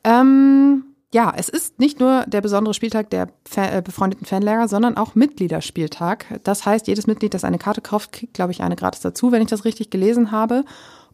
Ähm, 0.04 0.84
ja, 1.14 1.32
es 1.36 1.48
ist 1.48 1.78
nicht 1.78 2.00
nur 2.00 2.24
der 2.26 2.40
besondere 2.40 2.74
Spieltag 2.74 3.10
der 3.10 3.28
äh, 3.56 3.80
befreundeten 3.80 4.26
Fanlager, 4.26 4.68
sondern 4.68 4.96
auch 4.96 5.14
Mitgliederspieltag. 5.14 6.40
Das 6.44 6.66
heißt, 6.66 6.88
jedes 6.88 7.06
Mitglied, 7.06 7.32
das 7.32 7.44
eine 7.44 7.58
Karte 7.58 7.80
kauft, 7.80 8.12
kriegt, 8.12 8.34
glaube 8.34 8.52
ich, 8.52 8.62
eine 8.62 8.76
gratis 8.76 9.00
dazu, 9.00 9.32
wenn 9.32 9.42
ich 9.42 9.48
das 9.48 9.64
richtig 9.64 9.90
gelesen 9.90 10.30
habe. 10.30 10.64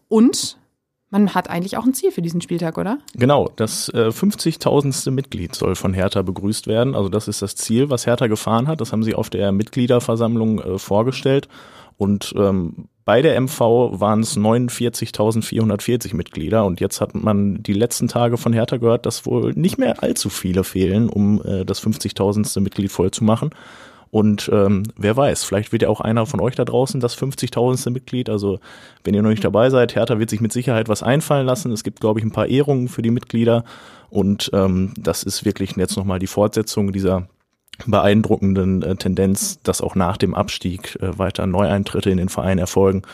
Und 0.09 0.59
man 1.13 1.35
hat 1.35 1.51
eigentlich 1.51 1.77
auch 1.77 1.85
ein 1.85 1.93
Ziel 1.93 2.11
für 2.11 2.23
diesen 2.23 2.41
Spieltag, 2.41 2.79
oder? 2.79 2.99
Genau, 3.15 3.51
das 3.57 3.91
äh, 3.91 4.09
50.000. 4.09 5.11
Mitglied 5.11 5.55
soll 5.55 5.75
von 5.75 5.93
Hertha 5.93 6.23
begrüßt 6.23 6.67
werden. 6.67 6.95
Also 6.97 7.11
das 7.11 7.29
ist 7.29 7.43
das 7.43 7.55
Ziel, 7.55 7.91
was 7.91 8.07
Hertha 8.07 8.27
gefahren 8.27 8.67
hat. 8.67 8.81
Das 8.81 8.93
haben 8.93 9.03
sie 9.03 9.15
auf 9.15 9.29
der 9.29 9.53
Mitgliederversammlung 9.53 10.61
äh, 10.61 10.79
vorgestellt. 10.79 11.49
Und 11.99 12.33
ähm, 12.37 12.89
bei 13.05 13.21
der 13.21 13.39
MV 13.39 13.61
waren 13.61 14.21
es 14.21 14.39
49.440 14.39 16.17
Mitglieder 16.17 16.65
und 16.65 16.81
jetzt 16.81 17.01
hat 17.01 17.15
man 17.15 17.63
die 17.63 17.75
letzten 17.75 18.09
Tage 18.09 18.39
von 18.39 18.55
Hertha 18.55 18.79
gehört, 18.79 19.05
dass 19.05 19.27
wohl 19.27 19.53
nicht 19.53 19.77
mehr 19.77 20.03
allzu 20.03 20.31
viele 20.31 20.65
fehlen, 20.65 21.11
um 21.11 21.43
äh, 21.45 21.65
das 21.65 21.83
50.000. 21.85 22.59
Mitglied 22.61 22.91
voll 22.91 23.11
zu 23.11 23.23
machen. 23.23 23.51
Und 24.13 24.51
ähm, 24.53 24.83
wer 24.99 25.17
weiß, 25.17 25.43
vielleicht 25.43 25.73
wird 25.73 25.81
ja 25.81 25.89
auch 25.89 26.03
einer 26.03 26.27
von 26.27 26.39
euch 26.39 26.55
da 26.55 26.67
draußen 26.67 27.01
das 27.01 27.17
50.000. 27.17 27.89
Mitglied. 27.89 28.29
Also 28.29 28.61
wenn 29.05 29.15
ihr 29.15 29.23
noch 29.23 29.31
nicht 29.31 29.43
dabei 29.43 29.71
seid, 29.71 29.95
Hertha 29.95 30.19
wird 30.19 30.29
sich 30.29 30.43
mit 30.43 30.53
Sicherheit 30.53 30.91
was 30.91 31.03
einfallen 31.03 31.47
lassen. 31.47 31.73
Es 31.73 31.83
gibt, 31.83 32.01
glaube 32.01 32.21
ich, 32.21 32.27
ein 32.27 32.31
paar 32.31 32.47
Ehrungen 32.47 32.89
für 32.89 33.01
die 33.01 33.11
Mitglieder. 33.11 33.65
Und 34.11 34.51
ähm, 34.53 34.93
das 34.99 35.23
ist 35.23 35.47
wirklich 35.47 35.77
jetzt 35.77 35.97
nochmal 35.97 36.19
die 36.19 36.27
Fortsetzung 36.27 36.93
dieser 36.93 37.27
beeindruckenden 37.87 38.83
äh, 38.83 38.97
Tendenz, 38.97 39.63
dass 39.63 39.81
auch 39.81 39.95
nach 39.95 40.19
dem 40.19 40.35
Abstieg 40.35 40.95
äh, 41.01 41.19
weiter 41.19 41.47
Neueintritte 41.47 42.11
in 42.11 42.19
den 42.19 42.29
Verein 42.29 42.59
erfolgen. 42.59 43.05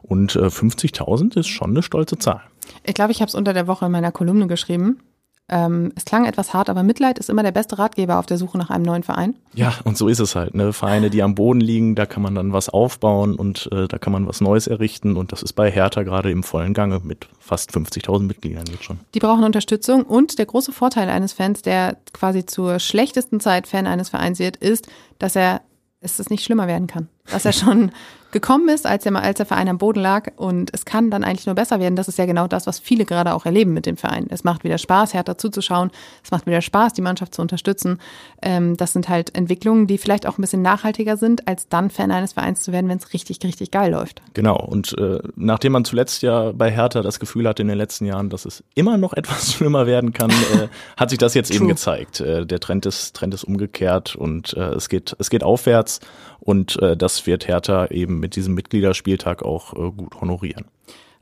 Und 0.00 0.36
äh, 0.36 0.46
50.000 0.46 1.38
ist 1.38 1.48
schon 1.48 1.72
eine 1.72 1.82
stolze 1.82 2.16
Zahl. 2.16 2.40
Ich 2.82 2.94
glaube, 2.94 3.12
ich 3.12 3.20
habe 3.20 3.28
es 3.28 3.34
unter 3.34 3.52
der 3.52 3.66
Woche 3.66 3.84
in 3.84 3.92
meiner 3.92 4.10
Kolumne 4.10 4.46
geschrieben. 4.46 5.02
Ähm, 5.48 5.92
es 5.94 6.04
klang 6.04 6.24
etwas 6.24 6.54
hart, 6.54 6.68
aber 6.68 6.82
Mitleid 6.82 7.18
ist 7.20 7.30
immer 7.30 7.44
der 7.44 7.52
beste 7.52 7.78
Ratgeber 7.78 8.18
auf 8.18 8.26
der 8.26 8.36
Suche 8.36 8.58
nach 8.58 8.68
einem 8.70 8.84
neuen 8.84 9.04
Verein. 9.04 9.36
Ja, 9.54 9.74
und 9.84 9.96
so 9.96 10.08
ist 10.08 10.18
es 10.18 10.34
halt. 10.34 10.54
Ne? 10.54 10.72
Vereine, 10.72 11.08
die 11.08 11.22
am 11.22 11.36
Boden 11.36 11.60
liegen, 11.60 11.94
da 11.94 12.04
kann 12.04 12.22
man 12.22 12.34
dann 12.34 12.52
was 12.52 12.68
aufbauen 12.68 13.36
und 13.36 13.68
äh, 13.70 13.86
da 13.86 13.98
kann 13.98 14.12
man 14.12 14.26
was 14.26 14.40
Neues 14.40 14.66
errichten. 14.66 15.16
Und 15.16 15.30
das 15.30 15.42
ist 15.42 15.52
bei 15.52 15.70
Hertha 15.70 16.02
gerade 16.02 16.32
im 16.32 16.42
vollen 16.42 16.74
Gange 16.74 17.00
mit 17.04 17.28
fast 17.38 17.70
50.000 17.70 18.24
Mitgliedern 18.24 18.64
jetzt 18.70 18.82
schon. 18.82 18.98
Die 19.14 19.20
brauchen 19.20 19.44
Unterstützung. 19.44 20.02
Und 20.02 20.38
der 20.38 20.46
große 20.46 20.72
Vorteil 20.72 21.08
eines 21.08 21.32
Fans, 21.32 21.62
der 21.62 21.96
quasi 22.12 22.44
zur 22.44 22.80
schlechtesten 22.80 23.38
Zeit 23.38 23.68
Fan 23.68 23.86
eines 23.86 24.08
Vereins 24.08 24.40
wird, 24.40 24.56
ist, 24.56 24.88
dass 25.20 25.36
er 25.36 25.60
es 26.00 26.28
nicht 26.28 26.44
schlimmer 26.44 26.66
werden 26.66 26.88
kann. 26.88 27.08
Dass 27.30 27.44
er 27.44 27.52
schon 27.52 27.90
gekommen 28.36 28.68
ist, 28.68 28.86
als 28.86 29.04
der, 29.04 29.14
als 29.16 29.38
der 29.38 29.46
Verein 29.46 29.68
am 29.68 29.78
Boden 29.78 30.00
lag. 30.00 30.30
Und 30.36 30.70
es 30.74 30.84
kann 30.84 31.10
dann 31.10 31.24
eigentlich 31.24 31.46
nur 31.46 31.54
besser 31.54 31.80
werden. 31.80 31.96
Das 31.96 32.06
ist 32.06 32.18
ja 32.18 32.26
genau 32.26 32.46
das, 32.46 32.66
was 32.66 32.78
viele 32.78 33.06
gerade 33.06 33.32
auch 33.32 33.46
erleben 33.46 33.72
mit 33.72 33.86
dem 33.86 33.96
Verein. 33.96 34.26
Es 34.28 34.44
macht 34.44 34.62
wieder 34.62 34.76
Spaß, 34.76 35.14
härter 35.14 35.38
zuzuschauen. 35.38 35.90
Es 36.22 36.30
macht 36.30 36.46
wieder 36.46 36.60
Spaß, 36.60 36.92
die 36.92 37.00
Mannschaft 37.00 37.34
zu 37.34 37.40
unterstützen. 37.40 37.98
Ähm, 38.42 38.76
das 38.76 38.92
sind 38.92 39.08
halt 39.08 39.34
Entwicklungen, 39.34 39.86
die 39.86 39.96
vielleicht 39.96 40.26
auch 40.26 40.36
ein 40.36 40.42
bisschen 40.42 40.60
nachhaltiger 40.60 41.16
sind, 41.16 41.48
als 41.48 41.68
dann 41.68 41.88
Fan 41.88 42.10
eines 42.10 42.34
Vereins 42.34 42.62
zu 42.62 42.72
werden, 42.72 42.88
wenn 42.88 42.98
es 42.98 43.14
richtig, 43.14 43.38
richtig 43.42 43.70
geil 43.70 43.92
läuft. 43.92 44.20
Genau. 44.34 44.56
Und 44.56 44.96
äh, 44.98 45.20
nachdem 45.36 45.72
man 45.72 45.86
zuletzt 45.86 46.22
ja 46.22 46.52
bei 46.52 46.70
Hertha 46.70 47.00
das 47.00 47.20
Gefühl 47.20 47.48
hatte 47.48 47.62
in 47.62 47.68
den 47.68 47.78
letzten 47.78 48.04
Jahren, 48.04 48.28
dass 48.28 48.44
es 48.44 48.62
immer 48.74 48.98
noch 48.98 49.12
etwas 49.16 49.54
schlimmer 49.54 49.86
werden 49.86 50.12
kann, 50.12 50.30
äh, 50.30 50.68
hat 50.96 51.10
sich 51.10 51.18
das 51.18 51.34
jetzt 51.34 51.50
eben 51.50 51.68
gezeigt. 51.68 52.20
Äh, 52.20 52.44
der 52.44 52.60
Trend 52.60 52.84
ist, 52.86 53.14
Trend 53.16 53.32
ist 53.32 53.44
umgekehrt 53.44 54.14
und 54.14 54.54
äh, 54.54 54.74
es 54.74 54.88
geht, 54.88 55.16
es 55.18 55.30
geht 55.30 55.42
aufwärts. 55.42 56.00
Und 56.38 56.80
äh, 56.80 56.96
das 57.16 57.26
wird 57.26 57.48
Hertha 57.48 57.86
eben 57.86 58.20
mit 58.20 58.36
diesem 58.36 58.54
Mitgliederspieltag 58.54 59.42
auch 59.42 59.72
äh, 59.72 59.90
gut 59.90 60.20
honorieren. 60.20 60.66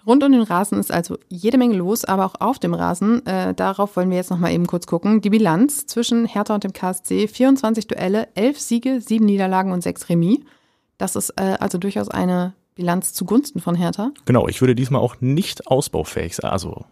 Rund 0.06 0.22
um 0.22 0.32
den 0.32 0.42
Rasen 0.42 0.78
ist 0.78 0.92
also 0.92 1.18
jede 1.28 1.56
Menge 1.56 1.76
los, 1.76 2.04
aber 2.04 2.26
auch 2.26 2.34
auf 2.40 2.58
dem 2.58 2.74
Rasen. 2.74 3.24
Äh, 3.26 3.54
darauf 3.54 3.96
wollen 3.96 4.10
wir 4.10 4.16
jetzt 4.16 4.30
nochmal 4.30 4.52
eben 4.52 4.66
kurz 4.66 4.86
gucken. 4.86 5.20
Die 5.20 5.30
Bilanz 5.30 5.86
zwischen 5.86 6.26
Hertha 6.26 6.54
und 6.54 6.64
dem 6.64 6.72
KSC: 6.72 7.28
24 7.28 7.86
Duelle, 7.86 8.28
11 8.34 8.60
Siege, 8.60 9.00
7 9.00 9.24
Niederlagen 9.24 9.72
und 9.72 9.82
6 9.82 10.08
Remis. 10.08 10.40
Das 10.98 11.16
ist 11.16 11.30
äh, 11.30 11.56
also 11.60 11.78
durchaus 11.78 12.08
eine 12.08 12.54
Bilanz 12.74 13.12
zugunsten 13.12 13.60
von 13.60 13.76
Hertha. 13.76 14.10
Genau, 14.24 14.48
ich 14.48 14.60
würde 14.60 14.74
diesmal 14.74 15.00
auch 15.00 15.20
nicht 15.20 15.68
ausbaufähig 15.68 16.36
sein. 16.36 16.50
Also 16.50 16.84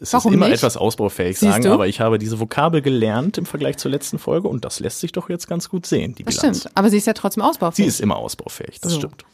es 0.00 0.12
Warum 0.12 0.32
ist 0.32 0.36
immer 0.36 0.46
nicht? 0.48 0.58
etwas 0.58 0.76
ausbaufähig 0.76 1.38
Siehst 1.38 1.52
sagen, 1.52 1.64
du? 1.64 1.72
aber 1.72 1.86
ich 1.86 2.00
habe 2.00 2.18
diese 2.18 2.38
Vokabel 2.40 2.82
gelernt 2.82 3.38
im 3.38 3.46
Vergleich 3.46 3.76
zur 3.76 3.90
letzten 3.90 4.18
Folge 4.18 4.48
und 4.48 4.64
das 4.64 4.80
lässt 4.80 5.00
sich 5.00 5.12
doch 5.12 5.28
jetzt 5.28 5.46
ganz 5.48 5.68
gut 5.68 5.86
sehen, 5.86 6.14
die 6.14 6.24
Das 6.24 6.36
Bilanz. 6.38 6.60
stimmt, 6.60 6.76
aber 6.76 6.90
sie 6.90 6.96
ist 6.98 7.06
ja 7.06 7.12
trotzdem 7.12 7.42
Sie 7.42 7.48
ausbaufähig. 7.48 7.86
ist 7.88 8.00
immer 8.00 8.16
ausbaufähig, 8.16 8.80
das 8.80 8.92
So. 8.92 8.98
stimmt. 9.00 9.24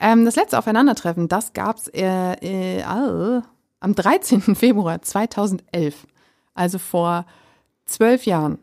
Ähm, 0.00 0.24
das 0.24 0.36
letzte 0.36 0.58
Aufeinandertreffen, 0.58 1.28
das 1.28 1.52
gab's 1.52 1.88
äh, 1.88 2.32
äh, 2.78 2.82
ah, 2.82 3.42
am 3.80 3.94
13. 3.94 4.54
Februar 4.56 5.02
2011. 5.02 6.06
Also 6.54 6.78
vor 6.78 7.26
zwölf 7.86 8.26
Jahren. 8.26 8.58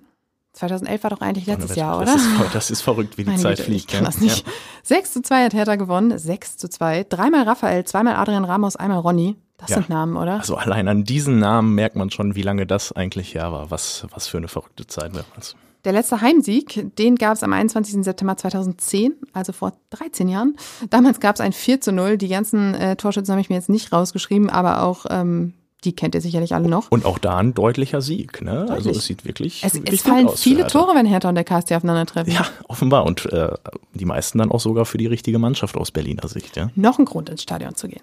2011 0.53 1.03
war 1.03 1.09
doch 1.11 1.21
eigentlich 1.21 1.45
letztes 1.45 1.75
Jahr, 1.77 1.95
oder? 1.97 2.07
Das 2.07 2.21
ist, 2.21 2.55
das 2.55 2.71
ist 2.71 2.81
verrückt, 2.81 3.17
wie 3.17 3.23
die 3.23 3.29
Meine 3.29 3.41
Zeit 3.41 3.57
Güte, 3.57 3.63
fliegt. 3.69 3.81
Ich 3.85 3.87
kann 3.87 4.03
ja. 4.03 4.09
das 4.11 4.19
nicht. 4.19 4.45
6 4.83 5.13
zu 5.13 5.21
2 5.21 5.45
hat 5.45 5.53
Hertha 5.53 5.75
gewonnen. 5.77 6.17
6 6.17 6.57
zu 6.57 6.67
2. 6.67 7.05
Dreimal 7.07 7.43
Raphael, 7.43 7.85
zweimal 7.85 8.15
Adrian 8.15 8.43
Ramos, 8.43 8.75
einmal 8.75 8.99
Ronny. 8.99 9.37
Das 9.61 9.69
Ja. 9.69 9.75
sind 9.77 9.89
Namen, 9.89 10.17
oder? 10.17 10.39
Also 10.39 10.55
allein 10.55 10.87
an 10.87 11.03
diesen 11.03 11.39
Namen 11.39 11.75
merkt 11.75 11.95
man 11.95 12.09
schon, 12.11 12.35
wie 12.35 12.41
lange 12.41 12.65
das 12.65 12.91
eigentlich 12.91 13.33
her 13.35 13.51
war. 13.51 13.71
Was, 13.71 14.05
was 14.11 14.27
für 14.27 14.37
eine 14.37 14.47
verrückte 14.47 14.85
Zeit 14.87 15.11
damals. 15.15 15.55
Der 15.83 15.93
letzte 15.93 16.21
Heimsieg, 16.21 16.95
den 16.97 17.15
gab 17.15 17.33
es 17.33 17.41
am 17.43 17.53
21. 17.53 18.03
September 18.03 18.37
2010, 18.37 19.13
also 19.33 19.51
vor 19.51 19.73
13 19.89 20.29
Jahren. 20.29 20.55
Damals 20.91 21.19
gab 21.19 21.35
es 21.35 21.41
ein 21.41 21.53
4 21.53 21.81
zu 21.81 21.91
0. 21.91 22.17
Die 22.17 22.27
ganzen 22.27 22.75
äh, 22.75 22.95
Torschützen 22.95 23.31
habe 23.31 23.41
ich 23.41 23.49
mir 23.49 23.55
jetzt 23.55 23.69
nicht 23.69 23.91
rausgeschrieben, 23.91 24.49
aber 24.51 24.83
auch 24.83 25.05
ähm, 25.09 25.53
die 25.83 25.93
kennt 25.95 26.13
ihr 26.13 26.21
sicherlich 26.21 26.53
alle 26.53 26.69
noch. 26.69 26.91
Und 26.91 27.05
auch 27.05 27.17
da 27.17 27.37
ein 27.37 27.55
deutlicher 27.55 28.01
Sieg. 28.01 28.43
Ne? 28.43 28.67
Also 28.69 28.75
Deutlich. 28.89 28.97
es 28.97 29.05
sieht 29.05 29.25
wirklich, 29.25 29.63
Es, 29.63 29.73
wirklich 29.73 30.01
es 30.01 30.07
fallen 30.07 30.27
aus 30.27 30.43
viele. 30.43 30.67
Tore, 30.67 30.93
wenn 30.93 31.07
Hertha 31.07 31.29
und 31.29 31.33
der 31.33 31.43
KSC 31.43 31.75
aufeinandertreffen. 31.75 32.31
Ja, 32.31 32.45
offenbar. 32.67 33.03
Und 33.07 33.25
äh, 33.33 33.49
die 33.95 34.05
meisten 34.05 34.37
dann 34.37 34.51
auch 34.51 34.59
sogar 34.59 34.85
für 34.85 34.99
die 34.99 35.07
richtige 35.07 35.39
Mannschaft 35.39 35.75
aus 35.77 35.89
Berliner 35.89 36.27
Sicht. 36.27 36.55
Ja. 36.55 36.69
Noch 36.75 36.99
ein 36.99 37.05
Grund, 37.05 37.29
ins 37.29 37.41
Stadion 37.41 37.73
zu 37.73 37.87
gehen. 37.87 38.01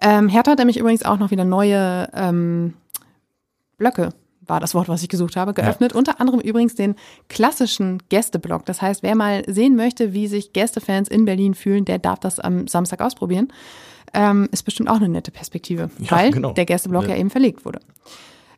Ähm, 0.00 0.28
Hertha 0.28 0.52
hat 0.52 0.58
nämlich 0.58 0.78
übrigens 0.78 1.04
auch 1.04 1.18
noch 1.18 1.30
wieder 1.30 1.44
neue 1.44 2.08
ähm, 2.14 2.74
Blöcke, 3.78 4.10
war 4.46 4.60
das 4.60 4.74
Wort, 4.74 4.88
was 4.88 5.02
ich 5.02 5.08
gesucht 5.08 5.36
habe, 5.36 5.54
geöffnet. 5.54 5.92
Unter 5.92 6.20
anderem 6.20 6.40
übrigens 6.40 6.74
den 6.74 6.96
klassischen 7.28 8.02
Gästeblock. 8.08 8.64
Das 8.66 8.82
heißt, 8.82 9.02
wer 9.02 9.14
mal 9.14 9.42
sehen 9.46 9.76
möchte, 9.76 10.12
wie 10.12 10.26
sich 10.26 10.52
Gästefans 10.52 11.08
in 11.08 11.24
Berlin 11.24 11.54
fühlen, 11.54 11.84
der 11.84 11.98
darf 11.98 12.18
das 12.18 12.40
am 12.40 12.66
Samstag 12.66 13.00
ausprobieren. 13.00 13.52
Ähm, 14.12 14.48
ist 14.50 14.64
bestimmt 14.64 14.88
auch 14.90 14.96
eine 14.96 15.08
nette 15.08 15.30
Perspektive, 15.30 15.90
Ja, 15.98 16.10
weil 16.10 16.30
genau. 16.32 16.52
der 16.52 16.64
Gästeblock 16.66 17.04
Ja. 17.04 17.10
ja 17.10 17.16
eben 17.16 17.30
verlegt 17.30 17.64
wurde. 17.64 17.78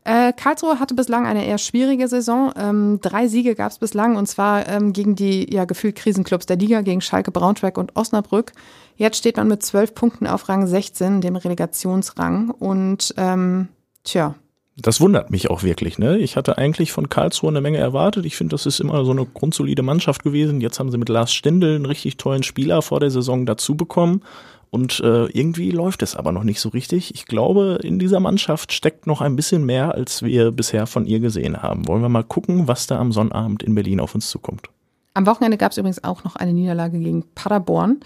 Äh, 0.04 0.32
Karlsruhe 0.32 0.80
hatte 0.80 0.94
bislang 0.94 1.26
eine 1.26 1.44
eher 1.44 1.58
schwierige 1.58 2.08
Saison. 2.08 2.52
Ähm, 2.56 2.98
drei 3.02 3.28
Siege 3.28 3.54
gab 3.54 3.70
es 3.70 3.78
bislang 3.78 4.16
und 4.16 4.26
zwar 4.26 4.66
ähm, 4.68 4.92
gegen 4.92 5.14
die 5.14 5.52
ja 5.52 5.64
gefühlt 5.64 5.94
Krisenclubs 5.96 6.46
der 6.46 6.56
Liga, 6.56 6.80
gegen 6.80 7.00
Schalke, 7.02 7.30
Braunschweig 7.30 7.76
und 7.78 7.94
Osnabrück. 7.96 8.52
Jetzt 8.96 9.18
steht 9.18 9.36
man 9.36 9.48
mit 9.48 9.62
zwölf 9.62 9.94
Punkten 9.94 10.26
auf 10.26 10.48
Rang 10.48 10.66
16, 10.66 11.20
dem 11.20 11.36
Relegationsrang. 11.36 12.50
Und 12.50 13.14
ähm, 13.16 13.68
tja, 14.04 14.34
Das 14.76 15.00
wundert 15.00 15.30
mich 15.30 15.50
auch 15.50 15.62
wirklich. 15.62 15.98
Ne? 15.98 16.18
Ich 16.18 16.36
hatte 16.36 16.58
eigentlich 16.58 16.92
von 16.92 17.08
Karlsruhe 17.08 17.50
eine 17.50 17.60
Menge 17.60 17.78
erwartet. 17.78 18.26
Ich 18.26 18.36
finde, 18.36 18.54
das 18.54 18.66
ist 18.66 18.80
immer 18.80 19.04
so 19.04 19.10
eine 19.10 19.26
grundsolide 19.26 19.82
Mannschaft 19.82 20.22
gewesen. 20.22 20.60
Jetzt 20.60 20.78
haben 20.78 20.90
sie 20.90 20.98
mit 20.98 21.08
Lars 21.08 21.32
Stindl 21.32 21.74
einen 21.74 21.86
richtig 21.86 22.16
tollen 22.16 22.42
Spieler 22.42 22.82
vor 22.82 23.00
der 23.00 23.10
Saison 23.10 23.46
dazu 23.46 23.76
bekommen. 23.76 24.22
Und 24.70 25.00
äh, 25.00 25.26
irgendwie 25.26 25.70
läuft 25.70 26.02
es 26.02 26.16
aber 26.16 26.32
noch 26.32 26.44
nicht 26.44 26.58
so 26.58 26.70
richtig. 26.70 27.14
Ich 27.14 27.26
glaube, 27.26 27.80
in 27.82 27.98
dieser 27.98 28.20
Mannschaft 28.20 28.72
steckt 28.72 29.06
noch 29.06 29.20
ein 29.20 29.36
bisschen 29.36 29.66
mehr, 29.66 29.94
als 29.94 30.22
wir 30.22 30.50
bisher 30.50 30.86
von 30.86 31.04
ihr 31.04 31.20
gesehen 31.20 31.62
haben. 31.62 31.86
Wollen 31.86 32.00
wir 32.00 32.08
mal 32.08 32.24
gucken, 32.24 32.68
was 32.68 32.86
da 32.86 32.98
am 32.98 33.12
Sonnabend 33.12 33.62
in 33.62 33.74
Berlin 33.74 34.00
auf 34.00 34.14
uns 34.14 34.30
zukommt. 34.30 34.70
am 35.12 35.26
Wochenende 35.26 35.58
gab 35.58 35.72
es 35.72 35.78
übrigens 35.78 36.02
auch 36.02 36.24
noch 36.24 36.36
eine 36.36 36.54
Niederlage 36.54 36.98
gegen 36.98 37.22
Paderborn. 37.34 38.00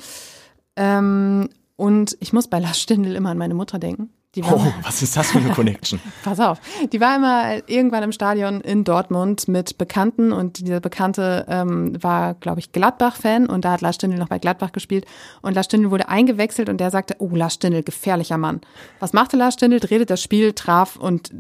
Ähm, 0.77 1.49
und 1.77 2.17
ich 2.21 2.33
muss 2.33 2.49
bei 2.49 2.59
Lars 2.59 2.81
Stindl 2.81 3.15
immer 3.15 3.31
an 3.31 3.39
meine 3.39 3.55
Mutter 3.55 3.79
denken. 3.79 4.11
Die 4.35 4.45
war 4.45 4.57
Oh, 4.57 4.73
was 4.83 5.01
ist 5.01 5.17
das 5.17 5.31
für 5.31 5.39
eine 5.39 5.51
Connection? 5.51 5.99
Pass 6.23 6.41
auf. 6.41 6.61
Die 6.93 7.01
war 7.01 7.17
immer 7.17 7.69
irgendwann 7.69 8.03
im 8.03 8.13
Stadion 8.13 8.61
in 8.61 8.85
Dortmund 8.85 9.49
mit 9.49 9.79
Bekannten 9.79 10.31
und 10.33 10.59
dieser 10.61 10.81
Bekannte 10.81 11.47
ähm, 11.49 12.03
war, 12.03 12.35
glaube 12.35 12.61
ich, 12.61 12.73
Gladbach-Fan 12.73 13.47
und 13.47 13.65
da 13.65 13.73
hat 13.73 13.81
Lars 13.81 13.95
Stindl 13.97 14.19
noch 14.19 14.29
bei 14.29 14.39
Gladbach 14.39 14.73
gespielt 14.73 15.07
und 15.41 15.55
Lars 15.55 15.67
Stindl 15.67 15.91
wurde 15.91 16.11
eingewechselt 16.11 16.69
und 16.69 16.79
der 16.79 16.91
sagte, 16.91 17.17
oh, 17.19 17.31
Lars 17.35 17.55
Stindl, 17.55 17.83
gefährlicher 17.83 18.37
Mann. 18.37 18.61
Was 19.01 19.15
machte 19.15 19.39
Lars 19.39 19.55
Stindl? 19.55 19.81
Drehte 19.81 20.05
das 20.05 20.23
Spiel, 20.23 20.53
traf 20.53 20.97
und 20.97 21.33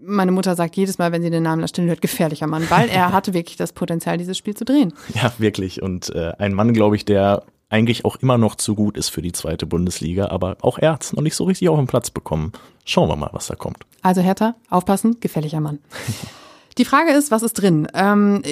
meine 0.00 0.32
Mutter 0.32 0.54
sagt 0.54 0.76
jedes 0.76 0.98
Mal, 0.98 1.12
wenn 1.12 1.22
sie 1.22 1.30
den 1.30 1.44
Namen 1.44 1.60
Lars 1.60 1.70
Stindl 1.70 1.90
hört, 1.90 2.02
gefährlicher 2.02 2.48
Mann, 2.48 2.68
weil 2.70 2.88
er 2.88 3.12
hatte 3.12 3.34
wirklich 3.34 3.56
das 3.56 3.72
Potenzial, 3.72 4.18
dieses 4.18 4.36
Spiel 4.36 4.54
zu 4.54 4.64
drehen. 4.64 4.92
Ja, 5.14 5.32
wirklich. 5.38 5.80
Und 5.80 6.12
äh, 6.14 6.32
ein 6.38 6.54
Mann, 6.54 6.72
glaube 6.72 6.96
ich, 6.96 7.04
der 7.04 7.44
eigentlich 7.68 8.04
auch 8.04 8.16
immer 8.16 8.38
noch 8.38 8.54
zu 8.54 8.74
gut 8.74 8.96
ist 8.96 9.08
für 9.08 9.22
die 9.22 9.32
zweite 9.32 9.66
Bundesliga, 9.66 10.28
aber 10.28 10.56
auch 10.62 10.78
er 10.78 10.92
hat 10.92 11.12
noch 11.12 11.22
nicht 11.22 11.34
so 11.34 11.44
richtig 11.44 11.68
auf 11.68 11.78
den 11.78 11.86
Platz 11.86 12.10
bekommen. 12.10 12.52
Schauen 12.84 13.08
wir 13.08 13.16
mal, 13.16 13.30
was 13.32 13.48
da 13.48 13.56
kommt. 13.56 13.78
Also 14.02 14.20
Hertha, 14.20 14.54
aufpassen, 14.70 15.18
gefährlicher 15.20 15.60
Mann. 15.60 15.80
Die 16.78 16.84
Frage 16.84 17.12
ist, 17.12 17.30
was 17.30 17.42
ist 17.42 17.54
drin? 17.54 17.88
Ähm, 17.94 18.42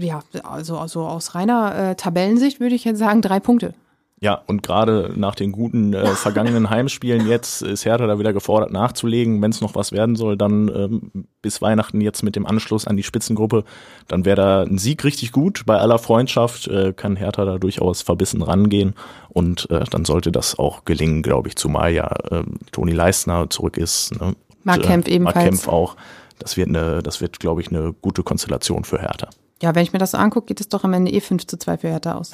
ja, 0.00 0.22
also, 0.42 0.78
also 0.78 1.02
aus 1.02 1.34
reiner 1.34 1.90
äh, 1.90 1.94
Tabellensicht 1.94 2.60
würde 2.60 2.74
ich 2.74 2.84
jetzt 2.84 2.98
sagen, 2.98 3.22
drei 3.22 3.38
Punkte. 3.40 3.72
Ja, 4.20 4.42
und 4.46 4.64
gerade 4.64 5.12
nach 5.14 5.36
den 5.36 5.52
guten 5.52 5.92
äh, 5.92 6.06
vergangenen 6.14 6.70
Heimspielen 6.70 7.28
jetzt 7.28 7.62
ist 7.62 7.84
Hertha 7.84 8.06
da 8.06 8.18
wieder 8.18 8.32
gefordert 8.32 8.72
nachzulegen. 8.72 9.40
Wenn 9.40 9.50
es 9.50 9.60
noch 9.60 9.74
was 9.74 9.92
werden 9.92 10.16
soll, 10.16 10.36
dann 10.36 10.68
ähm, 10.68 11.26
bis 11.40 11.62
Weihnachten 11.62 12.00
jetzt 12.00 12.22
mit 12.22 12.34
dem 12.34 12.44
Anschluss 12.44 12.86
an 12.86 12.96
die 12.96 13.04
Spitzengruppe, 13.04 13.64
dann 14.08 14.24
wäre 14.24 14.36
da 14.36 14.62
ein 14.62 14.78
Sieg 14.78 15.04
richtig 15.04 15.30
gut. 15.30 15.64
Bei 15.66 15.78
aller 15.78 15.98
Freundschaft 15.98 16.66
äh, 16.66 16.92
kann 16.92 17.16
Hertha 17.16 17.44
da 17.44 17.58
durchaus 17.58 18.02
verbissen 18.02 18.42
rangehen 18.42 18.94
und 19.28 19.70
äh, 19.70 19.84
dann 19.90 20.04
sollte 20.04 20.32
das 20.32 20.58
auch 20.58 20.84
gelingen, 20.84 21.22
glaube 21.22 21.48
ich, 21.48 21.56
zumal 21.56 21.92
ja 21.92 22.08
äh, 22.30 22.42
Toni 22.72 22.92
Leistner 22.92 23.48
zurück 23.50 23.76
ist. 23.76 24.18
Ne? 24.20 24.34
Mark 24.64 24.82
Kempf 24.82 25.06
äh, 25.06 25.12
ebenfalls. 25.12 25.36
Mark 25.36 25.44
Kempf 25.44 25.68
auch. 25.68 25.96
Das 26.40 26.56
wird, 26.56 26.68
eine, 26.68 27.02
das 27.02 27.20
wird, 27.20 27.40
glaube 27.40 27.60
ich, 27.60 27.68
eine 27.68 27.92
gute 27.92 28.22
Konstellation 28.22 28.84
für 28.84 29.00
Hertha. 29.00 29.28
Ja, 29.60 29.74
wenn 29.74 29.82
ich 29.82 29.92
mir 29.92 29.98
das 29.98 30.12
so 30.12 30.18
angucke, 30.18 30.46
geht 30.46 30.60
es 30.60 30.68
doch 30.68 30.84
am 30.84 30.92
Ende 30.92 31.10
eh 31.10 31.20
5 31.20 31.46
zu 31.46 31.58
2 31.58 31.78
für 31.78 31.88
Hertha 31.88 32.14
aus. 32.14 32.30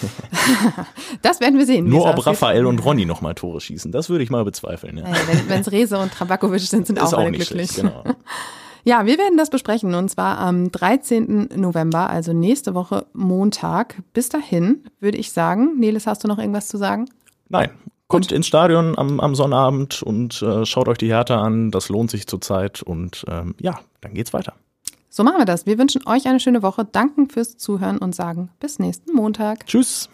das 1.22 1.40
werden 1.40 1.58
wir 1.58 1.66
sehen. 1.66 1.88
Nur 1.88 2.08
ob 2.08 2.24
Raphael 2.24 2.66
und 2.66 2.84
Ronny 2.84 3.04
nochmal 3.04 3.34
Tore 3.34 3.60
schießen, 3.60 3.90
das 3.90 4.08
würde 4.08 4.22
ich 4.22 4.30
mal 4.30 4.44
bezweifeln. 4.44 4.98
Ja. 4.98 5.04
Naja, 5.04 5.18
wenn 5.48 5.60
es 5.60 5.72
Rese 5.72 5.98
und 5.98 6.12
Trabakovic 6.12 6.60
sind, 6.60 6.86
sind 6.86 7.00
auch, 7.00 7.12
auch 7.12 7.18
alle 7.18 7.32
glücklich. 7.32 7.72
Schlecht, 7.72 7.76
genau. 7.76 8.04
Ja, 8.84 9.06
wir 9.06 9.16
werden 9.16 9.38
das 9.38 9.48
besprechen 9.48 9.94
und 9.94 10.08
zwar 10.08 10.38
am 10.38 10.72
13. 10.72 11.50
November, 11.54 12.10
also 12.10 12.32
nächste 12.32 12.74
Woche 12.74 13.06
Montag. 13.12 14.02
Bis 14.12 14.28
dahin 14.28 14.82
würde 14.98 15.18
ich 15.18 15.30
sagen, 15.30 15.78
Nelis, 15.78 16.08
hast 16.08 16.24
du 16.24 16.28
noch 16.28 16.38
irgendwas 16.38 16.66
zu 16.66 16.78
sagen? 16.78 17.08
Nein. 17.48 17.70
Kommt 18.08 18.28
Gut. 18.28 18.32
ins 18.32 18.48
Stadion 18.48 18.98
am, 18.98 19.20
am 19.20 19.36
Sonnabend 19.36 20.02
und 20.02 20.42
äh, 20.42 20.66
schaut 20.66 20.88
euch 20.88 20.98
die 20.98 21.06
Hertha 21.06 21.40
an. 21.40 21.70
Das 21.70 21.88
lohnt 21.90 22.10
sich 22.10 22.26
zurzeit 22.26 22.82
und 22.82 23.24
ähm, 23.28 23.54
ja, 23.60 23.78
dann 24.00 24.14
geht's 24.14 24.32
weiter. 24.32 24.54
So 25.14 25.24
machen 25.24 25.36
wir 25.36 25.44
das. 25.44 25.66
Wir 25.66 25.76
wünschen 25.76 26.06
euch 26.06 26.26
eine 26.26 26.40
schöne 26.40 26.62
Woche, 26.62 26.86
danken 26.86 27.28
fürs 27.28 27.58
Zuhören 27.58 27.98
und 27.98 28.14
sagen 28.14 28.48
bis 28.60 28.78
nächsten 28.78 29.12
Montag. 29.12 29.66
Tschüss. 29.66 30.08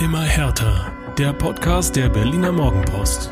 Immer 0.00 0.22
härter. 0.22 0.90
Der 1.18 1.34
Podcast 1.34 1.96
der 1.96 2.08
Berliner 2.08 2.50
Morgenpost. 2.50 3.30